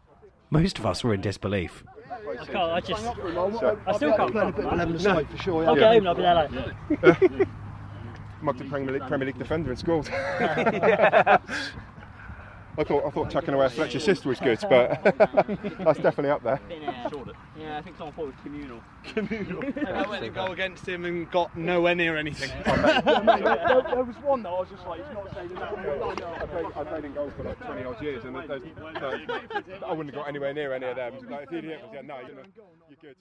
Most 0.51 0.79
of 0.79 0.87
us 0.87 1.05
were 1.05 1.14
in 1.14 1.20
disbelief. 1.20 1.85
I 2.11 2.45
can't, 2.47 2.57
I 2.57 2.81
just. 2.81 3.05
I 3.07 3.97
still 3.97 4.16
can't. 4.16 4.33
Playing 4.33 4.49
a 4.49 4.53
bit 4.53 4.64
of 4.64 4.72
11 4.72 4.97
aside 4.97 5.31
for 5.31 5.37
sure. 5.37 5.66
I'll 5.66 5.75
get 5.75 5.95
home 5.95 6.07
I'll 6.07 6.14
be 6.14 6.22
there 6.22 6.35
like. 6.35 7.49
Mugged 8.45 8.61
a 8.61 8.64
Premier 8.64 8.92
League, 8.92 9.07
Premier 9.09 9.26
League 9.26 9.38
defender 9.38 9.70
and 9.70 9.78
scored. 9.78 10.09
I 12.76 12.82
thought 12.82 13.07
I 13.07 13.11
thought 13.11 13.30
chucking 13.30 13.55
away 13.55 13.66
a 13.66 13.70
Fletcher 13.70 13.99
assist 13.99 14.26
was 14.26 14.40
good, 14.40 14.59
but 14.68 15.01
that's 15.78 16.01
definitely 16.01 16.30
up 16.30 16.42
there. 16.42 16.61
Yeah, 17.57 17.78
I 17.78 17.82
think 17.82 17.97
someone 17.97 18.14
thought 18.14 18.22
it 18.22 18.26
was 18.26 18.34
communal. 18.42 18.80
Communal. 19.05 19.62
I 19.95 20.09
went 20.09 20.24
to 20.24 20.30
go 20.30 20.47
against 20.47 20.88
him 20.88 21.05
and 21.05 21.30
got 21.30 21.57
nowhere 21.57 21.95
near 21.95 22.16
anything. 22.16 22.51
there, 22.64 23.03
there 23.05 24.05
was 24.05 24.16
one 24.16 24.42
though, 24.42 24.57
I 24.57 24.61
was 24.61 24.70
just 24.70 24.84
like, 24.86 25.01
it's 25.01 25.14
not 25.14 25.32
saying 25.34 25.55
that. 25.55 25.62
I 25.62 26.47
played, 26.47 26.66
I 26.74 26.84
played 26.84 27.05
in 27.05 27.14
goals 27.14 27.32
for 27.36 27.45
like 27.45 27.64
20 27.64 27.84
odd 27.84 28.03
years, 28.03 28.24
and 28.24 28.34
there's, 28.34 28.49
there's, 28.49 29.82
I 29.86 29.92
wouldn't 29.92 30.14
have 30.14 30.24
got 30.24 30.28
anywhere 30.28 30.53
near 30.53 30.72
any 30.72 30.86
of 30.86 30.97
them. 30.97 31.14
Like, 31.30 31.45
if 31.45 31.51
the 31.51 31.59
idiot 31.59 31.80
was, 31.82 31.90
yeah, 31.95 32.01
no, 32.01 32.18
you 32.20 32.34
know, 32.34 32.42
you're 32.88 32.99
good. 33.01 33.16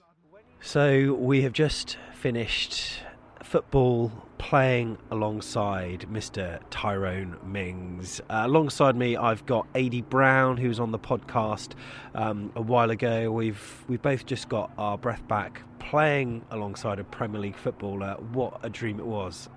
So 0.60 1.14
we 1.14 1.42
have 1.42 1.52
just 1.52 1.96
finished 2.12 3.02
football 3.44 4.10
playing 4.38 4.98
alongside 5.10 6.06
Mr. 6.10 6.60
Tyrone 6.70 7.36
Mings. 7.44 8.20
Uh, 8.28 8.42
alongside 8.44 8.96
me, 8.96 9.16
I've 9.16 9.46
got 9.46 9.66
Adi 9.74 10.02
Brown, 10.02 10.56
who 10.56 10.68
was 10.68 10.80
on 10.80 10.90
the 10.90 10.98
podcast 10.98 11.72
um, 12.14 12.50
a 12.56 12.62
while 12.62 12.90
ago. 12.90 13.30
We've 13.30 13.84
we've 13.86 14.02
both 14.02 14.26
just 14.26 14.48
got 14.48 14.72
our 14.78 14.98
breath 14.98 15.26
back 15.28 15.62
playing 15.78 16.44
alongside 16.50 16.98
a 16.98 17.04
Premier 17.04 17.40
League 17.40 17.56
footballer. 17.56 18.16
What 18.32 18.58
a 18.62 18.70
dream 18.70 18.98
it 18.98 19.06
was! 19.06 19.48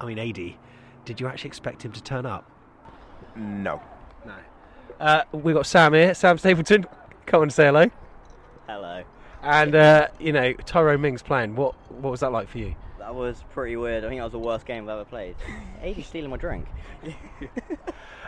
I 0.00 0.06
mean, 0.06 0.18
Adi, 0.18 0.58
did 1.04 1.20
you 1.20 1.28
actually 1.28 1.48
expect 1.48 1.84
him 1.84 1.92
to 1.92 2.02
turn 2.02 2.26
up? 2.26 2.50
No. 3.36 3.80
No. 4.26 4.34
Uh, 4.98 5.22
we've 5.32 5.54
got 5.54 5.66
Sam 5.66 5.92
here, 5.94 6.14
Sam 6.14 6.38
Stapleton. 6.38 6.86
Come 7.26 7.42
and 7.42 7.52
say 7.52 7.66
hello. 7.66 7.90
Hello. 8.66 9.04
And 9.42 9.74
uh, 9.74 10.08
you 10.18 10.32
know, 10.32 10.52
Tyrone 10.54 11.00
Mings 11.00 11.22
playing. 11.22 11.54
What 11.54 11.74
what 11.92 12.10
was 12.10 12.20
that 12.20 12.32
like 12.32 12.48
for 12.48 12.58
you? 12.58 12.74
That 13.08 13.14
was 13.14 13.42
pretty 13.54 13.74
weird. 13.74 14.04
I 14.04 14.08
think 14.08 14.18
that 14.18 14.24
was 14.24 14.32
the 14.32 14.38
worst 14.38 14.66
game 14.66 14.84
I've 14.84 14.90
ever 14.90 15.04
played. 15.06 15.34
Aiden's 15.82 16.08
stealing 16.08 16.28
my 16.28 16.36
drink. 16.36 16.66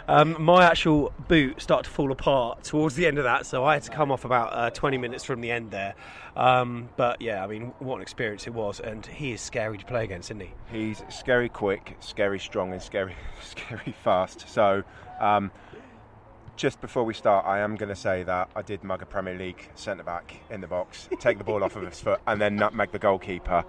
Um, 0.09 0.43
my 0.43 0.65
actual 0.65 1.13
boot 1.29 1.61
started 1.61 1.85
to 1.85 1.91
fall 1.91 2.11
apart 2.11 2.65
towards 2.65 2.97
the 2.97 3.07
end 3.07 3.19
of 3.19 3.25
that, 3.25 3.47
so 3.47 3.65
I 3.65 3.75
had 3.75 3.85
to 3.85 3.91
come 3.91 4.11
off 4.11 4.25
about 4.25 4.53
uh, 4.53 4.71
20 4.71 4.99
minutes 4.99 5.23
from 5.23 5.41
the 5.41 5.53
end 5.53 5.71
there. 5.71 5.95
Um, 6.35 6.89
but 6.97 7.21
yeah, 7.21 7.45
I 7.45 7.47
mean, 7.47 7.73
what 7.79 7.97
an 7.97 8.03
experience 8.03 8.47
it 8.49 8.55
was, 8.55 8.81
and 8.81 9.07
he 9.07 9.33
is 9.33 9.41
scary 9.41 9.79
to 9.79 9.85
play 9.85 10.03
against, 10.03 10.31
isn't 10.31 10.41
he? 10.41 10.53
He's 10.73 11.05
scary 11.11 11.49
quick, 11.49 11.97
scary 12.01 12.41
strong, 12.41 12.73
and 12.73 12.83
scary, 12.83 13.15
scary 13.43 13.95
fast. 14.03 14.49
So, 14.49 14.83
um, 15.21 15.53
just 16.61 16.81
before 16.83 17.05
we 17.05 17.15
start, 17.15 17.47
I 17.47 17.61
am 17.61 17.75
going 17.75 17.89
to 17.89 17.97
say 17.97 18.23
that 18.25 18.51
I 18.55 18.61
did 18.61 18.85
mug 18.85 19.01
a 19.01 19.07
Premier 19.07 19.35
League 19.35 19.71
centre 19.77 20.05
back 20.05 20.35
in 20.51 20.61
the 20.61 20.67
box, 20.67 21.09
take 21.19 21.39
the 21.39 21.45
ball 21.45 21.65
off 21.65 21.75
of 21.75 21.87
his 21.87 21.99
foot, 21.99 22.21
and 22.27 22.39
then 22.39 22.55
nutmeg 22.55 22.93
the 22.93 22.99
goalkeeper. 22.99 23.65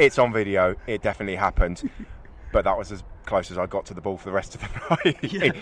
It's 0.00 0.18
on 0.18 0.32
video. 0.32 0.74
It 0.88 1.02
definitely 1.02 1.36
happened. 1.36 1.88
But 2.52 2.64
that 2.64 2.76
was 2.76 2.90
as 2.90 3.04
close 3.26 3.50
as 3.50 3.58
I 3.58 3.66
got 3.66 3.86
to 3.86 3.94
the 3.94 4.00
ball 4.00 4.16
for 4.16 4.24
the 4.26 4.32
rest 4.34 4.54
of 4.54 4.60
the 4.60 4.96
night. 5.04 5.24
he, 5.24 5.52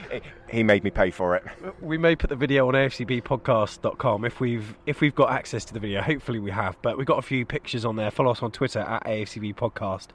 he 0.51 0.63
made 0.63 0.85
me 0.85 0.91
pay 0.91 1.11
for 1.11 1.37
it. 1.37 1.45
We 1.81 1.99
may 1.99 2.17
put 2.17 2.31
the 2.31 2.37
video 2.37 2.67
on 2.69 2.75
afcbpodcast.com 2.75 4.25
if 4.25 4.41
we've 4.41 4.75
if 4.87 5.01
we've 5.01 5.15
got 5.15 5.31
access 5.31 5.65
to 5.67 5.75
the 5.75 5.81
video. 5.81 6.03
Hopefully 6.03 6.39
we 6.39 6.51
have, 6.51 6.77
but 6.83 6.97
we've 6.99 7.07
got 7.07 7.19
a 7.19 7.23
few 7.23 7.45
pictures 7.45 7.85
on 7.85 7.97
there. 7.97 8.11
Follow 8.11 8.31
us 8.31 8.43
on 8.43 8.51
Twitter 8.53 8.81
at 8.81 9.05
AFCB 9.05 9.55
Podcast, 9.55 10.09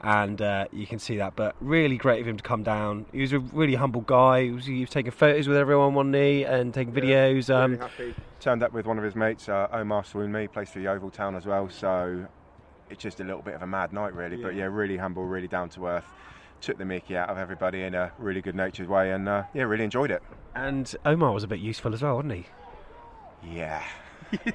and 0.00 0.40
uh, 0.40 0.66
you 0.72 0.86
can 0.86 0.98
see 0.98 1.16
that. 1.16 1.36
But 1.36 1.54
really 1.60 1.96
great 1.96 2.20
of 2.20 2.26
him 2.28 2.36
to 2.36 2.42
come 2.42 2.62
down. 2.62 3.06
He 3.12 3.20
was 3.20 3.32
a 3.32 3.38
really 3.38 3.74
humble 3.74 4.02
guy. 4.02 4.44
He 4.44 4.50
was, 4.50 4.66
he 4.66 4.80
was 4.80 4.90
taking 4.90 5.12
photos 5.12 5.48
with 5.48 5.56
everyone 5.56 5.88
on 5.88 5.94
one 5.94 6.10
knee 6.10 6.44
and 6.44 6.72
taking 6.72 6.92
videos. 6.94 7.52
Um, 7.52 7.72
Really 7.72 7.82
happy. 7.82 8.14
Turned 8.40 8.62
up 8.62 8.72
with 8.72 8.86
one 8.86 8.98
of 8.98 9.04
his 9.04 9.14
mates, 9.14 9.48
uh, 9.48 9.68
Omar 9.72 10.02
Sowunmi, 10.02 10.50
plays 10.52 10.68
for 10.70 10.80
Yeovil 10.80 11.10
Town 11.10 11.36
as 11.36 11.46
well. 11.46 11.68
So 11.70 12.26
it's 12.90 13.00
just 13.02 13.20
a 13.20 13.24
little 13.24 13.42
bit 13.42 13.54
of 13.54 13.62
a 13.62 13.66
mad 13.66 13.92
night, 13.92 14.14
really. 14.14 14.36
But 14.36 14.54
yeah, 14.56 14.64
really 14.64 14.96
humble, 14.96 15.24
really 15.24 15.46
down 15.48 15.68
to 15.70 15.86
earth. 15.86 16.06
Took 16.62 16.78
the 16.78 16.84
mickey 16.84 17.16
out 17.16 17.28
of 17.28 17.38
everybody 17.38 17.82
in 17.82 17.94
a 17.94 18.12
really 18.18 18.40
good 18.40 18.54
natured 18.54 18.88
way, 18.88 19.10
and 19.10 19.28
uh, 19.28 19.42
yeah, 19.52 19.64
really 19.64 19.82
enjoyed 19.84 20.10
it. 20.12 20.22
and 20.54 20.94
Omar 21.04 21.32
was 21.32 21.42
a 21.42 21.48
bit 21.48 21.58
useful 21.58 21.92
as 21.92 22.02
well, 22.02 22.14
wasn't 22.14 22.32
he? 23.42 23.56
Yeah. 23.56 23.82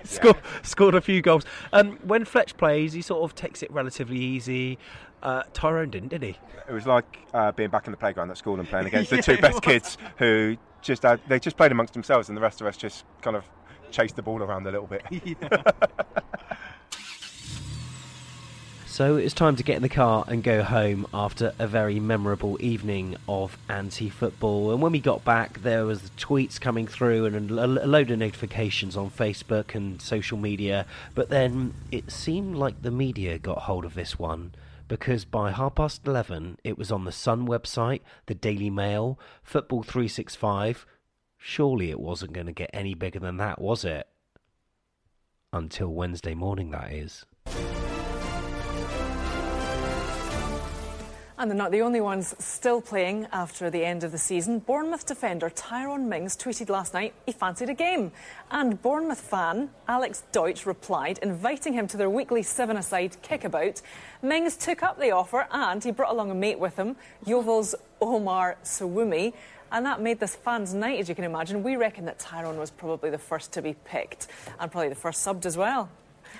scored, 0.05 0.37
scored 0.63 0.95
a 0.95 1.01
few 1.01 1.21
goals. 1.21 1.43
Um, 1.73 1.99
when 2.03 2.23
Fletch 2.25 2.55
plays, 2.57 2.93
he 2.93 3.01
sort 3.01 3.23
of 3.29 3.35
takes 3.35 3.61
it 3.61 3.69
relatively 3.71 4.17
easy. 4.17 4.77
Uh, 5.21 5.43
Tyrone 5.53 5.89
didn't, 5.89 6.07
did 6.09 6.23
he? 6.23 6.37
It 6.69 6.71
was 6.71 6.87
like 6.87 7.17
uh, 7.33 7.51
being 7.51 7.69
back 7.69 7.87
in 7.87 7.91
the 7.91 7.97
playground 7.97 8.31
at 8.31 8.37
school 8.37 8.57
and 8.59 8.67
playing 8.69 8.87
against 8.87 9.09
the 9.11 9.21
two 9.21 9.37
best 9.37 9.61
kids 9.61 9.97
who 10.17 10.55
just 10.81 11.03
had, 11.03 11.19
they 11.27 11.39
just 11.39 11.57
played 11.57 11.73
amongst 11.73 11.93
themselves, 11.93 12.29
and 12.29 12.37
the 12.37 12.41
rest 12.41 12.61
of 12.61 12.67
us 12.67 12.77
just 12.77 13.03
kind 13.21 13.35
of 13.35 13.43
chased 13.91 14.15
the 14.15 14.21
ball 14.21 14.41
around 14.41 14.65
a 14.65 14.71
little 14.71 14.87
bit. 14.87 15.03
So 18.97 19.15
it's 19.15 19.35
time 19.35 19.55
to 19.57 19.63
get 19.63 19.75
in 19.75 19.83
the 19.83 19.89
car 19.89 20.25
and 20.27 20.43
go 20.43 20.63
home 20.63 21.05
after 21.13 21.53
a 21.59 21.67
very 21.67 21.99
memorable 21.99 22.57
evening 22.59 23.15
of 23.29 23.55
anti-football. 23.69 24.71
And 24.71 24.81
when 24.81 24.91
we 24.91 24.99
got 24.99 25.23
back, 25.23 25.61
there 25.61 25.85
was 25.85 26.01
the 26.01 26.09
tweets 26.17 26.59
coming 26.59 26.87
through 26.87 27.27
and 27.27 27.51
a, 27.51 27.67
load 27.67 28.09
of 28.09 28.17
notifications 28.17 28.97
on 28.97 29.11
Facebook 29.11 29.75
and 29.75 30.01
social 30.01 30.39
media. 30.39 30.87
But 31.13 31.29
then 31.29 31.75
it 31.91 32.09
seemed 32.09 32.55
like 32.55 32.81
the 32.81 32.89
media 32.89 33.37
got 33.37 33.59
hold 33.59 33.85
of 33.85 33.93
this 33.93 34.17
one 34.17 34.55
because 34.87 35.25
by 35.25 35.51
half 35.51 35.75
past 35.75 36.07
eleven, 36.07 36.57
it 36.63 36.75
was 36.75 36.91
on 36.91 37.05
the 37.05 37.11
Sun 37.11 37.47
website, 37.47 38.01
the 38.25 38.33
Daily 38.33 38.71
Mail, 38.71 39.19
Football 39.43 39.83
Three 39.83 40.07
Six 40.07 40.35
Five. 40.35 40.87
Surely 41.37 41.91
it 41.91 41.99
wasn't 41.99 42.33
going 42.33 42.47
to 42.47 42.51
get 42.51 42.71
any 42.73 42.95
bigger 42.95 43.19
than 43.19 43.37
that, 43.37 43.61
was 43.61 43.85
it? 43.85 44.07
Until 45.53 45.89
Wednesday 45.89 46.33
morning, 46.33 46.71
that 46.71 46.91
is. 46.91 47.25
And 51.39 51.51
they're 51.51 51.57
not 51.57 51.71
the 51.71 51.81
only 51.81 52.01
ones 52.01 52.33
still 52.39 52.81
playing 52.81 53.27
after 53.31 53.69
the 53.69 53.85
end 53.85 54.03
of 54.03 54.11
the 54.11 54.17
season. 54.17 54.57
Bournemouth 54.57 55.05
defender 55.05 55.51
Tyrone 55.51 56.09
Mings 56.09 56.35
tweeted 56.35 56.67
last 56.67 56.95
night 56.95 57.13
he 57.27 57.31
fancied 57.31 57.69
a 57.69 57.75
game. 57.75 58.11
And 58.49 58.81
Bournemouth 58.81 59.21
fan 59.21 59.69
Alex 59.87 60.23
Deutsch 60.31 60.65
replied, 60.65 61.19
inviting 61.21 61.73
him 61.73 61.87
to 61.89 61.97
their 61.97 62.09
weekly 62.09 62.41
seven-a-side 62.41 63.17
kickabout. 63.21 63.83
Mings 64.23 64.57
took 64.57 64.81
up 64.81 64.99
the 64.99 65.11
offer 65.11 65.47
and 65.51 65.83
he 65.83 65.91
brought 65.91 66.11
along 66.11 66.31
a 66.31 66.35
mate 66.35 66.57
with 66.57 66.75
him, 66.75 66.95
Yeovil's 67.25 67.75
Omar 68.01 68.57
Sowunmi. 68.63 69.33
And 69.71 69.85
that 69.85 70.01
made 70.01 70.19
this 70.19 70.35
fans' 70.35 70.73
night, 70.73 70.99
as 70.99 71.07
you 71.07 71.13
can 71.13 71.25
imagine. 71.25 71.61
We 71.61 71.75
reckon 71.75 72.05
that 72.05 72.17
Tyrone 72.17 72.57
was 72.57 72.71
probably 72.71 73.11
the 73.11 73.17
first 73.19 73.53
to 73.53 73.61
be 73.61 73.75
picked 73.85 74.27
and 74.59 74.71
probably 74.71 74.89
the 74.89 74.95
first 74.95 75.23
subbed 75.23 75.45
as 75.45 75.55
well. 75.55 75.89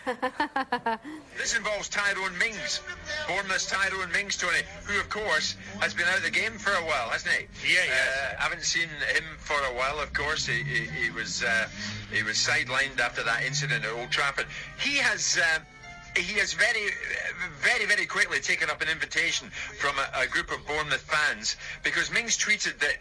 This 1.38 1.56
involves 1.56 1.88
Tyrone 1.88 2.38
Mings, 2.38 2.82
Bournemouth's 3.28 3.70
Tyrone 3.70 4.12
Mings, 4.12 4.38
Tony, 4.38 4.60
who 4.86 5.00
of 5.00 5.10
course 5.10 5.56
has 5.80 5.94
been 5.94 6.06
out 6.08 6.18
of 6.18 6.24
the 6.24 6.32
game 6.32 6.58
for 6.58 6.72
a 6.72 6.84
while, 6.84 7.10
hasn't 7.10 7.34
he? 7.34 7.74
Yeah, 7.74 7.86
yeah. 7.86 7.94
Uh, 7.94 8.42
haven't 8.42 8.64
seen 8.64 8.90
him 9.14 9.24
for 9.38 9.56
a 9.56 9.74
while. 9.76 10.00
Of 10.00 10.14
course, 10.14 10.46
he, 10.46 10.64
he, 10.64 10.88
he 10.88 11.10
was 11.12 11.44
uh, 11.44 11.68
he 12.12 12.24
was 12.24 12.36
sidelined 12.36 13.00
after 13.00 13.24
that 13.24 13.44
incident 13.44 13.86
at 13.86 13.92
Old 13.92 14.12
Trafford. 14.12 14.48
He 14.80 14.98
has. 14.98 15.40
Uh, 15.42 15.60
he 16.16 16.40
has 16.40 16.54
very, 16.54 16.90
very, 17.60 17.86
very 17.86 18.08
quickly 18.08 18.40
taken 18.40 18.72
up 18.72 18.82
an 18.82 18.90
invitation 18.90 19.50
from 19.78 19.96
a, 20.00 20.24
a 20.24 20.28
group 20.28 20.52
of 20.52 20.66
Bournemouth 20.66 21.02
fans 21.02 21.58
because 21.84 22.12
Mings 22.12 22.38
tweeted 22.38 22.80
that 22.80 22.98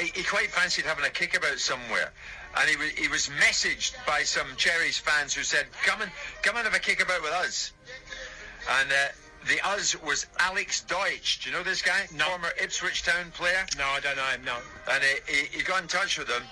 he, 0.00 0.10
he 0.12 0.24
quite 0.24 0.50
fancied 0.50 0.84
having 0.84 1.04
a 1.04 1.08
kickabout 1.08 1.58
somewhere. 1.58 2.10
And 2.58 2.70
he, 2.70 2.76
wa- 2.76 2.96
he 2.96 3.08
was 3.08 3.28
messaged 3.40 3.94
by 4.06 4.22
some 4.22 4.46
Cherries 4.56 4.98
fans 4.98 5.34
who 5.34 5.42
said, 5.42 5.66
come 5.84 6.00
and, 6.00 6.10
come 6.42 6.56
and 6.56 6.64
have 6.64 6.74
a 6.74 6.78
kickabout 6.78 7.22
with 7.22 7.32
us. 7.32 7.72
And 8.80 8.90
uh, 8.90 8.94
the 9.48 9.64
us 9.66 10.00
was 10.02 10.26
Alex 10.40 10.82
Deutsch. 10.82 11.40
Do 11.44 11.50
you 11.50 11.56
know 11.56 11.62
this 11.62 11.82
guy? 11.82 12.06
No. 12.14 12.24
Former 12.24 12.50
Ipswich 12.60 13.02
Town 13.04 13.30
player? 13.32 13.64
No, 13.78 13.84
I 13.84 14.00
don't 14.00 14.16
know 14.16 14.24
him, 14.24 14.44
no. 14.44 14.56
And 14.90 15.02
uh, 15.02 15.06
he, 15.28 15.58
he 15.58 15.62
got 15.62 15.82
in 15.82 15.88
touch 15.88 16.18
with 16.18 16.28
them. 16.28 16.42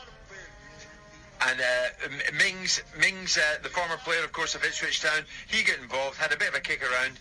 And 1.48 1.60
uh, 1.60 2.34
Mings, 2.38 2.82
Mings, 2.98 3.36
uh, 3.36 3.58
the 3.62 3.68
former 3.68 3.96
player, 3.98 4.24
of 4.24 4.32
course, 4.32 4.54
of 4.54 4.64
Ipswich 4.64 5.02
Town, 5.02 5.24
he 5.48 5.62
got 5.64 5.78
involved, 5.78 6.16
had 6.16 6.32
a 6.32 6.36
bit 6.36 6.48
of 6.48 6.54
a 6.54 6.60
kick 6.60 6.80
around, 6.82 7.18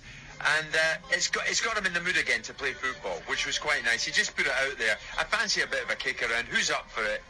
and 0.58 0.68
uh, 0.76 0.98
it's 1.12 1.28
got 1.28 1.48
it's 1.48 1.62
got 1.62 1.78
him 1.78 1.86
in 1.86 1.94
the 1.94 2.02
mood 2.02 2.18
again 2.18 2.42
to 2.44 2.54
play 2.54 2.74
football, 2.74 3.22
which 3.28 3.46
was 3.46 3.58
quite 3.58 3.84
nice. 3.84 4.04
He 4.04 4.12
just 4.12 4.36
put 4.36 4.46
it 4.46 4.54
out 4.66 4.78
there. 4.78 4.98
I 5.18 5.24
fancy 5.24 5.62
a 5.62 5.68
bit 5.68 5.84
of 5.84 5.90
a 5.90 5.96
kick 5.96 6.22
around. 6.22 6.46
Who's 6.46 6.70
up 6.70 6.90
for 6.90 7.04
it? 7.04 7.22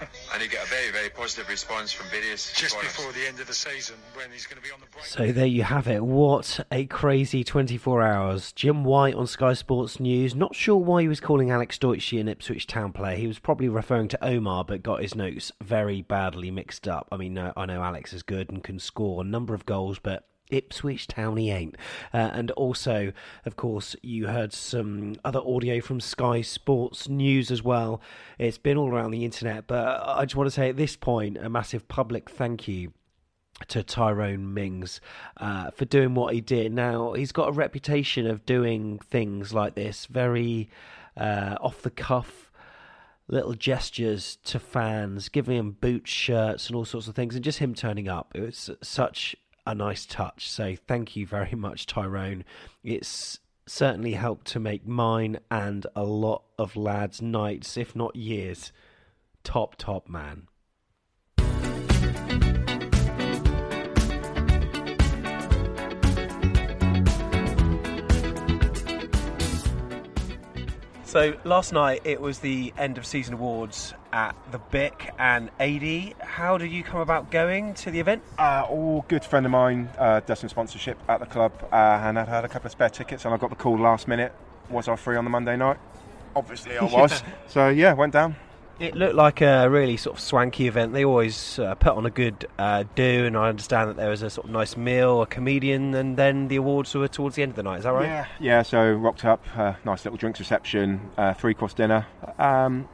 and 0.32 0.42
he 0.42 0.48
got 0.48 0.66
a 0.66 0.68
very, 0.68 0.90
very 0.90 1.10
positive 1.10 1.48
response 1.48 1.92
from 1.92 2.08
various. 2.10 2.52
Just 2.52 2.70
supporters. 2.72 2.96
before 2.96 3.12
the 3.12 3.26
end 3.26 3.40
of 3.40 3.46
the 3.46 3.54
season, 3.54 3.96
when 4.14 4.30
he's 4.30 4.46
going 4.46 4.60
to 4.60 4.66
be 4.66 4.72
on 4.72 4.80
the 4.80 4.86
break. 4.92 5.04
So 5.04 5.32
there 5.32 5.46
you 5.46 5.62
have 5.62 5.88
it. 5.88 6.04
What 6.04 6.60
a 6.70 6.86
crazy 6.86 7.44
24 7.44 8.02
hours. 8.02 8.52
Jim 8.52 8.84
White 8.84 9.14
on 9.14 9.26
Sky 9.26 9.54
Sports 9.54 10.00
News. 10.00 10.34
Not 10.34 10.54
sure 10.54 10.76
why 10.76 11.02
he 11.02 11.08
was 11.08 11.20
calling 11.20 11.50
Alex 11.50 11.78
Deutsch 11.78 12.12
an 12.12 12.28
Ipswich 12.28 12.66
Town 12.66 12.92
player. 12.92 13.16
He 13.16 13.26
was 13.26 13.38
probably 13.38 13.68
referring 13.68 14.08
to 14.08 14.24
Omar, 14.24 14.64
but 14.64 14.82
got 14.82 15.02
his 15.02 15.14
notes 15.14 15.52
very 15.62 16.02
badly 16.02 16.50
mixed 16.50 16.88
up. 16.88 17.08
I 17.12 17.16
mean, 17.16 17.34
no, 17.34 17.52
I 17.56 17.66
know 17.66 17.82
Alex 17.82 18.12
is 18.12 18.22
good 18.22 18.50
and 18.50 18.62
can 18.62 18.78
score 18.78 19.22
a 19.22 19.24
number 19.24 19.54
of 19.54 19.66
goals, 19.66 19.98
but 19.98 20.24
Ipswich 20.50 21.06
Town 21.06 21.36
he 21.36 21.50
ain't. 21.50 21.76
Uh, 22.12 22.30
and 22.32 22.50
also, 22.52 23.12
of 23.44 23.56
course, 23.56 23.96
you 24.02 24.28
heard 24.28 24.52
some 24.52 25.16
other 25.24 25.40
audio 25.40 25.80
from 25.80 26.00
Sky 26.00 26.40
Sports 26.40 27.08
News 27.08 27.50
as 27.50 27.62
well. 27.62 28.00
It's 28.38 28.58
been 28.58 28.76
all 28.76 28.92
around 28.92 29.10
the 29.10 29.24
internet, 29.24 29.66
but 29.66 30.02
I 30.06 30.24
just 30.24 30.36
want 30.36 30.46
to 30.46 30.54
say 30.54 30.68
at 30.68 30.76
this 30.76 30.96
point 30.96 31.36
a 31.38 31.48
massive 31.48 31.88
public 31.88 32.30
thank 32.30 32.68
you 32.68 32.92
to 33.68 33.82
Tyrone 33.82 34.52
Mings 34.52 35.00
uh, 35.38 35.70
for 35.70 35.86
doing 35.86 36.14
what 36.14 36.34
he 36.34 36.40
did. 36.40 36.72
Now, 36.72 37.14
he's 37.14 37.32
got 37.32 37.48
a 37.48 37.52
reputation 37.52 38.26
of 38.26 38.44
doing 38.44 38.98
things 38.98 39.54
like 39.54 39.74
this, 39.74 40.06
very 40.06 40.68
uh, 41.16 41.56
off 41.60 41.82
the 41.82 41.90
cuff 41.90 42.50
little 43.28 43.54
gestures 43.54 44.36
to 44.44 44.58
fans, 44.58 45.28
giving 45.28 45.56
them 45.56 45.72
boots, 45.72 46.10
shirts, 46.10 46.68
and 46.68 46.76
all 46.76 46.84
sorts 46.84 47.08
of 47.08 47.14
things, 47.14 47.34
and 47.34 47.44
just 47.44 47.58
him 47.58 47.74
turning 47.74 48.08
up. 48.08 48.30
It 48.34 48.40
was 48.40 48.70
such 48.82 49.34
a 49.66 49.74
nice 49.74 50.06
touch. 50.06 50.48
So, 50.48 50.76
thank 50.86 51.16
you 51.16 51.26
very 51.26 51.54
much, 51.56 51.86
Tyrone. 51.86 52.44
It's 52.84 53.40
certainly 53.66 54.12
helped 54.12 54.46
to 54.48 54.60
make 54.60 54.86
mine 54.86 55.38
and 55.50 55.86
a 55.96 56.04
lot 56.04 56.44
of 56.58 56.76
lads' 56.76 57.20
nights, 57.20 57.76
if 57.76 57.96
not 57.96 58.14
years. 58.16 58.72
Top, 59.42 59.76
top 59.76 60.08
man. 60.08 60.48
So 71.16 71.32
last 71.44 71.72
night 71.72 72.02
it 72.04 72.20
was 72.20 72.40
the 72.40 72.74
end 72.76 72.98
of 72.98 73.06
season 73.06 73.32
awards 73.32 73.94
at 74.12 74.36
the 74.52 74.58
Bic 74.58 75.14
and 75.18 75.50
AD. 75.58 76.12
How 76.20 76.58
did 76.58 76.70
you 76.70 76.82
come 76.82 77.00
about 77.00 77.30
going 77.30 77.72
to 77.72 77.90
the 77.90 78.00
event? 78.00 78.22
Uh, 78.38 78.66
all 78.68 79.02
good 79.08 79.24
friend 79.24 79.46
of 79.46 79.52
mine 79.52 79.88
uh, 79.96 80.20
does 80.20 80.40
some 80.40 80.50
sponsorship 80.50 80.98
at 81.08 81.20
the 81.20 81.24
club, 81.24 81.52
uh, 81.72 81.74
and 82.04 82.18
I'd 82.18 82.28
had 82.28 82.44
a 82.44 82.48
couple 82.48 82.66
of 82.66 82.72
spare 82.72 82.90
tickets, 82.90 83.24
and 83.24 83.32
I 83.32 83.38
got 83.38 83.48
the 83.48 83.56
call 83.56 83.78
last 83.78 84.08
minute. 84.08 84.34
Was 84.68 84.88
I 84.88 84.96
free 84.96 85.16
on 85.16 85.24
the 85.24 85.30
Monday 85.30 85.56
night? 85.56 85.78
Obviously, 86.34 86.76
I 86.76 86.84
was. 86.92 87.22
so 87.46 87.70
yeah, 87.70 87.94
went 87.94 88.12
down. 88.12 88.36
It 88.78 88.94
looked 88.94 89.14
like 89.14 89.40
a 89.40 89.70
really 89.70 89.96
sort 89.96 90.16
of 90.16 90.20
swanky 90.22 90.68
event. 90.68 90.92
They 90.92 91.04
always 91.04 91.58
uh, 91.58 91.74
put 91.76 91.92
on 91.94 92.04
a 92.04 92.10
good 92.10 92.46
uh, 92.58 92.84
do, 92.94 93.24
and 93.24 93.36
I 93.36 93.48
understand 93.48 93.88
that 93.88 93.96
there 93.96 94.10
was 94.10 94.20
a 94.20 94.28
sort 94.28 94.46
of 94.46 94.52
nice 94.52 94.76
meal, 94.76 95.22
a 95.22 95.26
comedian, 95.26 95.94
and 95.94 96.16
then 96.16 96.48
the 96.48 96.56
awards 96.56 96.94
were 96.94 97.08
towards 97.08 97.36
the 97.36 97.42
end 97.42 97.50
of 97.50 97.56
the 97.56 97.62
night. 97.62 97.78
Is 97.78 97.84
that 97.84 97.94
right? 97.94 98.04
Yeah, 98.04 98.26
yeah. 98.38 98.62
So 98.62 98.92
rocked 98.92 99.24
up, 99.24 99.42
uh, 99.56 99.74
nice 99.84 100.04
little 100.04 100.18
drinks 100.18 100.40
reception, 100.40 101.10
uh, 101.16 101.32
three 101.32 101.54
course 101.54 101.72
dinner. 101.72 102.06
Um, 102.38 102.86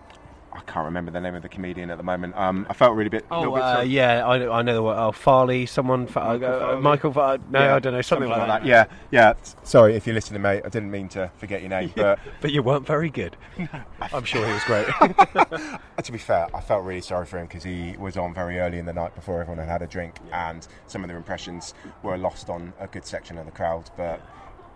I 0.54 0.60
can't 0.60 0.84
remember 0.84 1.10
the 1.10 1.20
name 1.20 1.34
of 1.34 1.42
the 1.42 1.48
comedian 1.48 1.90
at 1.90 1.96
the 1.96 2.02
moment. 2.04 2.36
Um, 2.36 2.66
I 2.68 2.74
felt 2.74 2.94
really 2.94 3.08
bit. 3.08 3.24
Oh, 3.30 3.54
bit 3.54 3.62
uh, 3.62 3.80
yeah, 3.80 4.26
I, 4.26 4.38
know- 4.38 4.52
I 4.52 4.62
know 4.62 4.74
the 4.74 4.82
word. 4.82 4.96
Oh, 4.98 5.12
Farley, 5.12 5.66
someone. 5.66 6.06
Fa- 6.06 6.20
Michael 6.20 6.44
uh, 6.44 6.58
Farley? 6.58 6.82
Michael 6.82 7.12
Fa- 7.12 7.40
no, 7.50 7.58
Yeah, 7.60 7.74
I 7.74 7.78
don't 7.78 7.92
know, 7.94 8.02
something, 8.02 8.28
like 8.28 8.46
that. 8.46 8.66
Yeah, 8.66 8.84
yeah. 9.10 9.34
Sorry 9.62 9.94
if 9.96 10.06
you're 10.06 10.14
listening, 10.14 10.42
mate. 10.42 10.62
I 10.64 10.68
didn't 10.68 10.90
mean 10.90 11.08
to 11.10 11.30
forget 11.38 11.60
your 11.62 11.70
name, 11.70 11.92
but 11.96 12.18
but 12.40 12.52
you 12.52 12.62
weren't 12.62 12.86
very 12.86 13.10
good. 13.10 13.36
I'm 14.00 14.24
sure 14.24 14.46
he 14.46 14.52
was 14.52 14.64
great. 14.64 14.86
to 16.02 16.12
be 16.12 16.18
fair, 16.18 16.48
I 16.54 16.60
felt 16.60 16.84
really 16.84 17.00
sorry 17.00 17.26
for 17.26 17.38
him 17.38 17.46
because 17.46 17.64
he 17.64 17.96
was 17.98 18.16
on 18.16 18.34
very 18.34 18.58
early 18.58 18.78
in 18.78 18.86
the 18.86 18.92
night 18.92 19.14
before 19.14 19.40
everyone 19.40 19.58
had 19.58 19.68
had 19.70 19.82
a 19.82 19.86
drink, 19.86 20.16
and 20.32 20.66
some 20.86 21.02
of 21.02 21.08
the 21.08 21.16
impressions 21.16 21.74
were 22.02 22.16
lost 22.18 22.50
on 22.50 22.72
a 22.78 22.86
good 22.86 23.06
section 23.06 23.38
of 23.38 23.46
the 23.46 23.52
crowd. 23.52 23.90
But 23.96 24.20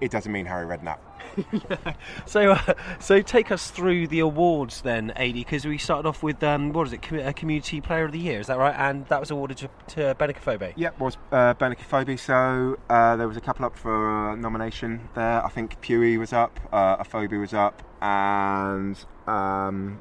it 0.00 0.10
doesn't 0.10 0.30
mean 0.32 0.46
Harry 0.46 0.66
Redknapp. 0.66 0.98
So, 2.26 2.52
uh, 2.52 2.74
so 2.98 3.20
take 3.22 3.50
us 3.50 3.70
through 3.70 4.08
the 4.08 4.20
awards 4.20 4.82
then, 4.82 5.10
AD, 5.12 5.34
because 5.34 5.64
we 5.64 5.78
started 5.78 6.08
off 6.08 6.22
with 6.22 6.42
um, 6.42 6.72
what 6.72 6.86
is 6.86 6.92
it, 6.92 7.02
Com- 7.02 7.20
uh, 7.20 7.32
Community 7.32 7.80
Player 7.80 8.04
of 8.04 8.12
the 8.12 8.18
Year? 8.18 8.40
Is 8.40 8.48
that 8.48 8.58
right? 8.58 8.74
And 8.76 9.06
that 9.06 9.20
was 9.20 9.30
awarded 9.30 9.58
to, 9.58 9.68
to 9.88 10.14
Benik 10.14 10.36
Afobe. 10.38 10.72
Yep, 10.76 10.98
was 10.98 11.16
uh, 11.32 11.54
Benik 11.54 11.78
Afobe. 11.78 12.18
So 12.18 12.78
uh, 12.90 13.16
there 13.16 13.28
was 13.28 13.36
a 13.36 13.40
couple 13.40 13.64
up 13.64 13.76
for 13.76 14.30
uh, 14.30 14.36
nomination 14.36 15.08
there. 15.14 15.44
I 15.44 15.48
think 15.48 15.80
Pewey 15.80 16.18
was 16.18 16.32
up, 16.32 16.58
uh, 16.72 16.96
Afobe 16.96 17.38
was 17.38 17.54
up, 17.54 17.82
and 18.02 18.98
um, 19.26 20.00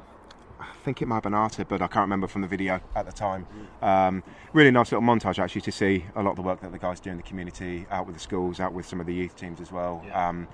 I 0.72 0.76
think 0.86 1.02
it 1.02 1.06
might 1.08 1.16
have 1.16 1.22
been 1.24 1.34
Arter, 1.34 1.64
but 1.64 1.82
I 1.82 1.86
can't 1.88 2.02
remember 2.04 2.26
from 2.28 2.42
the 2.42 2.48
video 2.48 2.80
at 2.94 3.06
the 3.06 3.12
time. 3.12 3.46
Um, 3.82 4.22
really 4.52 4.70
nice 4.70 4.92
little 4.92 5.06
montage 5.06 5.38
actually 5.38 5.62
to 5.62 5.72
see 5.72 6.04
a 6.14 6.22
lot 6.22 6.30
of 6.30 6.36
the 6.36 6.42
work 6.42 6.60
that 6.60 6.70
the 6.72 6.78
guys 6.78 7.00
do 7.00 7.10
in 7.10 7.16
the 7.16 7.22
community, 7.22 7.86
out 7.90 8.06
with 8.06 8.14
the 8.14 8.20
schools, 8.22 8.60
out 8.60 8.72
with 8.72 8.86
some 8.86 9.00
of 9.00 9.06
the 9.06 9.14
youth 9.14 9.34
teams 9.36 9.60
as 9.60 9.72
well. 9.72 10.04
Um, 10.12 10.46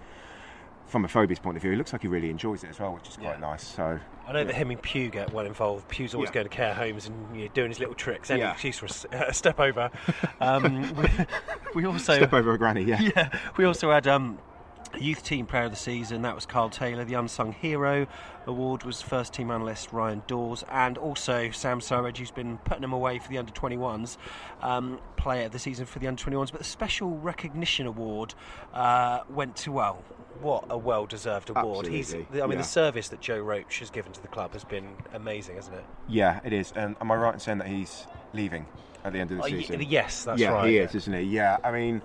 from 0.87 1.05
Afobe's 1.07 1.39
point 1.39 1.57
of 1.57 1.63
view, 1.63 1.73
it 1.73 1.77
looks 1.77 1.93
like 1.95 2.03
he 2.03 2.09
really 2.09 2.29
enjoys 2.29 2.65
it 2.65 2.69
as 2.71 2.79
well, 2.79 2.93
which 2.93 3.09
is 3.09 3.17
quite 3.17 3.41
nice. 3.41 3.67
So 3.67 3.99
I 4.27 4.33
know 4.33 4.45
that 4.45 4.55
him 4.55 4.71
and 4.71 4.83
Pugh 4.83 5.09
get 5.11 5.33
well 5.33 5.47
involved. 5.47 5.89
Pugh's 5.89 6.15
always 6.15 6.29
Yeah. 6.29 6.35
going 6.35 6.49
to 6.49 6.55
care 6.55 6.75
homes 6.75 7.07
and 7.07 7.35
you 7.37 7.45
know, 7.47 7.51
doing 7.55 7.71
his 7.71 7.79
little 7.81 7.95
tricks. 7.95 8.31
Any 8.31 8.41
Yeah. 8.41 8.53
excuse 8.53 8.79
for 8.79 8.87
a 9.17 9.29
a 9.29 9.35
step 9.35 9.59
over. 9.61 9.91
Um, 10.41 10.93
we, 11.75 11.83
we 11.83 11.87
also 11.87 12.15
Step 12.15 12.33
over 12.35 12.53
a 12.53 12.59
granny, 12.59 12.83
yeah. 12.83 13.01
yeah. 13.17 13.39
We 13.57 13.65
also 13.65 13.91
had 13.91 14.07
um, 14.07 14.39
youth 14.99 15.23
team 15.25 15.47
player 15.47 15.65
of 15.65 15.71
the 15.71 15.77
season. 15.77 16.23
That 16.23 16.35
was 16.35 16.47
Carl 16.47 16.69
Taylor. 16.71 17.05
The 17.05 17.15
unsung 17.15 17.53
hero 17.53 18.07
award 18.47 18.83
was 18.85 19.01
first 19.01 19.33
team 19.33 19.51
analyst 19.51 19.93
Ryan 19.93 20.23
Dawes, 20.27 20.65
and 20.71 20.99
also 20.99 21.51
Sam 21.51 21.81
Surridge, 21.81 22.19
who's 22.19 22.31
been 22.31 22.59
putting 22.59 22.83
them 22.83 22.93
away 22.93 23.19
for 23.19 23.29
the 23.29 23.39
under 23.39 23.53
21s. 23.53 24.17
Um, 24.61 25.01
player 25.17 25.47
of 25.47 25.53
the 25.53 25.59
season 25.59 25.87
for 25.87 25.99
the 25.99 26.07
under 26.09 26.23
21s. 26.23 26.51
But 26.51 26.59
the 26.61 26.65
special 26.65 27.11
recognition 27.19 27.87
award 27.87 28.35
uh, 28.75 29.21
went 29.31 29.57
to 29.57 29.73
well. 29.73 30.03
What 30.41 30.65
a 30.71 30.79
well-deserved 30.79 31.51
award! 31.51 31.87
He's, 31.87 32.15
I 32.15 32.17
mean, 32.17 32.27
yeah. 32.33 32.47
the 32.57 32.63
service 32.65 33.09
that 33.11 33.21
Joe 33.21 33.39
Roach 33.39 33.79
has 33.79 33.91
given 33.91 34.11
to 34.13 34.21
the 34.23 34.29
club 34.29 34.55
has 34.55 34.65
been 34.65 34.89
amazing, 35.15 35.55
hasn't 35.57 35.77
it? 35.77 35.85
yeah, 36.09 36.41
it 36.45 36.53
is. 36.53 36.73
And 36.75 36.97
am 37.01 37.13
I 37.13 37.17
right 37.17 37.35
in 37.35 37.39
saying 37.39 37.59
that 37.59 37.69
he's 37.69 38.07
leaving 38.33 38.67
at 39.05 39.13
the 39.13 39.21
end 39.21 39.31
of 39.31 39.37
the 39.37 39.43
Uh, 39.45 39.47
y- 39.47 39.61
season? 39.61 39.83
yes, 39.89 40.25
that's 40.25 40.41
yeah, 40.41 40.49
right, 40.51 40.65
Yeah, 40.65 40.71
he 40.71 40.77
is, 40.79 40.95
isn't 40.97 41.13
he? 41.13 41.21
Yeah, 41.23 41.59
I 41.63 41.71
mean, 41.71 42.03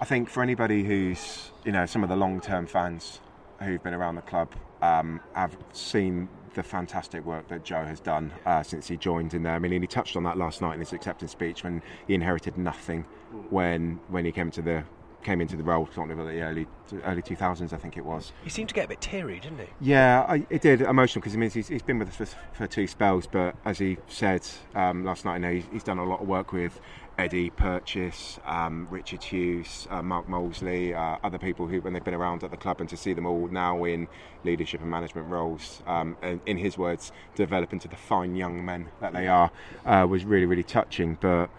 I 0.00 0.04
think 0.04 0.28
for 0.28 0.42
anybody 0.42 0.84
who's, 0.84 1.50
you 1.64 1.72
know, 1.72 1.86
some 1.86 2.02
of 2.02 2.08
the 2.08 2.16
long-term 2.16 2.66
fans 2.66 3.20
who've 3.60 3.82
been 3.82 3.94
around 3.94 4.16
the 4.16 4.22
club 4.22 4.52
um, 4.82 5.20
have 5.34 5.56
seen 5.72 6.28
the 6.54 6.62
fantastic 6.62 7.24
work 7.24 7.48
that 7.48 7.64
Joe 7.64 7.84
has 7.84 8.00
done 8.00 8.32
uh, 8.46 8.62
since 8.62 8.88
he 8.88 8.96
joined 8.96 9.34
in 9.34 9.42
there. 9.42 9.54
I 9.54 9.58
mean, 9.58 9.80
he 9.80 9.86
touched 9.86 10.16
on 10.16 10.22
that 10.24 10.38
last 10.38 10.60
night 10.60 10.74
in 10.74 10.80
his 10.80 10.92
acceptance 10.92 11.32
speech 11.32 11.64
when 11.64 11.82
he 12.06 12.14
inherited 12.14 12.56
nothing 12.56 13.04
when 13.50 13.98
when 14.08 14.24
he 14.24 14.30
came 14.30 14.50
to 14.52 14.62
the 14.62 14.84
came 15.24 15.40
into 15.40 15.56
the 15.56 15.62
role, 15.62 15.88
sort 15.92 16.10
of 16.10 16.18
the 16.18 16.40
early 16.42 16.66
early 17.02 17.22
2000s, 17.22 17.72
I 17.72 17.76
think 17.78 17.96
it 17.96 18.04
was. 18.04 18.32
He 18.44 18.50
seemed 18.50 18.68
to 18.68 18.74
get 18.74 18.84
a 18.84 18.88
bit 18.88 19.00
teary, 19.00 19.40
didn't 19.40 19.58
he? 19.58 19.66
Yeah, 19.80 20.24
I, 20.28 20.46
it 20.50 20.62
did 20.62 20.82
emotional 20.82 21.22
because 21.22 21.34
I 21.34 21.38
mean 21.38 21.50
he's, 21.50 21.68
he's 21.68 21.82
been 21.82 21.98
with 21.98 22.08
us 22.08 22.16
for, 22.16 22.26
for 22.52 22.66
two 22.66 22.86
spells, 22.86 23.26
but 23.26 23.56
as 23.64 23.78
he 23.78 23.96
said 24.06 24.46
um, 24.74 25.04
last 25.04 25.24
night, 25.24 25.36
you 25.36 25.40
know, 25.40 25.52
he's, 25.52 25.64
he's 25.72 25.82
done 25.82 25.98
a 25.98 26.04
lot 26.04 26.20
of 26.20 26.28
work 26.28 26.52
with 26.52 26.78
Eddie 27.16 27.50
Purchase, 27.50 28.40
um, 28.44 28.88
Richard 28.90 29.22
Hughes, 29.22 29.86
uh, 29.90 30.02
Mark 30.02 30.26
Molesley, 30.28 30.94
uh, 30.94 31.18
other 31.22 31.38
people 31.38 31.66
who, 31.66 31.80
when 31.80 31.92
they've 31.92 32.04
been 32.04 32.14
around 32.14 32.42
at 32.42 32.50
the 32.50 32.56
club, 32.56 32.80
and 32.80 32.88
to 32.88 32.96
see 32.96 33.12
them 33.12 33.26
all 33.26 33.46
now 33.48 33.84
in 33.84 34.08
leadership 34.42 34.80
and 34.80 34.90
management 34.90 35.28
roles, 35.28 35.82
um, 35.86 36.16
and 36.22 36.40
in 36.46 36.58
his 36.58 36.76
words, 36.76 37.12
develop 37.36 37.72
into 37.72 37.86
the 37.86 37.96
fine 37.96 38.34
young 38.34 38.64
men 38.64 38.88
that 39.00 39.12
they 39.12 39.28
are, 39.28 39.50
uh, 39.86 40.06
was 40.08 40.24
really, 40.24 40.46
really 40.46 40.64
touching. 40.64 41.16
But 41.20 41.50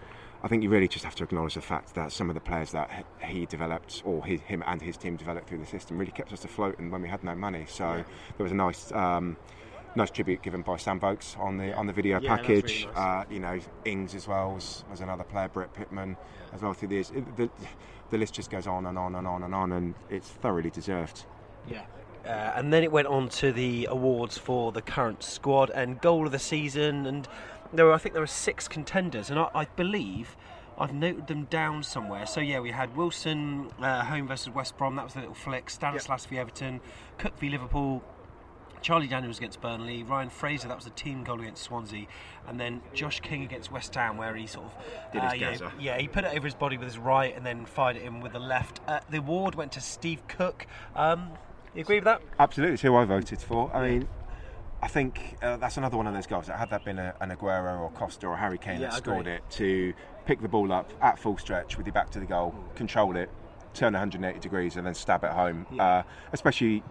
I 0.42 0.48
think 0.48 0.62
you 0.62 0.68
really 0.68 0.88
just 0.88 1.04
have 1.04 1.14
to 1.16 1.24
acknowledge 1.24 1.54
the 1.54 1.62
fact 1.62 1.94
that 1.94 2.12
some 2.12 2.28
of 2.28 2.34
the 2.34 2.40
players 2.40 2.72
that 2.72 3.06
he 3.22 3.46
developed, 3.46 4.02
or 4.04 4.24
his, 4.26 4.40
him 4.42 4.62
and 4.66 4.82
his 4.82 4.98
team 4.98 5.16
developed 5.16 5.48
through 5.48 5.58
the 5.58 5.66
system, 5.66 5.96
really 5.96 6.12
kept 6.12 6.32
us 6.32 6.44
afloat 6.44 6.78
and 6.78 6.92
when 6.92 7.00
we 7.00 7.08
had 7.08 7.24
no 7.24 7.34
money. 7.34 7.64
So 7.66 8.04
there 8.36 8.44
was 8.44 8.52
a 8.52 8.56
nice. 8.56 8.92
Um, 8.92 9.36
Nice 9.96 10.10
tribute 10.10 10.42
given 10.42 10.60
by 10.60 10.76
Sam 10.76 11.00
Vokes 11.00 11.36
on 11.38 11.56
the 11.56 11.72
on 11.74 11.86
the 11.86 11.92
video 11.92 12.20
Yeah, 12.20 12.36
package. 12.36 12.82
really 12.84 12.94
nice. 12.94 12.96
uh, 12.96 13.24
you 13.30 13.40
know, 13.40 13.58
Ings 13.86 14.14
as 14.14 14.28
well 14.28 14.52
was, 14.52 14.84
was 14.90 15.00
another 15.00 15.24
player, 15.24 15.48
Brett 15.48 15.72
Pitman 15.72 16.18
as 16.52 16.60
well 16.60 16.74
through 16.74 16.88
the 16.88 16.96
years. 16.96 17.10
The, 17.36 17.48
the 18.10 18.18
list 18.18 18.34
just 18.34 18.50
goes 18.50 18.66
on 18.66 18.84
and 18.84 18.98
on 18.98 19.14
and 19.14 19.26
on 19.26 19.42
and 19.42 19.54
on, 19.54 19.72
and 19.72 19.94
it's 20.10 20.28
thoroughly 20.28 20.68
deserved. 20.68 21.24
Yeah. 21.66 21.86
Uh, 22.26 22.28
and 22.56 22.72
then 22.72 22.82
it 22.82 22.92
went 22.92 23.08
on 23.08 23.30
to 23.30 23.52
the 23.52 23.86
awards 23.90 24.36
for 24.36 24.70
the 24.70 24.82
current 24.82 25.22
squad 25.22 25.70
and 25.70 25.98
goal 26.00 26.26
of 26.26 26.32
the 26.32 26.38
season. 26.38 27.06
And 27.06 27.26
there 27.72 27.86
were, 27.86 27.92
I 27.94 27.98
think, 27.98 28.12
there 28.12 28.22
were 28.22 28.26
six 28.26 28.68
contenders, 28.68 29.30
and 29.30 29.38
I, 29.38 29.48
I 29.54 29.64
believe 29.64 30.36
I've 30.78 30.92
noted 30.92 31.26
them 31.26 31.44
down 31.44 31.82
somewhere. 31.82 32.26
So 32.26 32.40
yeah, 32.40 32.60
we 32.60 32.70
had 32.70 32.94
Wilson 32.96 33.70
uh, 33.80 34.04
home 34.04 34.28
versus 34.28 34.52
West 34.52 34.76
Brom. 34.76 34.96
That 34.96 35.04
was 35.04 35.14
the 35.14 35.20
little 35.20 35.34
flick. 35.34 35.70
Stanislas 35.70 36.26
v 36.26 36.36
Everton, 36.38 36.80
Cook 37.16 37.38
v 37.38 37.48
Liverpool. 37.48 38.02
Charlie 38.82 39.06
Daniels 39.06 39.38
against 39.38 39.60
Burnley, 39.60 40.02
Ryan 40.02 40.30
Fraser, 40.30 40.68
that 40.68 40.76
was 40.76 40.84
the 40.84 40.90
team 40.90 41.24
goal 41.24 41.40
against 41.40 41.62
Swansea, 41.62 42.06
and 42.46 42.58
then 42.60 42.82
Josh 42.94 43.20
King 43.20 43.42
against 43.42 43.72
West 43.72 43.94
Ham, 43.94 44.16
where 44.16 44.34
he 44.34 44.46
sort 44.46 44.66
of 44.66 45.12
Did 45.12 45.22
his 45.22 45.32
uh, 45.32 45.34
you 45.34 45.58
know, 45.58 45.70
yeah, 45.80 45.98
he 45.98 46.08
put 46.08 46.24
it 46.24 46.34
over 46.34 46.46
his 46.46 46.54
body 46.54 46.76
with 46.76 46.86
his 46.86 46.98
right 46.98 47.34
and 47.36 47.44
then 47.44 47.66
fired 47.66 47.96
it 47.96 48.02
in 48.02 48.20
with 48.20 48.32
the 48.32 48.38
left. 48.38 48.80
Uh, 48.86 49.00
the 49.10 49.18
award 49.18 49.54
went 49.54 49.72
to 49.72 49.80
Steve 49.80 50.26
Cook. 50.28 50.66
Um, 50.94 51.30
you 51.74 51.82
agree 51.82 51.96
with 51.96 52.04
that? 52.04 52.22
Absolutely, 52.38 52.74
it's 52.74 52.82
who 52.82 52.94
I 52.94 53.04
voted 53.04 53.40
for. 53.40 53.70
I 53.74 53.88
mean, 53.88 54.08
I 54.82 54.88
think 54.88 55.36
uh, 55.42 55.56
that's 55.56 55.76
another 55.76 55.96
one 55.96 56.06
of 56.06 56.14
those 56.14 56.26
goals 56.26 56.46
that 56.46 56.58
had 56.58 56.70
that 56.70 56.84
been 56.84 56.98
a, 56.98 57.14
an 57.20 57.30
Aguero 57.30 57.80
or 57.80 57.90
Costa 57.90 58.26
or 58.26 58.36
Harry 58.36 58.58
Kane 58.58 58.80
Yeah, 58.80 58.90
that 58.90 58.98
scored 58.98 59.26
it 59.26 59.42
to 59.52 59.92
pick 60.26 60.40
the 60.40 60.48
ball 60.48 60.72
up 60.72 60.92
at 61.02 61.18
full 61.18 61.38
stretch 61.38 61.76
with 61.76 61.86
your 61.86 61.92
back 61.92 62.10
to 62.10 62.20
the 62.20 62.26
goal, 62.26 62.54
control 62.74 63.16
it, 63.16 63.30
turn 63.74 63.92
180 63.92 64.38
degrees, 64.40 64.76
and 64.76 64.86
then 64.86 64.94
stab 64.94 65.24
it 65.24 65.32
home. 65.32 65.66
Uh, 65.78 66.02
especially 66.32 66.82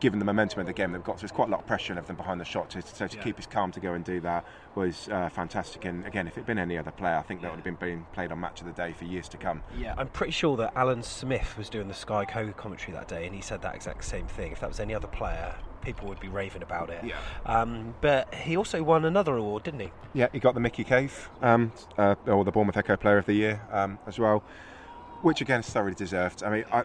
given 0.00 0.18
the 0.18 0.24
momentum 0.24 0.60
of 0.60 0.66
the 0.66 0.72
game 0.72 0.92
they've 0.92 1.02
got, 1.02 1.16
so 1.18 1.22
there's 1.22 1.32
quite 1.32 1.48
a 1.48 1.50
lot 1.50 1.60
of 1.60 1.66
pressure 1.66 1.96
on 1.96 2.04
them 2.04 2.16
behind 2.16 2.40
the 2.40 2.44
shot. 2.44 2.70
To, 2.70 2.82
so 2.82 3.06
to 3.06 3.16
Yeah. 3.16 3.22
keep 3.22 3.36
his 3.36 3.46
calm 3.46 3.72
to 3.72 3.80
go 3.80 3.94
and 3.94 4.04
do 4.04 4.20
that 4.20 4.44
was 4.74 5.08
uh, 5.08 5.28
fantastic. 5.28 5.84
And 5.84 6.06
again, 6.06 6.26
if 6.28 6.34
it'd 6.34 6.46
been 6.46 6.58
any 6.58 6.78
other 6.78 6.90
player, 6.92 7.16
I 7.16 7.22
think 7.22 7.42
that 7.42 7.50
would 7.50 7.56
have 7.56 7.64
been 7.64 7.74
being 7.74 8.06
played 8.12 8.30
on 8.30 8.40
Match 8.40 8.60
of 8.60 8.66
the 8.66 8.72
Day 8.72 8.92
for 8.92 9.04
years 9.04 9.28
to 9.30 9.36
come. 9.36 9.62
Yeah, 9.76 9.94
I'm 9.98 10.08
pretty 10.08 10.32
sure 10.32 10.56
that 10.58 10.72
Alan 10.76 11.02
Smith 11.02 11.56
was 11.58 11.68
doing 11.68 11.88
the 11.88 11.94
Sky 11.94 12.24
Co 12.24 12.52
commentary 12.52 12.92
that 12.92 13.08
day, 13.08 13.26
and 13.26 13.34
he 13.34 13.40
said 13.40 13.62
that 13.62 13.74
exact 13.74 14.04
same 14.04 14.26
thing. 14.26 14.52
If 14.52 14.60
that 14.60 14.68
was 14.68 14.78
any 14.78 14.94
other 14.94 15.08
player, 15.08 15.54
people 15.82 16.06
would 16.08 16.20
be 16.20 16.28
raving 16.28 16.62
about 16.62 16.90
it. 16.90 17.02
Yeah. 17.04 17.16
Um, 17.46 17.94
but 18.00 18.32
he 18.34 18.56
also 18.56 18.82
won 18.82 19.04
another 19.04 19.36
award, 19.36 19.64
didn't 19.64 19.80
he? 19.80 19.90
Yeah, 20.12 20.28
he 20.32 20.38
got 20.38 20.54
the 20.54 20.60
Mickey 20.60 20.84
Cave, 20.84 21.28
um, 21.42 21.72
uh, 21.96 22.14
or 22.26 22.44
the 22.44 22.52
Bournemouth 22.52 22.76
Echo 22.76 22.96
Player 22.96 23.18
of 23.18 23.26
the 23.26 23.34
Year 23.34 23.60
um, 23.72 23.98
as 24.06 24.18
well, 24.18 24.44
which 25.22 25.40
again 25.40 25.60
is 25.60 25.68
thoroughly 25.68 25.94
deserved. 25.94 26.42
I 26.44 26.50
mean, 26.50 26.64
I, 26.72 26.84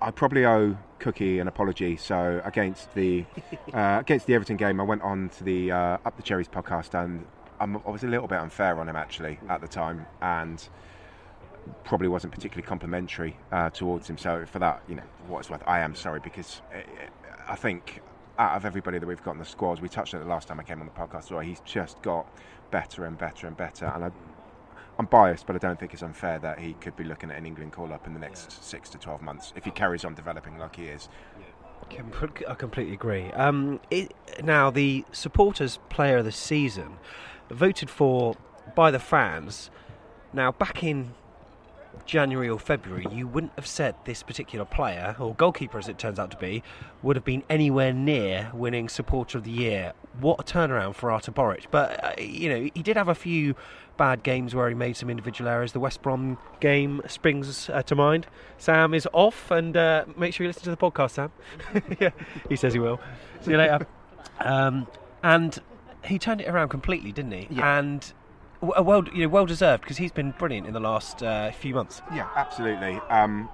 I, 0.00 0.10
probably 0.10 0.44
owe 0.44 0.76
Cookie 0.98 1.38
an 1.38 1.48
apology. 1.48 1.96
So 1.96 2.40
against 2.44 2.94
the 2.94 3.24
uh, 3.74 3.98
against 4.00 4.26
the 4.26 4.34
Everton 4.34 4.56
game, 4.56 4.80
I 4.80 4.84
went 4.84 5.02
on 5.02 5.28
to 5.30 5.44
the 5.44 5.72
uh, 5.72 5.98
Up 6.04 6.16
the 6.16 6.22
Cherries 6.22 6.48
podcast, 6.48 7.00
and 7.00 7.26
I'm, 7.60 7.76
I 7.86 7.90
was 7.90 8.04
a 8.04 8.08
little 8.08 8.28
bit 8.28 8.38
unfair 8.38 8.78
on 8.80 8.88
him 8.88 8.96
actually 8.96 9.38
at 9.48 9.60
the 9.60 9.68
time, 9.68 10.06
and 10.20 10.66
probably 11.84 12.08
wasn't 12.08 12.32
particularly 12.32 12.66
complimentary 12.66 13.36
uh, 13.52 13.70
towards 13.70 14.08
him. 14.08 14.18
So 14.18 14.46
for 14.46 14.58
that, 14.58 14.82
you 14.88 14.94
know, 14.94 15.02
what 15.28 15.40
it's 15.40 15.50
worth, 15.50 15.62
I 15.66 15.80
am 15.80 15.94
sorry 15.94 16.20
because 16.20 16.62
uh, 16.74 16.78
I 17.48 17.56
think 17.56 18.02
out 18.38 18.56
of 18.56 18.64
everybody 18.64 18.98
that 18.98 19.06
we've 19.06 19.22
got 19.22 19.32
in 19.32 19.38
the 19.38 19.44
squads, 19.44 19.80
we 19.80 19.88
touched 19.88 20.14
on 20.14 20.20
it 20.20 20.24
the 20.24 20.30
last 20.30 20.48
time 20.48 20.58
I 20.58 20.62
came 20.62 20.80
on 20.80 20.86
the 20.86 20.92
podcast. 20.92 21.24
as 21.24 21.30
well, 21.30 21.40
he's 21.40 21.60
just 21.60 22.00
got 22.02 22.26
better 22.70 23.04
and 23.04 23.18
better 23.18 23.46
and 23.46 23.56
better, 23.56 23.86
and 23.86 24.04
I. 24.04 24.10
I'm 25.00 25.06
biased, 25.06 25.46
but 25.46 25.56
I 25.56 25.58
don't 25.58 25.80
think 25.80 25.94
it's 25.94 26.02
unfair 26.02 26.38
that 26.40 26.58
he 26.58 26.74
could 26.74 26.94
be 26.94 27.04
looking 27.04 27.30
at 27.30 27.38
an 27.38 27.46
England 27.46 27.72
call 27.72 27.90
up 27.90 28.06
in 28.06 28.12
the 28.12 28.20
next 28.20 28.62
six 28.62 28.90
to 28.90 28.98
twelve 28.98 29.22
months 29.22 29.50
if 29.56 29.64
he 29.64 29.70
carries 29.70 30.04
on 30.04 30.12
developing 30.14 30.58
like 30.58 30.76
he 30.76 30.88
is. 30.88 31.08
I 31.90 32.54
completely 32.54 32.92
agree. 32.92 33.32
Um, 33.32 33.80
it, 33.90 34.12
now, 34.44 34.68
the 34.68 35.06
supporters' 35.10 35.78
player 35.88 36.18
of 36.18 36.26
the 36.26 36.32
season, 36.32 36.98
voted 37.48 37.88
for 37.88 38.36
by 38.76 38.90
the 38.90 38.98
fans. 38.98 39.70
Now, 40.34 40.52
back 40.52 40.84
in 40.84 41.14
January 42.06 42.48
or 42.48 42.58
February, 42.58 43.06
you 43.12 43.26
wouldn't 43.26 43.52
have 43.56 43.66
said 43.66 43.94
this 44.04 44.22
particular 44.22 44.64
player, 44.64 45.16
or 45.18 45.34
goalkeeper 45.34 45.78
as 45.78 45.88
it 45.88 45.98
turns 45.98 46.18
out 46.18 46.30
to 46.30 46.36
be, 46.36 46.62
would 47.02 47.16
have 47.16 47.24
been 47.24 47.42
anywhere 47.48 47.92
near 47.92 48.50
winning 48.52 48.88
Supporter 48.88 49.38
of 49.38 49.44
the 49.44 49.50
Year. 49.50 49.92
What 50.20 50.40
a 50.40 50.42
turnaround 50.42 50.94
for 50.94 51.10
Artur 51.10 51.32
Boruc. 51.32 51.66
But, 51.70 52.02
uh, 52.04 52.20
you 52.20 52.48
know, 52.48 52.68
he 52.74 52.82
did 52.82 52.96
have 52.96 53.08
a 53.08 53.14
few 53.14 53.54
bad 53.96 54.22
games 54.22 54.54
where 54.54 54.68
he 54.68 54.74
made 54.74 54.96
some 54.96 55.10
individual 55.10 55.48
errors. 55.48 55.72
The 55.72 55.80
West 55.80 56.02
Brom 56.02 56.38
game 56.58 57.02
springs 57.06 57.68
uh, 57.70 57.82
to 57.82 57.94
mind. 57.94 58.26
Sam 58.58 58.94
is 58.94 59.06
off, 59.12 59.50
and 59.50 59.76
uh, 59.76 60.04
make 60.16 60.34
sure 60.34 60.44
you 60.44 60.48
listen 60.48 60.64
to 60.64 60.70
the 60.70 60.76
podcast, 60.76 61.10
Sam. 61.12 61.32
yeah, 62.00 62.10
he 62.48 62.56
says 62.56 62.72
he 62.72 62.78
will. 62.78 63.00
See 63.42 63.52
you 63.52 63.58
later. 63.58 63.86
Um, 64.40 64.86
and 65.22 65.58
he 66.04 66.18
turned 66.18 66.40
it 66.40 66.48
around 66.48 66.70
completely, 66.70 67.12
didn't 67.12 67.32
he? 67.32 67.48
Yeah. 67.50 67.78
And 67.78 68.12
well, 68.60 69.04
you 69.14 69.22
know, 69.22 69.28
well 69.28 69.46
deserved 69.46 69.82
because 69.82 69.96
he's 69.96 70.12
been 70.12 70.32
brilliant 70.38 70.66
in 70.66 70.72
the 70.74 70.80
last 70.80 71.22
uh, 71.22 71.50
few 71.52 71.74
months. 71.74 72.02
Yeah, 72.14 72.28
absolutely. 72.36 72.94
Um, 73.08 73.48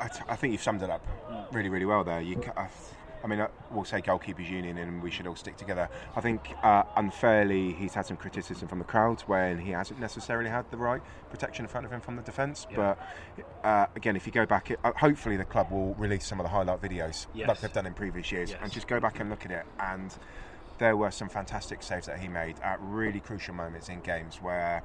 I, 0.00 0.08
t- 0.08 0.22
I 0.28 0.36
think 0.36 0.52
you've 0.52 0.62
summed 0.62 0.82
it 0.82 0.90
up 0.90 1.04
really, 1.52 1.68
really 1.68 1.84
well 1.84 2.04
there. 2.04 2.20
You, 2.20 2.40
I, 2.56 2.68
I 3.24 3.26
mean, 3.26 3.40
uh, 3.40 3.48
we'll 3.72 3.84
say 3.84 4.00
goalkeepers 4.00 4.48
union, 4.48 4.78
and 4.78 5.02
we 5.02 5.10
should 5.10 5.26
all 5.26 5.34
stick 5.34 5.56
together. 5.56 5.88
I 6.14 6.20
think 6.20 6.42
uh, 6.62 6.84
unfairly 6.96 7.72
he's 7.72 7.94
had 7.94 8.06
some 8.06 8.16
criticism 8.16 8.68
from 8.68 8.78
the 8.78 8.84
crowd 8.84 9.22
when 9.22 9.58
he 9.58 9.72
hasn't 9.72 9.98
necessarily 9.98 10.50
had 10.50 10.70
the 10.70 10.76
right 10.76 11.00
protection 11.30 11.64
in 11.64 11.68
front 11.68 11.86
of 11.86 11.92
him 11.92 12.00
from 12.00 12.16
the 12.16 12.22
defence. 12.22 12.66
Yeah. 12.70 12.94
But 13.36 13.66
uh, 13.66 13.86
again, 13.96 14.14
if 14.14 14.26
you 14.26 14.32
go 14.32 14.46
back, 14.46 14.70
it, 14.70 14.78
uh, 14.84 14.92
hopefully 14.96 15.36
the 15.36 15.44
club 15.44 15.72
will 15.72 15.94
release 15.94 16.24
some 16.26 16.38
of 16.38 16.44
the 16.44 16.50
highlight 16.50 16.80
videos 16.82 17.26
Yes. 17.34 17.48
like 17.48 17.60
they've 17.60 17.72
done 17.72 17.86
in 17.86 17.94
previous 17.94 18.30
years, 18.30 18.50
Yes. 18.50 18.60
and 18.62 18.70
just 18.70 18.86
go 18.86 19.00
back 19.00 19.18
and 19.20 19.28
look 19.30 19.44
at 19.44 19.50
it 19.50 19.64
and. 19.80 20.14
There 20.78 20.96
were 20.96 21.10
some 21.10 21.28
fantastic 21.28 21.82
saves 21.82 22.06
that 22.06 22.18
he 22.18 22.28
made 22.28 22.58
at 22.60 22.78
really 22.80 23.20
crucial 23.20 23.54
moments 23.54 23.88
in 23.88 24.00
games 24.00 24.38
where 24.42 24.82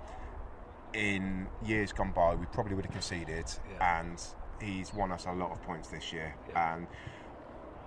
in 0.93 1.47
years 1.65 1.91
gone 1.91 2.11
by, 2.11 2.35
we 2.35 2.45
probably 2.47 2.75
would 2.75 2.85
have 2.85 2.93
conceded, 2.93 3.45
and 3.81 4.21
he's 4.61 4.93
won 4.93 5.11
us 5.11 5.25
a 5.25 5.31
lot 5.31 5.51
of 5.51 5.61
points 5.63 5.89
this 5.89 6.11
year. 6.13 6.35
And 6.55 6.87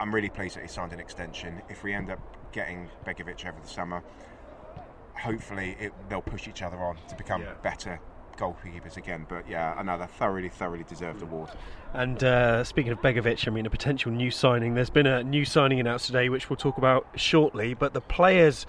I'm 0.01 0.15
really 0.15 0.31
pleased 0.31 0.57
that 0.57 0.63
he 0.63 0.69
signed 0.69 0.93
an 0.93 1.01
extension. 1.01 1.63
If 1.69 1.85
we 1.85 1.93
end 1.93 2.11
up 2.11 2.19
getting 2.53 2.89
Begovic 3.05 3.47
over 3.47 3.61
the 3.61 3.69
summer, 3.69 4.03
hopefully 5.15 5.77
it, 5.79 5.93
they'll 6.09 6.23
push 6.23 6.49
each 6.49 6.63
other 6.63 6.79
on 6.79 6.97
to 7.09 7.15
become 7.17 7.43
Yeah. 7.43 7.55
better 7.63 8.01
goalkeepers 8.37 8.97
again. 8.97 9.27
But 9.29 9.49
yeah, 9.49 9.79
another 9.79 10.07
thoroughly, 10.07 10.49
thoroughly 10.49 10.85
deserved 10.85 11.23
award. 11.23 11.51
And 11.93 12.23
uh, 12.23 12.65
speaking 12.65 12.93
of 12.93 13.01
Begovic, 13.01 13.47
I 13.47 13.51
mean, 13.51 13.67
a 13.67 13.71
potential 13.71 14.11
new 14.11 14.31
signing. 14.31 14.75
There's 14.75 14.91
been 14.91 15.07
a 15.07 15.23
new 15.23 15.45
signing 15.45 15.81
announced 15.81 16.07
today, 16.07 16.29
which 16.29 16.49
we'll 16.49 16.57
talk 16.57 16.79
about 16.79 17.07
shortly. 17.17 17.75
But 17.75 17.93
the 17.93 18.01
players' 18.01 18.67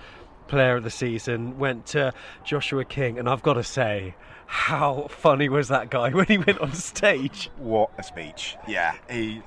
player 0.48 0.76
of 0.76 0.84
the 0.84 0.92
season 0.92 1.58
went 1.58 1.86
to 1.88 2.14
Joshua 2.44 2.86
King, 2.86 3.18
and 3.18 3.30
I've 3.30 3.44
got 3.44 3.54
to 3.54 3.64
say, 3.64 4.16
how 4.46 5.08
funny 5.10 5.50
was 5.50 5.70
that 5.70 5.90
guy 5.90 6.10
when 6.14 6.26
he 6.26 6.38
went 6.38 6.60
on 6.60 6.74
stage? 6.74 7.50
What 7.58 7.92
a 7.98 8.04
speech! 8.04 8.58
Yeah, 8.68 8.96
he. 9.10 9.42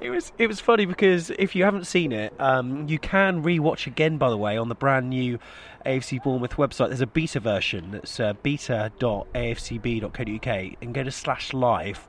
It 0.00 0.10
was 0.10 0.32
it 0.38 0.48
was 0.48 0.60
funny 0.60 0.86
because 0.86 1.30
if 1.38 1.54
you 1.54 1.64
haven't 1.64 1.86
seen 1.86 2.12
it, 2.12 2.34
um, 2.38 2.88
you 2.88 2.98
can 2.98 3.42
rewatch 3.42 3.86
again. 3.86 4.18
By 4.18 4.30
the 4.30 4.36
way, 4.36 4.56
on 4.56 4.68
the 4.68 4.74
brand 4.74 5.08
new 5.08 5.38
AFC 5.86 6.22
Bournemouth 6.22 6.56
website, 6.56 6.88
there's 6.88 7.00
a 7.00 7.06
beta 7.06 7.40
version. 7.40 7.92
That's 7.92 8.20
uh, 8.20 8.34
beta.afcb.co.uk, 8.42 10.76
and 10.82 10.94
go 10.94 11.02
to 11.02 11.10
slash 11.10 11.52
live. 11.52 12.06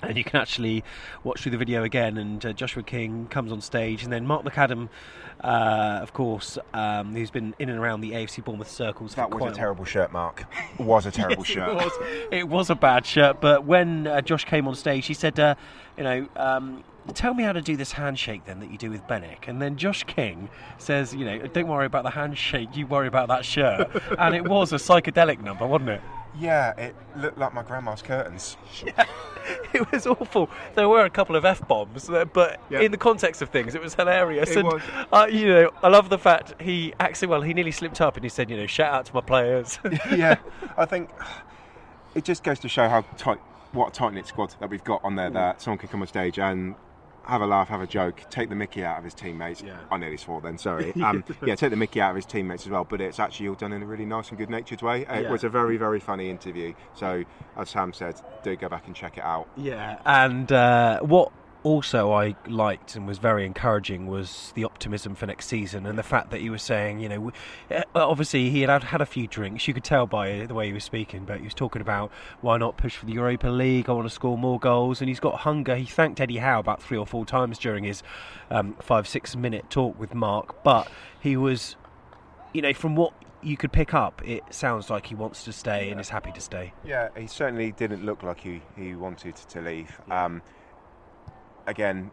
And 0.00 0.16
you 0.16 0.22
can 0.22 0.40
actually 0.40 0.84
watch 1.24 1.42
through 1.42 1.50
the 1.50 1.58
video 1.58 1.82
again. 1.82 2.18
And 2.18 2.46
uh, 2.46 2.52
Joshua 2.52 2.84
King 2.84 3.26
comes 3.30 3.50
on 3.50 3.60
stage, 3.60 4.04
and 4.04 4.12
then 4.12 4.26
Mark 4.26 4.44
McAdam, 4.44 4.88
uh, 5.42 5.98
of 6.00 6.12
course, 6.12 6.56
um, 6.72 7.14
who's 7.14 7.32
been 7.32 7.52
in 7.58 7.68
and 7.68 7.80
around 7.80 8.02
the 8.02 8.12
AFC 8.12 8.44
Bournemouth 8.44 8.70
circles. 8.70 9.16
That 9.16 9.28
for 9.30 9.38
was 9.38 9.52
a 9.52 9.56
terrible 9.56 9.84
shirt, 9.84 10.12
Mark. 10.12 10.44
Was 10.78 11.04
a 11.06 11.10
terrible 11.10 11.42
Yes, 11.42 11.52
shirt. 11.52 11.68
It 11.68 11.74
was. 11.74 11.92
It 12.30 12.48
was 12.48 12.70
a 12.70 12.76
bad 12.76 13.06
shirt, 13.06 13.40
but 13.40 13.64
when 13.64 14.06
uh, 14.06 14.20
Josh 14.20 14.44
came 14.44 14.68
on 14.68 14.76
stage, 14.76 15.06
he 15.06 15.14
said, 15.14 15.40
uh, 15.40 15.56
"You 15.96 16.04
know, 16.04 16.28
um, 16.36 16.84
tell 17.14 17.34
me 17.34 17.42
how 17.42 17.52
to 17.52 17.62
do 17.62 17.76
this 17.76 17.92
handshake 17.92 18.44
then 18.44 18.60
that 18.60 18.70
you 18.70 18.78
do 18.78 18.90
with 18.90 19.06
Benik." 19.06 19.48
And 19.48 19.60
then 19.60 19.76
Josh 19.76 20.04
King 20.04 20.48
says, 20.78 21.14
"You 21.14 21.24
know, 21.24 21.38
don't 21.38 21.68
worry 21.68 21.86
about 21.86 22.04
the 22.04 22.10
handshake. 22.10 22.76
You 22.76 22.86
worry 22.86 23.08
about 23.08 23.28
that 23.28 23.44
shirt." 23.44 23.88
and 24.18 24.34
it 24.34 24.44
was 24.44 24.72
a 24.72 24.76
psychedelic 24.76 25.40
number, 25.42 25.66
wasn't 25.66 25.90
it? 25.90 26.00
Yeah, 26.38 26.70
it 26.78 26.94
looked 27.16 27.38
like 27.38 27.52
my 27.52 27.62
grandma's 27.62 28.02
curtains. 28.02 28.56
it 29.72 29.90
was 29.90 30.06
awful. 30.06 30.48
There 30.74 30.88
were 30.88 31.04
a 31.04 31.10
couple 31.10 31.34
of 31.36 31.44
f 31.44 31.66
bombs, 31.66 32.08
but 32.32 32.60
Yeah. 32.70 32.80
in 32.80 32.92
the 32.92 32.98
context 32.98 33.42
of 33.42 33.48
things, 33.48 33.74
it 33.74 33.80
was 33.80 33.94
hilarious. 33.94 34.50
It 34.50 34.58
and 34.58 34.66
was. 34.66 34.82
Uh, 35.12 35.26
you 35.30 35.48
know, 35.48 35.70
I 35.82 35.88
love 35.88 36.10
the 36.10 36.18
fact 36.18 36.60
he 36.60 36.92
actually 37.00 37.28
well, 37.28 37.40
he 37.42 37.54
nearly 37.54 37.72
slipped 37.72 38.00
up 38.00 38.16
and 38.16 38.24
he 38.24 38.28
said, 38.28 38.50
you 38.50 38.56
know, 38.56 38.66
shout 38.66 38.92
out 38.92 39.06
to 39.06 39.14
my 39.14 39.20
players. 39.20 39.78
yeah, 40.14 40.36
I 40.76 40.84
think 40.84 41.10
it 42.14 42.24
just 42.24 42.44
goes 42.44 42.58
to 42.60 42.68
show 42.68 42.88
how 42.88 43.02
tight, 43.16 43.38
what 43.72 43.88
a 43.88 43.90
tight 43.92 44.12
knit 44.12 44.26
squad 44.26 44.54
that 44.60 44.70
we've 44.70 44.84
got 44.84 45.02
on 45.02 45.16
there. 45.16 45.30
That 45.30 45.60
someone 45.60 45.78
can 45.78 45.88
come 45.88 46.02
on 46.02 46.06
stage 46.08 46.38
and 46.38 46.74
have 47.28 47.42
a 47.42 47.46
laugh, 47.46 47.68
have 47.68 47.80
a 47.80 47.86
joke, 47.86 48.22
take 48.30 48.48
the 48.48 48.54
Mickey 48.54 48.84
out 48.84 48.98
of 48.98 49.04
his 49.04 49.14
teammates. 49.14 49.62
I 49.90 49.96
nearly 49.98 50.16
swore 50.16 50.40
then. 50.40 50.58
Sorry. 50.58 50.92
Um, 51.08 51.24
yeah, 51.46 51.54
take 51.54 51.70
the 51.70 51.76
Mickey 51.76 52.00
out 52.00 52.10
of 52.10 52.16
his 52.16 52.26
teammates 52.26 52.64
as 52.64 52.70
well. 52.70 52.84
But 52.84 53.00
it's 53.00 53.18
actually 53.20 53.48
all 53.48 53.54
done 53.54 53.72
in 53.72 53.82
a 53.82 53.86
really 53.86 54.04
nice 54.04 54.28
and 54.30 54.36
good 54.38 54.50
natured 54.50 54.82
way. 54.82 55.02
It 55.02 55.22
Yeah. 55.24 55.30
was 55.30 55.44
a 55.44 55.48
very 55.48 55.76
very 55.76 56.00
funny 56.00 56.28
interview. 56.30 56.74
So 56.94 57.24
as 57.56 57.70
Sam 57.70 57.92
said, 57.92 58.16
do 58.42 58.56
go 58.56 58.68
back 58.68 58.86
and 58.86 58.94
check 58.96 59.16
it 59.16 59.24
out. 59.24 59.48
Yeah, 59.56 59.98
and 60.04 60.50
uh, 60.52 61.00
what 61.00 61.30
also 61.64 62.12
I 62.12 62.36
liked 62.46 62.94
and 62.94 63.06
was 63.06 63.18
very 63.18 63.44
encouraging 63.44 64.06
was 64.06 64.52
the 64.54 64.64
optimism 64.64 65.14
for 65.14 65.26
next 65.26 65.46
season 65.46 65.86
and 65.86 65.98
the 65.98 66.02
fact 66.02 66.30
that 66.30 66.40
he 66.40 66.50
was 66.50 66.62
saying, 66.62 67.00
you 67.00 67.08
know, 67.08 67.32
uh, 67.70 67.82
obviously 67.94 68.50
he 68.50 68.62
had 68.62 68.82
had- 68.84 69.00
a 69.00 69.06
few 69.06 69.26
drinks. 69.26 69.66
You 69.68 69.74
could 69.74 69.84
tell 69.84 70.06
by 70.06 70.46
the 70.46 70.54
way 70.54 70.66
he 70.66 70.72
was 70.72 70.84
speaking, 70.84 71.24
but 71.24 71.38
he 71.38 71.44
was 71.44 71.54
talking 71.54 71.80
about 71.82 72.10
why 72.40 72.58
not 72.58 72.76
push 72.76 72.96
for 72.96 73.06
the 73.06 73.12
Europa 73.12 73.48
League? 73.48 73.88
I 73.88 73.92
want 73.92 74.06
to 74.08 74.14
score 74.14 74.36
more 74.36 74.58
goals, 74.58 75.00
and 75.00 75.08
he's 75.08 75.20
got 75.20 75.40
hunger. 75.40 75.76
He 75.76 75.84
thanked 75.84 76.20
Eddie 76.20 76.38
Howe 76.38 76.58
about 76.60 76.82
three 76.82 76.98
or 76.98 77.06
four 77.06 77.24
times 77.24 77.58
during 77.58 77.84
his 77.84 78.02
um, 78.50 78.74
five 78.80 79.06
six 79.06 79.36
minute 79.36 79.70
talk 79.70 79.98
with 79.98 80.14
Mark, 80.14 80.62
but 80.64 80.88
he 81.20 81.36
was, 81.36 81.76
you 82.52 82.62
know, 82.62 82.72
from 82.72 82.96
what 82.96 83.12
you 83.42 83.56
could 83.56 83.72
pick 83.72 83.94
up, 83.94 84.20
it 84.26 84.42
sounds 84.50 84.90
like 84.90 85.06
he 85.06 85.14
wants 85.14 85.44
to 85.44 85.52
stay 85.52 85.90
and 85.90 86.00
is 86.00 86.08
happy 86.08 86.32
to 86.32 86.40
stay. 86.40 86.72
Yeah, 86.84 87.08
he 87.16 87.26
certainly 87.28 87.70
didn't 87.72 88.04
look 88.04 88.22
like 88.22 88.40
he, 88.40 88.62
he 88.76 88.94
wanted 88.94 89.36
to 89.36 89.60
leave. 89.60 90.00
Um, 90.10 90.42
again, 91.68 92.10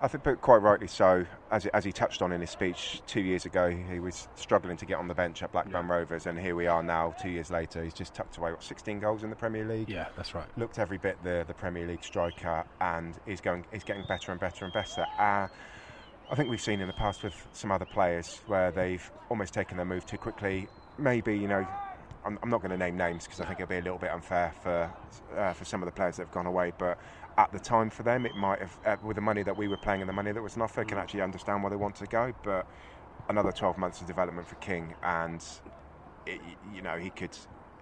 I 0.00 0.08
think, 0.08 0.24
but 0.24 0.40
quite 0.42 0.58
rightly 0.58 0.88
so, 0.88 1.24
as, 1.50 1.64
as 1.66 1.84
he 1.84 1.92
touched 1.92 2.20
on 2.20 2.32
in 2.32 2.40
his 2.40 2.50
speech 2.50 3.00
two 3.06 3.20
years 3.20 3.46
ago, 3.46 3.70
he 3.70 3.98
was 3.98 4.28
struggling 4.34 4.76
to 4.76 4.84
get 4.86 4.98
on 4.98 5.08
the 5.08 5.14
bench 5.14 5.42
at 5.42 5.52
Blackburn 5.52 5.88
Rovers, 5.88 6.26
and 6.26 6.38
here 6.38 6.54
we 6.54 6.66
are 6.66 6.82
now, 6.82 7.14
two 7.20 7.30
years 7.30 7.50
later. 7.50 7.82
He's 7.82 7.94
just 7.94 8.14
tucked 8.14 8.36
away 8.36 8.50
what 8.50 8.62
16 8.62 9.00
goals 9.00 9.22
in 9.22 9.30
the 9.30 9.36
Premier 9.36 9.64
League. 9.64 9.88
Yeah, 9.88 10.08
that's 10.16 10.34
right. 10.34 10.46
Looked 10.58 10.78
every 10.78 10.98
bit 10.98 11.16
the 11.22 11.44
the 11.46 11.54
Premier 11.54 11.86
League 11.86 12.04
striker, 12.04 12.64
and 12.80 13.14
he's 13.24 13.40
going 13.40 13.64
he's 13.72 13.84
getting 13.84 14.04
better 14.06 14.32
and 14.32 14.40
better 14.40 14.64
and 14.64 14.74
better. 14.74 15.06
Uh, 15.18 15.48
I 16.30 16.34
think 16.34 16.50
we've 16.50 16.60
seen 16.60 16.80
in 16.80 16.88
the 16.88 16.94
past 16.94 17.22
with 17.22 17.34
some 17.52 17.70
other 17.70 17.86
players 17.86 18.40
where 18.46 18.70
they've 18.72 19.10
almost 19.30 19.54
taken 19.54 19.76
their 19.76 19.86
move 19.86 20.04
too 20.04 20.18
quickly. 20.18 20.68
Maybe 20.98 21.38
you 21.38 21.48
know, 21.48 21.66
I'm, 22.26 22.38
I'm 22.42 22.50
not 22.50 22.60
going 22.60 22.72
to 22.72 22.76
name 22.76 22.98
names 22.98 23.24
because 23.24 23.40
I 23.40 23.46
think 23.46 23.60
it'll 23.60 23.70
be 23.70 23.78
a 23.78 23.82
little 23.82 23.98
bit 23.98 24.10
unfair 24.10 24.52
for 24.62 24.92
uh, 25.36 25.52
for 25.54 25.64
some 25.64 25.82
of 25.82 25.86
the 25.86 25.92
players 25.92 26.16
that 26.16 26.24
have 26.24 26.34
gone 26.34 26.46
away. 26.46 26.72
But 26.76 26.98
at 27.38 27.52
the 27.52 27.58
time 27.58 27.90
for 27.90 28.02
them, 28.02 28.26
it 28.26 28.34
might 28.34 28.60
have 28.60 28.78
uh, 28.86 28.96
with 29.02 29.16
the 29.16 29.20
money 29.20 29.42
that 29.42 29.56
we 29.56 29.68
were 29.68 29.76
playing 29.76 30.00
and 30.00 30.08
the 30.08 30.14
money 30.14 30.32
that 30.32 30.42
was 30.42 30.56
on 30.56 30.62
offer, 30.62 30.80
I 30.80 30.84
can 30.84 30.98
mm. 30.98 31.02
actually 31.02 31.20
understand 31.20 31.62
why 31.62 31.70
they 31.70 31.76
want 31.76 31.96
to 31.96 32.06
go. 32.06 32.32
But 32.42 32.66
another 33.28 33.52
12 33.52 33.76
months 33.78 34.00
of 34.00 34.06
development 34.06 34.46
for 34.46 34.54
King, 34.56 34.94
and 35.02 35.44
it, 36.26 36.40
you 36.72 36.82
know 36.82 36.96
he 36.96 37.10
could 37.10 37.36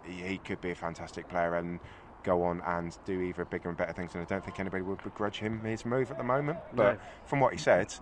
he, 0.04 0.22
he 0.22 0.38
could 0.38 0.60
be 0.60 0.70
a 0.70 0.74
fantastic 0.74 1.28
player 1.28 1.54
and 1.54 1.80
go 2.24 2.42
on 2.42 2.62
and 2.66 2.96
do 3.04 3.20
either 3.20 3.44
bigger 3.44 3.68
and 3.68 3.78
better 3.78 3.92
things. 3.92 4.14
And 4.14 4.22
I 4.22 4.24
don't 4.24 4.44
think 4.44 4.58
anybody 4.58 4.82
would 4.82 5.02
begrudge 5.02 5.38
him 5.38 5.60
his 5.60 5.84
move 5.84 6.10
at 6.10 6.18
the 6.18 6.24
moment. 6.24 6.58
But 6.74 6.94
No. 6.94 7.00
from 7.26 7.40
what 7.40 7.52
he 7.52 7.58
said, 7.58 7.94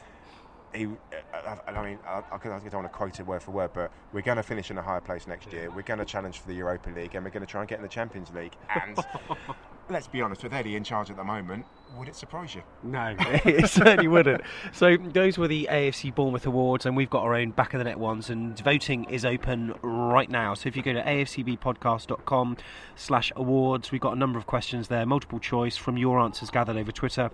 he, 0.73 0.87
I, 1.35 1.59
I 1.67 1.73
I 1.73 1.85
mean, 1.85 1.99
I, 2.07 2.23
I 2.33 2.39
don't 2.39 2.73
want 2.73 2.87
to 2.87 2.89
quote 2.89 3.21
it 3.21 3.27
word 3.27 3.43
for 3.43 3.51
word, 3.51 3.73
but 3.75 3.93
we're 4.13 4.23
going 4.23 4.37
to 4.37 4.43
finish 4.43 4.71
in 4.71 4.79
a 4.79 4.83
higher 4.83 5.01
place 5.01 5.27
next 5.27 5.53
year. 5.53 5.71
We're 5.71 5.83
going 5.83 5.99
to 5.99 6.05
challenge 6.05 6.39
for 6.39 6.49
the 6.49 6.55
Europa 6.55 6.91
League, 6.91 7.15
and 7.15 7.25
we're 7.25 7.31
going 7.31 7.45
to 7.45 7.51
try 7.51 7.61
and 7.61 7.69
get 7.69 7.77
in 7.77 7.83
the 7.83 7.89
Champions 7.89 8.31
League. 8.31 8.57
And 8.83 8.97
let's 9.93 10.09
be 10.09 10.21
honest, 10.21 10.43
with 10.43 10.53
Eddie 10.53 10.77
in 10.77 10.85
charge 10.85 11.11
at 11.11 11.17
the 11.17 11.25
moment, 11.25 11.65
would 11.97 12.09
it 12.09 12.17
surprise 12.17 12.55
you? 12.55 12.63
No, 12.83 13.15
it 13.19 13.69
certainly 13.69 14.09
wouldn't. 14.09 14.43
So 14.73 14.97
those 14.97 15.39
were 15.39 15.49
the 15.49 15.69
AFC 15.71 16.15
Bournemouth 16.15 16.47
Awards, 16.47 16.87
and 16.87 16.97
we've 16.97 17.11
got 17.11 17.23
our 17.23 17.35
own 17.35 17.51
back 17.51 17.75
of 17.75 17.79
the 17.79 17.85
net 17.85 17.99
ones, 17.99 18.31
and 18.31 18.59
voting 18.59 19.05
is 19.05 19.25
open 19.25 19.75
right 19.83 20.31
now. 20.31 20.55
So 20.55 20.69
if 20.69 20.77
you 20.77 20.83
go 20.83 20.95
to 20.95 21.03
afcbpodcast.com 21.03 22.57
slash 22.97 23.33
awards, 23.37 23.93
we've 23.93 24.01
got 24.01 24.15
a 24.15 24.19
number 24.19 24.39
of 24.39 24.47
questions 24.47 24.89
there, 24.89 25.05
multiple 25.05 25.39
choice 25.39 25.77
from 25.77 25.99
your 25.99 26.19
answers 26.19 26.51
gathered 26.51 26.77
over 26.77 26.93
Twitter. 26.93 27.31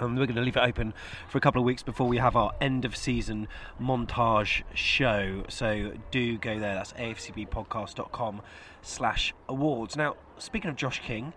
Um, 0.00 0.16
we're 0.16 0.26
going 0.26 0.36
to 0.36 0.42
leave 0.42 0.56
it 0.56 0.60
open 0.62 0.94
for 1.28 1.38
a 1.38 1.40
couple 1.40 1.60
of 1.60 1.64
weeks 1.64 1.82
before 1.82 2.08
we 2.08 2.16
have 2.16 2.34
our 2.36 2.52
end 2.60 2.84
of 2.84 2.96
season 2.96 3.48
montage 3.80 4.62
show. 4.74 5.44
So 5.48 5.92
do 6.10 6.38
go 6.38 6.58
there. 6.58 6.74
That's 6.74 6.92
afcbpodcast.com 6.94 8.42
slash 8.82 9.34
awards. 9.48 9.96
Now, 9.96 10.16
speaking 10.38 10.70
of 10.70 10.76
Josh 10.76 11.00
King, 11.00 11.32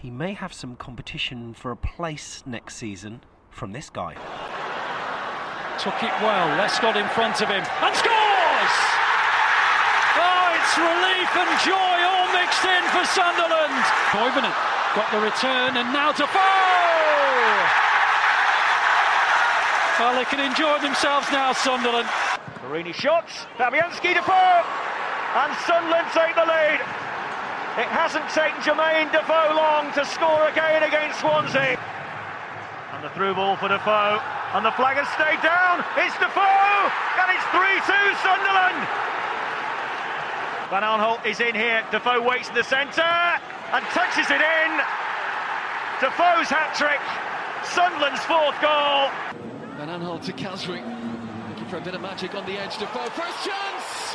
he 0.00 0.10
may 0.10 0.32
have 0.32 0.52
some 0.52 0.76
competition 0.76 1.52
for 1.52 1.70
a 1.70 1.76
place 1.76 2.42
next 2.46 2.76
season 2.76 3.20
from 3.50 3.72
this 3.72 3.90
guy. 3.90 4.14
Took 5.76 6.02
it 6.02 6.14
well. 6.24 6.48
Lescott 6.56 6.96
in 6.96 7.08
front 7.12 7.40
of 7.42 7.48
him 7.48 7.60
and 7.60 7.94
scores! 7.96 8.76
Oh, 10.16 10.56
it's 10.56 10.74
relief 10.80 11.30
and 11.36 11.52
joy 11.60 11.96
all 12.00 12.32
mixed 12.32 12.64
in 12.64 12.84
for 12.96 13.04
Sunderland. 13.12 13.84
Koivunen 14.08 14.54
got 14.96 15.10
the 15.12 15.20
return 15.20 15.76
and 15.76 15.92
now 15.92 16.12
to 16.12 16.24
Defoe! 16.24 16.40
Well, 20.00 20.16
they 20.16 20.24
can 20.24 20.40
enjoy 20.40 20.80
themselves 20.80 21.30
now, 21.30 21.52
Sunderland. 21.52 22.08
Marini 22.62 22.92
shots, 22.92 23.44
Fabianski 23.58 24.14
to 24.16 24.24
Defoe, 24.24 24.64
and 25.36 25.52
Sunderland 25.66 26.08
take 26.14 26.34
the 26.34 26.46
lead. 26.46 26.80
It 27.80 27.88
hasn't 27.88 28.28
taken 28.28 28.60
Jermaine 28.60 29.08
Defoe 29.08 29.56
long 29.56 29.88
to 29.96 30.04
score 30.04 30.44
again 30.52 30.84
against 30.84 31.24
Swansea. 31.24 31.80
And 32.92 33.00
the 33.00 33.08
through 33.16 33.32
ball 33.32 33.56
for 33.56 33.72
Defoe, 33.72 34.20
and 34.52 34.60
the 34.60 34.76
flag 34.76 35.00
has 35.00 35.08
stayed 35.16 35.40
down. 35.40 35.80
It's 35.96 36.12
Defoe, 36.20 36.44
and 36.44 37.32
it's 37.32 37.46
3-2 37.48 37.88
Sunderland. 38.20 38.84
Van 40.68 40.84
Aanholt 40.84 41.24
is 41.24 41.40
in 41.40 41.56
here. 41.56 41.80
Defoe 41.90 42.20
waits 42.20 42.52
in 42.52 42.54
the 42.54 42.68
centre 42.68 43.00
and 43.00 43.80
touches 43.96 44.28
it 44.28 44.44
in. 44.44 44.70
Defoe's 46.04 46.52
hat 46.52 46.76
trick. 46.76 47.00
Sunderland's 47.64 48.20
fourth 48.28 48.60
goal. 48.60 49.08
Van 49.80 49.88
Aanholt 49.88 50.20
to 50.28 50.36
Khazri. 50.36 50.84
Looking 51.48 51.66
for 51.72 51.78
a 51.78 51.80
bit 51.80 51.94
of 51.94 52.02
magic 52.02 52.34
on 52.34 52.44
the 52.44 52.60
edge. 52.60 52.76
Defoe, 52.76 53.08
first 53.16 53.40
chance! 53.48 54.09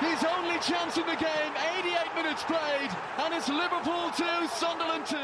His 0.00 0.24
only 0.24 0.58
chance 0.60 0.96
in 0.96 1.06
the 1.06 1.16
game. 1.16 1.52
88 1.80 2.14
minutes 2.14 2.44
played, 2.44 2.90
and 3.18 3.34
it's 3.34 3.48
Liverpool 3.48 4.10
2, 4.16 4.48
Sunderland 4.48 5.06
2. 5.06 5.16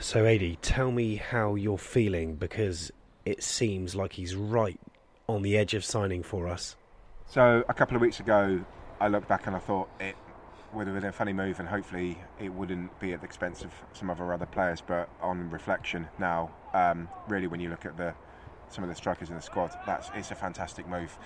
So, 0.00 0.26
Adi, 0.26 0.56
tell 0.62 0.90
me 0.90 1.16
how 1.16 1.54
you're 1.54 1.78
feeling 1.78 2.34
because 2.34 2.90
it 3.24 3.42
seems 3.42 3.94
like 3.94 4.14
he's 4.14 4.34
right 4.34 4.80
on 5.28 5.42
the 5.42 5.56
edge 5.56 5.74
of 5.74 5.84
signing 5.84 6.22
for 6.22 6.48
us. 6.48 6.74
So 7.26 7.62
a 7.68 7.74
couple 7.74 7.94
of 7.94 8.02
weeks 8.02 8.18
ago, 8.18 8.64
I 9.00 9.08
looked 9.08 9.28
back 9.28 9.46
and 9.46 9.54
I 9.54 9.60
thought 9.60 9.88
it 10.00 10.16
would 10.72 10.86
have 10.86 10.96
been 10.96 11.04
a 11.04 11.12
funny 11.12 11.32
move, 11.32 11.60
and 11.60 11.68
hopefully 11.68 12.18
it 12.40 12.48
wouldn't 12.48 12.98
be 12.98 13.12
at 13.12 13.20
the 13.20 13.26
expense 13.26 13.62
of 13.62 13.72
some 13.92 14.10
of 14.10 14.20
our 14.20 14.32
other 14.32 14.46
players. 14.46 14.80
But 14.80 15.08
on 15.20 15.50
reflection 15.50 16.08
now, 16.18 16.50
um, 16.74 17.08
really, 17.28 17.46
when 17.46 17.60
you 17.60 17.68
look 17.68 17.86
at 17.86 17.96
the 17.96 18.14
some 18.70 18.84
of 18.84 18.90
the 18.90 18.96
strikers 18.96 19.28
in 19.28 19.36
the 19.36 19.42
squad, 19.42 19.76
that's 19.86 20.10
it's 20.14 20.30
a 20.30 20.34
fantastic 20.34 20.88
move. 20.88 21.16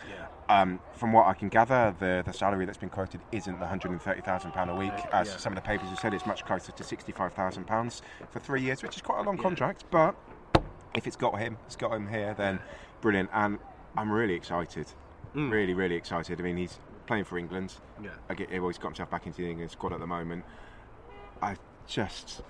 Um, 0.48 0.80
from 0.94 1.12
what 1.12 1.26
I 1.26 1.34
can 1.34 1.48
gather, 1.48 1.94
the 1.98 2.22
the 2.24 2.32
salary 2.32 2.64
that's 2.64 2.78
been 2.78 2.90
quoted 2.90 3.20
isn't 3.32 3.54
the 3.54 3.66
130,000 3.66 4.52
pound 4.52 4.70
a 4.70 4.74
week, 4.74 4.92
as 5.12 5.28
yeah. 5.28 5.36
some 5.36 5.52
of 5.52 5.56
the 5.56 5.66
papers 5.66 5.88
have 5.88 5.98
said. 5.98 6.14
It's 6.14 6.26
much 6.26 6.44
closer 6.44 6.72
to 6.72 6.84
65,000 6.84 7.66
pounds 7.66 8.02
for 8.30 8.40
three 8.40 8.62
years, 8.62 8.82
which 8.82 8.96
is 8.96 9.02
quite 9.02 9.20
a 9.20 9.22
long 9.22 9.38
contract. 9.38 9.84
But 9.90 10.14
if 10.94 11.06
it's 11.06 11.16
got 11.16 11.38
him, 11.38 11.58
it's 11.66 11.76
got 11.76 11.92
him 11.92 12.08
here, 12.08 12.34
then 12.36 12.60
brilliant. 13.00 13.30
And 13.32 13.58
I'm 13.96 14.10
really 14.10 14.34
excited. 14.34 14.86
Really, 15.34 15.74
really 15.74 15.96
excited. 15.96 16.40
I 16.40 16.44
mean, 16.44 16.56
he's 16.56 16.78
playing 17.06 17.24
for 17.24 17.38
England. 17.38 17.74
Yeah. 18.02 18.10
I 18.28 18.34
get, 18.34 18.50
well, 18.52 18.68
he's 18.68 18.78
got 18.78 18.88
himself 18.88 19.10
back 19.10 19.26
into 19.26 19.42
the 19.42 19.50
England 19.50 19.70
squad 19.70 19.92
at 19.92 20.00
the 20.00 20.06
moment. 20.06 20.44
I 21.42 21.56
just, 21.86 22.42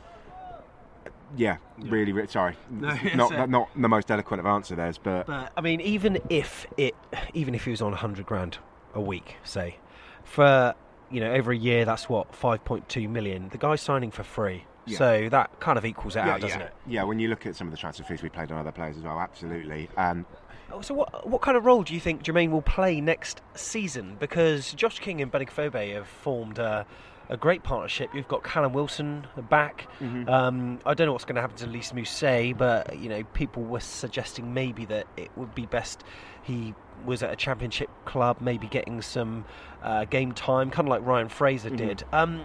yeah, 1.37 1.57
really, 1.79 2.13
really 2.13 2.29
sorry. 2.29 2.57
No, 2.71 2.97
not, 3.15 3.49
not 3.51 3.69
the 3.77 3.89
most 3.89 4.11
eloquent 4.11 4.41
of 4.41 4.47
answer 4.47 4.75
there's, 4.75 4.99
but, 4.99 5.27
But 5.27 5.53
I 5.57 5.61
mean, 5.61 5.81
even 5.81 6.19
if 6.31 6.67
it, 6.77 6.95
even 7.33 7.55
if 7.55 7.65
he 7.65 7.71
was 7.71 7.83
on 7.83 7.91
100 7.93 8.27
grand 8.27 8.59
a 8.95 9.01
week, 9.01 9.37
say, 9.45 9.79
for 10.25 10.75
you 11.11 11.21
know 11.21 11.33
over 11.33 11.53
a 11.53 11.57
year, 11.57 11.85
that's 11.85 12.09
what 12.09 12.33
5.2 12.33 13.09
million. 13.09 13.49
The 13.51 13.59
guy's 13.59 13.81
signing 13.81 14.11
for 14.11 14.23
free, 14.23 14.65
Yeah. 14.87 14.99
so 14.99 15.29
that 15.31 15.61
kind 15.61 15.79
of 15.79 15.85
equals 15.85 16.17
it 16.17 16.21
yeah, 16.21 16.35
out, 16.35 16.41
doesn't 16.41 16.61
yeah. 16.61 16.67
it? 16.67 16.73
Yeah, 16.87 17.03
when 17.05 17.19
you 17.19 17.29
look 17.29 17.47
at 17.47 17.57
some 17.57 17.67
of 17.67 17.73
the 17.73 17.79
transfer 17.79 18.05
fees 18.05 18.23
we 18.23 18.29
played 18.29 18.51
on 18.53 18.59
other 18.59 18.73
players 18.73 18.97
as 18.97 19.03
well, 19.03 19.19
absolutely. 19.21 19.89
And 19.97 20.25
Oh, 20.73 20.81
So 20.81 20.95
what 20.95 21.29
what 21.29 21.43
kind 21.43 21.57
of 21.57 21.65
role 21.67 21.83
do 21.83 21.95
you 21.95 22.01
think 22.01 22.23
Jermaine 22.23 22.51
will 22.51 22.63
play 22.63 23.01
next 23.01 23.43
season? 23.55 24.17
Because 24.19 24.73
Josh 24.73 24.99
King 24.99 25.21
and 25.21 25.31
Benik 25.31 25.51
Afobe 25.51 25.95
have 25.95 26.09
formed 26.09 26.59
a, 26.59 26.87
a 27.29 27.37
great 27.37 27.63
partnership. 27.63 28.11
You've 28.15 28.29
got 28.29 28.43
Callum 28.45 28.73
Wilson 28.73 29.27
back. 29.49 29.87
Mhm. 30.01 30.29
Um, 30.29 30.79
I 30.85 30.95
don't 30.95 31.07
know 31.07 31.13
what's 31.13 31.25
going 31.25 31.37
to 31.37 31.41
happen 31.41 31.57
to 31.59 31.67
Lys 31.67 31.93
Mousset, 31.93 32.57
but 32.59 32.99
you 32.99 33.09
know 33.09 33.25
people 33.35 33.63
were 33.63 33.81
suggesting 33.81 34.53
maybe 34.55 34.85
that 34.87 35.07
it 35.17 35.31
would 35.37 35.55
be 35.55 35.67
best 35.67 36.05
he 36.43 36.75
was 37.07 37.23
at 37.23 37.33
a 37.33 37.37
championship 37.37 37.89
club, 38.05 38.37
maybe 38.41 38.67
getting 38.67 39.01
some 39.03 39.45
uh, 39.83 40.05
game 40.05 40.33
time, 40.33 40.71
kind 40.71 40.87
of 40.89 40.91
like 40.91 41.05
Ryan 41.07 41.29
Fraser 41.29 41.71
Mhm. 41.71 41.77
did. 41.77 42.05
Um, 42.13 42.45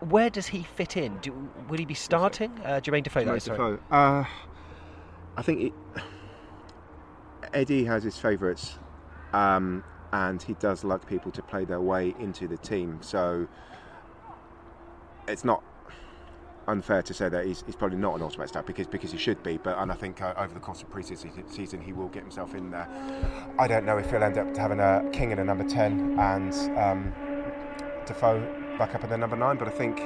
where 0.00 0.30
does 0.30 0.48
he 0.48 0.62
fit 0.62 0.96
in? 0.96 1.18
Do, 1.18 1.32
will 1.68 1.78
he 1.78 1.84
be 1.84 1.94
starting? 1.94 2.50
Uh, 2.64 2.80
Jermaine 2.80 3.02
Defoe. 3.04 3.22
Jermaine. 3.24 3.44
Defoe. 3.44 3.78
Uh, 3.90 4.24
I 5.36 5.42
think 5.42 5.60
it, 5.60 5.72
Eddie 7.52 7.84
has 7.84 8.02
his 8.02 8.16
favourites, 8.18 8.78
um, 9.32 9.82
and 10.12 10.40
he 10.42 10.54
does 10.54 10.84
like 10.84 11.06
people 11.06 11.30
to 11.32 11.42
play 11.42 11.64
their 11.64 11.80
way 11.80 12.14
into 12.18 12.46
the 12.48 12.56
team. 12.56 12.98
So 13.02 13.46
it's 15.32 15.44
not 15.44 15.62
unfair 16.66 17.02
to 17.02 17.12
say 17.12 17.28
that 17.28 17.46
he's, 17.46 17.62
he's 17.66 17.76
probably 17.76 17.98
not 17.98 18.14
an 18.14 18.22
automatic 18.22 18.48
start 18.48 18.66
because 18.66 18.86
because 18.86 19.12
he 19.12 19.18
should 19.18 19.42
be. 19.42 19.58
But 19.58 19.78
and 19.78 19.90
I 19.90 19.94
think 19.94 20.22
uh, 20.22 20.34
over 20.36 20.54
the 20.54 20.60
course 20.60 20.82
of 20.82 20.90
pre-season 20.90 21.80
he 21.80 21.92
will 21.92 22.08
get 22.08 22.22
himself 22.22 22.54
in 22.54 22.70
there. 22.70 22.88
I 23.58 23.66
don't 23.66 23.84
know 23.84 23.98
if 23.98 24.10
he'll 24.10 24.22
end 24.22 24.38
up 24.38 24.56
having 24.56 24.80
a 24.80 25.08
King 25.12 25.32
and 25.32 25.40
a 25.40 25.44
number 25.44 25.64
ten 25.64 26.18
and 26.18 26.52
um, 26.78 27.12
Defoe 28.06 28.40
back 28.78 28.94
up 28.94 29.04
in 29.04 29.10
the 29.10 29.18
number 29.18 29.36
nine, 29.36 29.56
but 29.56 29.68
I 29.68 29.72
think 29.72 30.00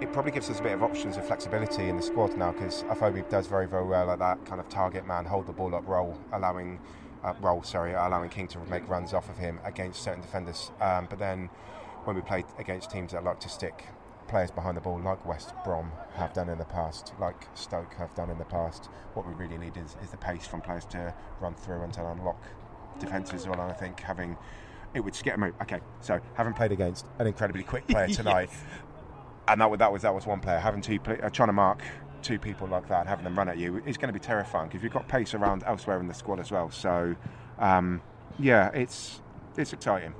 it 0.00 0.12
probably 0.12 0.32
gives 0.32 0.50
us 0.50 0.58
a 0.58 0.62
bit 0.62 0.72
of 0.72 0.82
options 0.82 1.16
and 1.16 1.24
flexibility 1.24 1.88
in 1.88 1.96
the 1.96 2.02
squad 2.02 2.36
now 2.36 2.52
because 2.52 2.82
Afobe 2.84 3.28
does 3.28 3.46
very 3.46 3.66
very 3.66 3.86
well 3.86 4.10
at 4.10 4.18
that 4.18 4.44
kind 4.44 4.60
of 4.60 4.68
target 4.68 5.06
man, 5.06 5.24
hold 5.24 5.46
the 5.46 5.52
ball 5.52 5.74
up 5.74 5.86
role, 5.86 6.18
allowing 6.32 6.80
uh, 7.24 7.34
role 7.40 7.62
sorry, 7.62 7.92
allowing 7.92 8.28
King 8.28 8.48
to 8.48 8.58
make 8.68 8.86
runs 8.88 9.14
off 9.14 9.30
of 9.30 9.38
him 9.38 9.60
against 9.64 10.02
certain 10.02 10.20
defenders. 10.20 10.72
Um, 10.80 11.06
but 11.08 11.18
then 11.18 11.48
when 12.04 12.16
we 12.16 12.22
play 12.22 12.44
against 12.58 12.90
teams 12.90 13.12
that 13.12 13.22
like 13.22 13.38
to 13.40 13.48
stick 13.48 13.86
players 14.32 14.50
behind 14.50 14.78
the 14.78 14.80
ball, 14.80 14.98
like 14.98 15.26
West 15.26 15.52
Brom 15.62 15.92
have 16.14 16.32
done 16.32 16.48
in 16.48 16.56
the 16.56 16.64
past, 16.64 17.12
like 17.20 17.46
Stoke 17.54 17.92
have 17.96 18.14
done 18.14 18.30
in 18.30 18.38
the 18.38 18.46
past, 18.46 18.86
what 19.12 19.28
we 19.28 19.34
really 19.34 19.58
need 19.58 19.76
is, 19.76 19.94
is 20.02 20.10
the 20.10 20.16
pace 20.16 20.46
from 20.46 20.62
players 20.62 20.86
to 20.86 21.14
run 21.38 21.54
through 21.54 21.82
and 21.82 21.92
to 21.92 22.06
unlock 22.06 22.42
defences 22.98 23.42
as 23.42 23.46
well. 23.46 23.60
And 23.60 23.70
I 23.70 23.74
think 23.74 24.00
having 24.00 24.38
it 24.94 25.00
would 25.00 25.12
just 25.12 25.22
get 25.22 25.34
them 25.34 25.42
out. 25.42 25.54
Okay, 25.60 25.80
so 26.00 26.18
having 26.32 26.54
played 26.54 26.72
against 26.72 27.04
an 27.18 27.26
incredibly 27.26 27.62
quick 27.62 27.86
player 27.86 28.08
tonight, 28.20 28.48
and 29.48 29.60
that 29.60 29.70
was 29.70 29.78
that 29.80 29.92
was 29.92 30.00
that 30.00 30.14
was 30.14 30.24
one 30.24 30.40
player 30.40 30.58
having 30.58 30.80
two 30.80 30.98
play, 30.98 31.20
uh, 31.20 31.28
trying 31.28 31.50
to 31.50 31.52
mark 31.52 31.82
two 32.22 32.38
people 32.38 32.66
like 32.66 32.88
that, 32.88 33.06
having 33.06 33.24
them 33.24 33.36
run 33.36 33.50
at 33.50 33.58
you 33.58 33.82
is 33.84 33.98
going 33.98 34.08
to 34.08 34.18
be 34.18 34.24
terrifying 34.24 34.68
because 34.68 34.82
you've 34.82 34.94
got 34.94 35.06
pace 35.08 35.34
around 35.34 35.62
elsewhere 35.66 36.00
in 36.00 36.08
the 36.08 36.14
squad 36.14 36.40
as 36.40 36.50
well. 36.50 36.70
So, 36.70 37.14
um, 37.58 38.00
yeah, 38.38 38.70
it's 38.72 39.20
it's 39.58 39.74
exciting. 39.74 40.14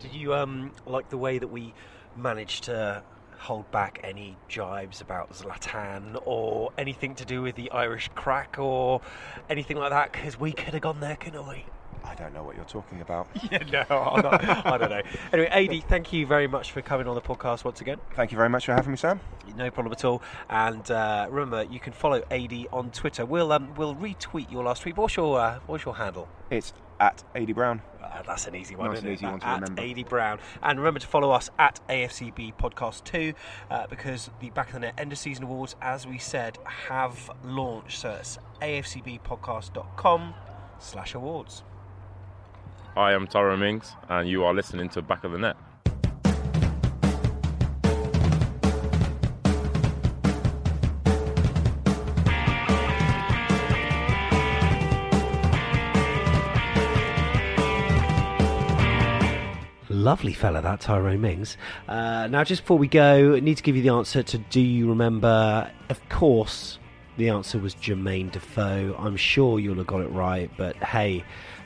Did 0.00 0.12
you 0.12 0.34
um, 0.34 0.72
like 0.86 1.08
the 1.08 1.18
way 1.18 1.38
that 1.38 1.48
we 1.48 1.72
managed 2.16 2.64
to 2.64 3.04
hold 3.38 3.70
back 3.70 4.00
any 4.02 4.36
jibes 4.48 5.00
about 5.00 5.32
Zlatan 5.32 6.20
or 6.24 6.72
anything 6.78 7.14
to 7.16 7.24
do 7.24 7.42
with 7.42 7.56
the 7.56 7.70
Irish 7.70 8.10
crack 8.14 8.58
or 8.58 9.00
anything 9.48 9.76
like 9.76 9.90
that? 9.90 10.12
Because 10.12 10.38
we 10.38 10.52
could 10.52 10.74
have 10.74 10.82
gone 10.82 11.00
there, 11.00 11.16
couldn't 11.16 11.46
we? 11.46 11.64
I 12.04 12.14
don't 12.14 12.34
know 12.34 12.42
what 12.42 12.54
you're 12.54 12.64
talking 12.66 13.00
about. 13.00 13.28
Yeah, 13.50 13.58
no, 13.88 14.16
not, 14.16 14.44
I 14.66 14.78
don't 14.78 14.90
know. 14.90 15.02
Anyway, 15.32 15.48
AD, 15.48 15.88
thank 15.88 16.12
you 16.12 16.26
very 16.26 16.46
much 16.46 16.72
for 16.72 16.82
coming 16.82 17.06
on 17.06 17.14
the 17.14 17.20
podcast 17.20 17.64
once 17.64 17.80
again. 17.80 17.98
Thank 18.14 18.32
you 18.32 18.36
very 18.36 18.48
much 18.48 18.66
for 18.66 18.72
having 18.72 18.90
me, 18.90 18.96
Sam. 18.96 19.20
No 19.56 19.70
problem 19.70 19.92
at 19.92 20.04
all. 20.04 20.22
And 20.48 20.90
uh, 20.90 21.28
remember, 21.30 21.64
you 21.64 21.78
can 21.78 21.92
follow 21.92 22.22
AD 22.30 22.66
on 22.72 22.90
Twitter. 22.90 23.24
We'll 23.26 23.52
um, 23.52 23.74
we'll 23.76 23.94
retweet 23.94 24.50
your 24.50 24.64
last 24.64 24.82
tweet. 24.82 24.96
What's 24.96 25.16
your 25.16 25.38
uh, 25.38 25.60
what's 25.66 25.84
your 25.84 25.94
handle? 25.94 26.28
It's 26.50 26.72
at 27.00 27.22
AD 27.34 27.54
Brown. 27.54 27.82
Uh, 28.02 28.22
that's 28.26 28.46
an 28.46 28.54
easy 28.54 28.76
one, 28.76 28.88
Nice 28.90 28.98
isn't 28.98 29.08
it? 29.10 29.12
easy 29.14 29.26
one 29.26 29.40
to 29.40 29.46
at 29.46 29.60
remember. 29.68 30.00
AD 30.00 30.08
Brown. 30.08 30.38
And 30.62 30.78
remember 30.78 31.00
to 31.00 31.06
follow 31.06 31.30
us 31.30 31.50
at 31.58 31.80
AFCB 31.88 32.56
Podcast 32.56 33.04
2 33.04 33.32
uh, 33.70 33.86
because 33.88 34.30
the 34.40 34.50
Back 34.50 34.68
of 34.68 34.74
the 34.74 34.80
Net 34.80 34.94
End 34.98 35.10
of 35.12 35.18
Season 35.18 35.44
Awards, 35.44 35.74
as 35.82 36.06
we 36.06 36.18
said, 36.18 36.58
have 36.88 37.30
launched. 37.42 37.98
So 38.00 38.10
it's 38.10 38.38
afcbpodcast.com 38.60 40.34
slash 40.78 41.14
awards. 41.14 41.62
I 42.96 43.12
am 43.12 43.26
Tyrone 43.26 43.58
Mings, 43.60 43.92
and 44.08 44.28
you 44.28 44.44
are 44.44 44.54
listening 44.54 44.88
to 44.90 45.02
Back 45.02 45.24
of 45.24 45.32
the 45.32 45.38
Net. 45.38 45.56
Lovely 60.04 60.34
fella, 60.34 60.60
that 60.60 60.80
Tyrone 60.80 61.22
Mings. 61.22 61.56
Uh, 61.88 62.26
now, 62.26 62.44
just 62.44 62.60
before 62.60 62.76
we 62.76 62.88
go, 62.88 63.36
I 63.36 63.40
need 63.40 63.56
to 63.56 63.62
give 63.62 63.74
you 63.74 63.80
the 63.80 63.88
answer 63.88 64.22
to 64.22 64.36
Do 64.36 64.60
You 64.60 64.86
Remember? 64.90 65.70
Of 65.88 66.06
course, 66.10 66.78
the 67.16 67.30
answer 67.30 67.58
was 67.58 67.74
Jermaine 67.74 68.30
Defoe. 68.30 68.94
I'm 68.98 69.16
sure 69.16 69.58
you'll 69.58 69.76
have 69.76 69.86
got 69.86 70.02
it 70.02 70.10
right, 70.10 70.50
but 70.58 70.76
hey, 70.76 71.24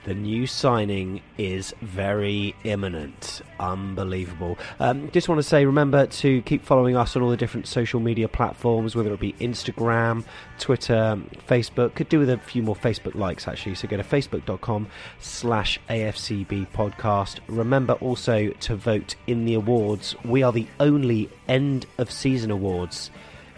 the 0.08 0.14
new 0.14 0.46
signing 0.46 1.20
is 1.36 1.74
very 1.82 2.54
imminent. 2.64 3.42
Unbelievable. 3.60 4.58
Um, 4.80 5.10
just 5.10 5.28
want 5.28 5.38
to 5.38 5.42
say, 5.42 5.66
remember 5.66 6.06
to 6.06 6.40
keep 6.42 6.64
following 6.64 6.96
us 6.96 7.14
on 7.14 7.22
all 7.22 7.28
the 7.28 7.36
different 7.36 7.68
social 7.68 8.00
media 8.00 8.26
platforms, 8.26 8.96
whether 8.96 9.12
it 9.12 9.20
be 9.20 9.34
Instagram, 9.34 10.24
Twitter, 10.58 11.20
Facebook. 11.46 11.94
Could 11.94 12.08
do 12.08 12.18
with 12.18 12.30
a 12.30 12.38
few 12.38 12.62
more 12.62 12.74
Facebook 12.74 13.14
likes 13.14 13.46
actually. 13.46 13.74
So 13.74 13.86
go 13.86 13.98
to 13.98 14.02
facebook.com 14.02 14.88
slash 15.20 15.78
AFCB 15.90 16.68
podcast. 16.72 17.40
Remember 17.46 17.92
also 17.94 18.48
to 18.48 18.76
vote 18.76 19.14
in 19.26 19.44
the 19.44 19.54
awards. 19.54 20.16
We 20.24 20.42
are 20.42 20.52
the 20.52 20.66
only 20.80 21.28
end 21.48 21.84
of 21.98 22.10
season 22.10 22.50
awards. 22.50 23.10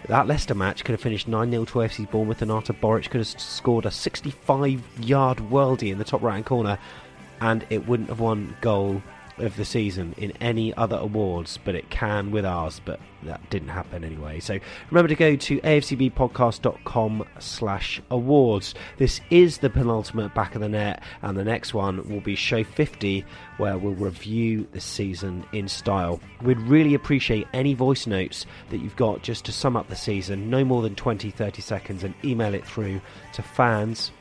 That 0.09 0.27
Leicester 0.27 0.55
match 0.55 0.85
could 0.85 0.93
have 0.93 1.01
finished 1.01 1.29
9 1.29 1.51
0 1.51 1.65
to 1.67 1.79
AFC 1.79 2.11
Bournemouth, 2.11 2.43
and 2.43 2.51
Artur 2.51 2.73
Boruc 2.73 3.11
could 3.11 3.21
have 3.21 3.29
scored 3.29 3.87
a 3.87 3.91
65 3.91 4.83
yard 5.01 5.39
worldie 5.39 5.93
in 5.93 5.99
the 5.99 6.05
top 6.05 6.23
right 6.23 6.35
hand 6.35 6.47
corner, 6.47 6.79
and 7.41 7.65
it 7.71 7.87
wouldn't 7.87 8.09
have 8.09 8.21
won 8.21 8.57
goal 8.61 9.03
of 9.41 9.57
the 9.57 9.65
season 9.65 10.15
in 10.17 10.33
any 10.41 10.75
other 10.75 10.97
awards, 10.97 11.59
but 11.65 11.75
it 11.75 11.91
can 11.91 12.31
with 12.31 12.45
ours, 12.45 12.81
but 12.85 13.01
that 13.23 13.49
didn't 13.51 13.69
happen 13.69 14.05
anyway. 14.05 14.41
So 14.41 14.59
remember 14.91 15.09
to 15.09 15.15
go 15.15 15.37
to 15.37 15.59
afcbpodcast.com 15.61 17.25
slash 17.39 18.01
awards. 18.11 18.75
This 18.99 19.21
is 19.31 19.59
the 19.59 19.71
penultimate 19.71 20.35
back 20.35 20.55
of 20.55 20.61
the 20.61 20.69
net, 20.69 21.03
and 21.23 21.37
the 21.37 21.45
next 21.45 21.75
one 21.75 22.09
will 22.09 22.21
be 22.21 22.35
show 22.35 22.65
50, 22.65 23.25
where 23.59 23.77
we'll 23.77 23.95
review 23.95 24.67
the 24.73 24.81
season 24.81 25.45
in 25.53 25.69
style. 25.69 26.21
We'd 26.43 26.61
really 26.61 26.95
appreciate 26.95 27.47
any 27.53 27.75
voice 27.75 28.07
notes 28.07 28.47
that 28.71 28.79
you've 28.79 28.97
got 28.97 29.23
just 29.23 29.45
to 29.47 29.53
sum 29.53 29.77
up 29.77 29.89
the 29.89 29.97
season, 29.97 30.51
no 30.51 30.65
more 30.65 30.83
than 30.83 30.95
20 30.95 31.31
30 31.31 31.63
seconds, 31.63 32.05
and 32.05 32.15
email 32.25 32.55
it 32.55 32.67
through 32.67 33.01
to 33.33 33.43
fans 33.43 34.13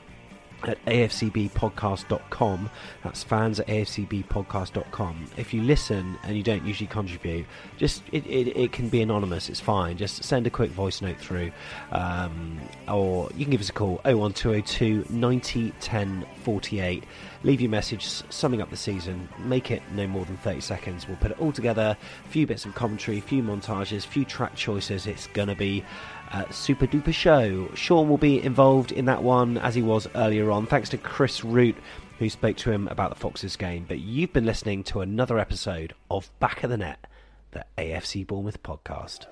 at 0.64 0.84
afcbpodcast.com. 0.86 2.70
That's 3.04 3.24
fans 3.24 3.60
at 3.60 3.68
afcbpodcast.com. 3.68 5.28
If 5.38 5.54
you 5.54 5.62
listen 5.64 6.18
and 6.24 6.36
you 6.36 6.44
don't 6.44 6.66
usually 6.66 6.88
contribute, 6.88 7.46
just 7.78 8.04
it, 8.12 8.26
it, 8.26 8.56
it 8.58 8.72
can 8.72 8.90
be 8.90 9.02
anonymous. 9.02 9.50
It's 9.50 9.60
fine. 9.60 9.98
Just 9.98 10.24
send 10.24 10.48
a 10.48 10.50
quick 10.50 10.72
voice 10.72 11.02
note 11.02 11.18
through, 11.18 11.52
um, 11.92 12.60
or 12.88 13.30
you 13.36 13.46
can 13.46 13.52
give 13.52 13.62
us 13.62 13.70
a 13.70 13.74
call 13.74 14.02
01202 14.04 15.06
90 15.10 15.74
10 15.80 16.26
48. 16.44 17.04
Leave 17.44 17.62
your 17.62 17.70
message 17.70 18.06
summing 18.06 18.62
up 18.62 18.70
the 18.70 18.78
season. 18.78 19.30
Make 19.40 19.72
it 19.72 19.82
no 19.94 20.08
more 20.08 20.26
than 20.26 20.36
30 20.38 20.60
seconds. 20.60 21.08
We'll 21.08 21.18
put 21.18 21.32
it 21.32 21.40
all 21.40 21.54
together. 21.54 21.96
A 22.26 22.30
few 22.30 22.46
bits 22.46 22.66
of 22.66 22.76
commentary, 22.76 23.20
a 23.20 23.22
few 23.22 23.42
montages, 23.42 24.06
a 24.06 24.10
few 24.10 24.26
track 24.26 24.56
choices. 24.56 25.08
It's 25.08 25.28
gonna 25.28 25.56
be 25.56 25.86
uh, 26.32 26.50
super 26.50 26.88
duper 26.88 27.14
show. 27.14 27.70
Sean 27.74 28.10
will 28.10 28.18
be 28.18 28.42
involved 28.44 28.92
in 28.92 29.06
that 29.06 29.24
one 29.24 29.58
as 29.58 29.76
he 29.76 29.82
was 29.82 30.08
earlier 30.16 30.52
on, 30.52 30.66
thanks 30.66 30.90
to 30.90 30.98
Chris 30.98 31.44
Root, 31.44 31.76
who 32.20 32.30
spoke 32.30 32.58
to 32.58 32.72
him 32.72 32.88
about 32.88 33.10
the 33.10 33.16
Foxes 33.16 33.56
game. 33.56 33.86
But 33.88 34.00
you've 34.00 34.34
been 34.34 34.46
listening 34.46 34.84
to 34.86 35.02
another 35.02 35.40
episode 35.40 35.94
of 36.12 36.30
Back 36.40 36.64
of 36.64 36.70
the 36.70 36.78
Net, 36.78 37.08
the 37.52 37.66
AFC 37.78 38.26
Bournemouth 38.26 38.62
podcast. 38.64 39.26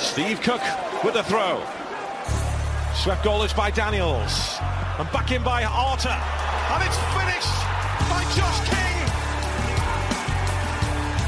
Steve 0.00 0.40
Cook 0.40 0.62
with 1.04 1.14
the 1.14 1.22
throw. 1.22 1.62
Swept 2.94 3.24
goallage 3.24 3.56
by 3.56 3.70
Daniels. 3.70 4.58
And 4.98 5.10
back 5.12 5.30
in 5.30 5.42
by 5.42 5.64
Arter. 5.64 6.08
And 6.08 6.82
it's 6.82 6.96
finished 7.14 7.79
by 8.08 8.22
Josh 8.36 8.60
King. 8.70 8.96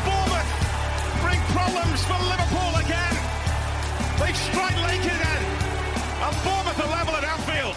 Bournemouth 0.06 0.50
bring 1.20 1.40
problems 1.52 2.00
for 2.04 2.18
Liverpool 2.32 2.72
again. 2.80 3.14
They 4.20 4.32
strike 4.32 4.78
late 4.88 5.04
again. 5.04 5.42
And 6.22 6.36
Bournemouth 6.44 6.80
are 6.80 6.90
level 6.90 7.14
at 7.16 7.24
Anfield. 7.24 7.76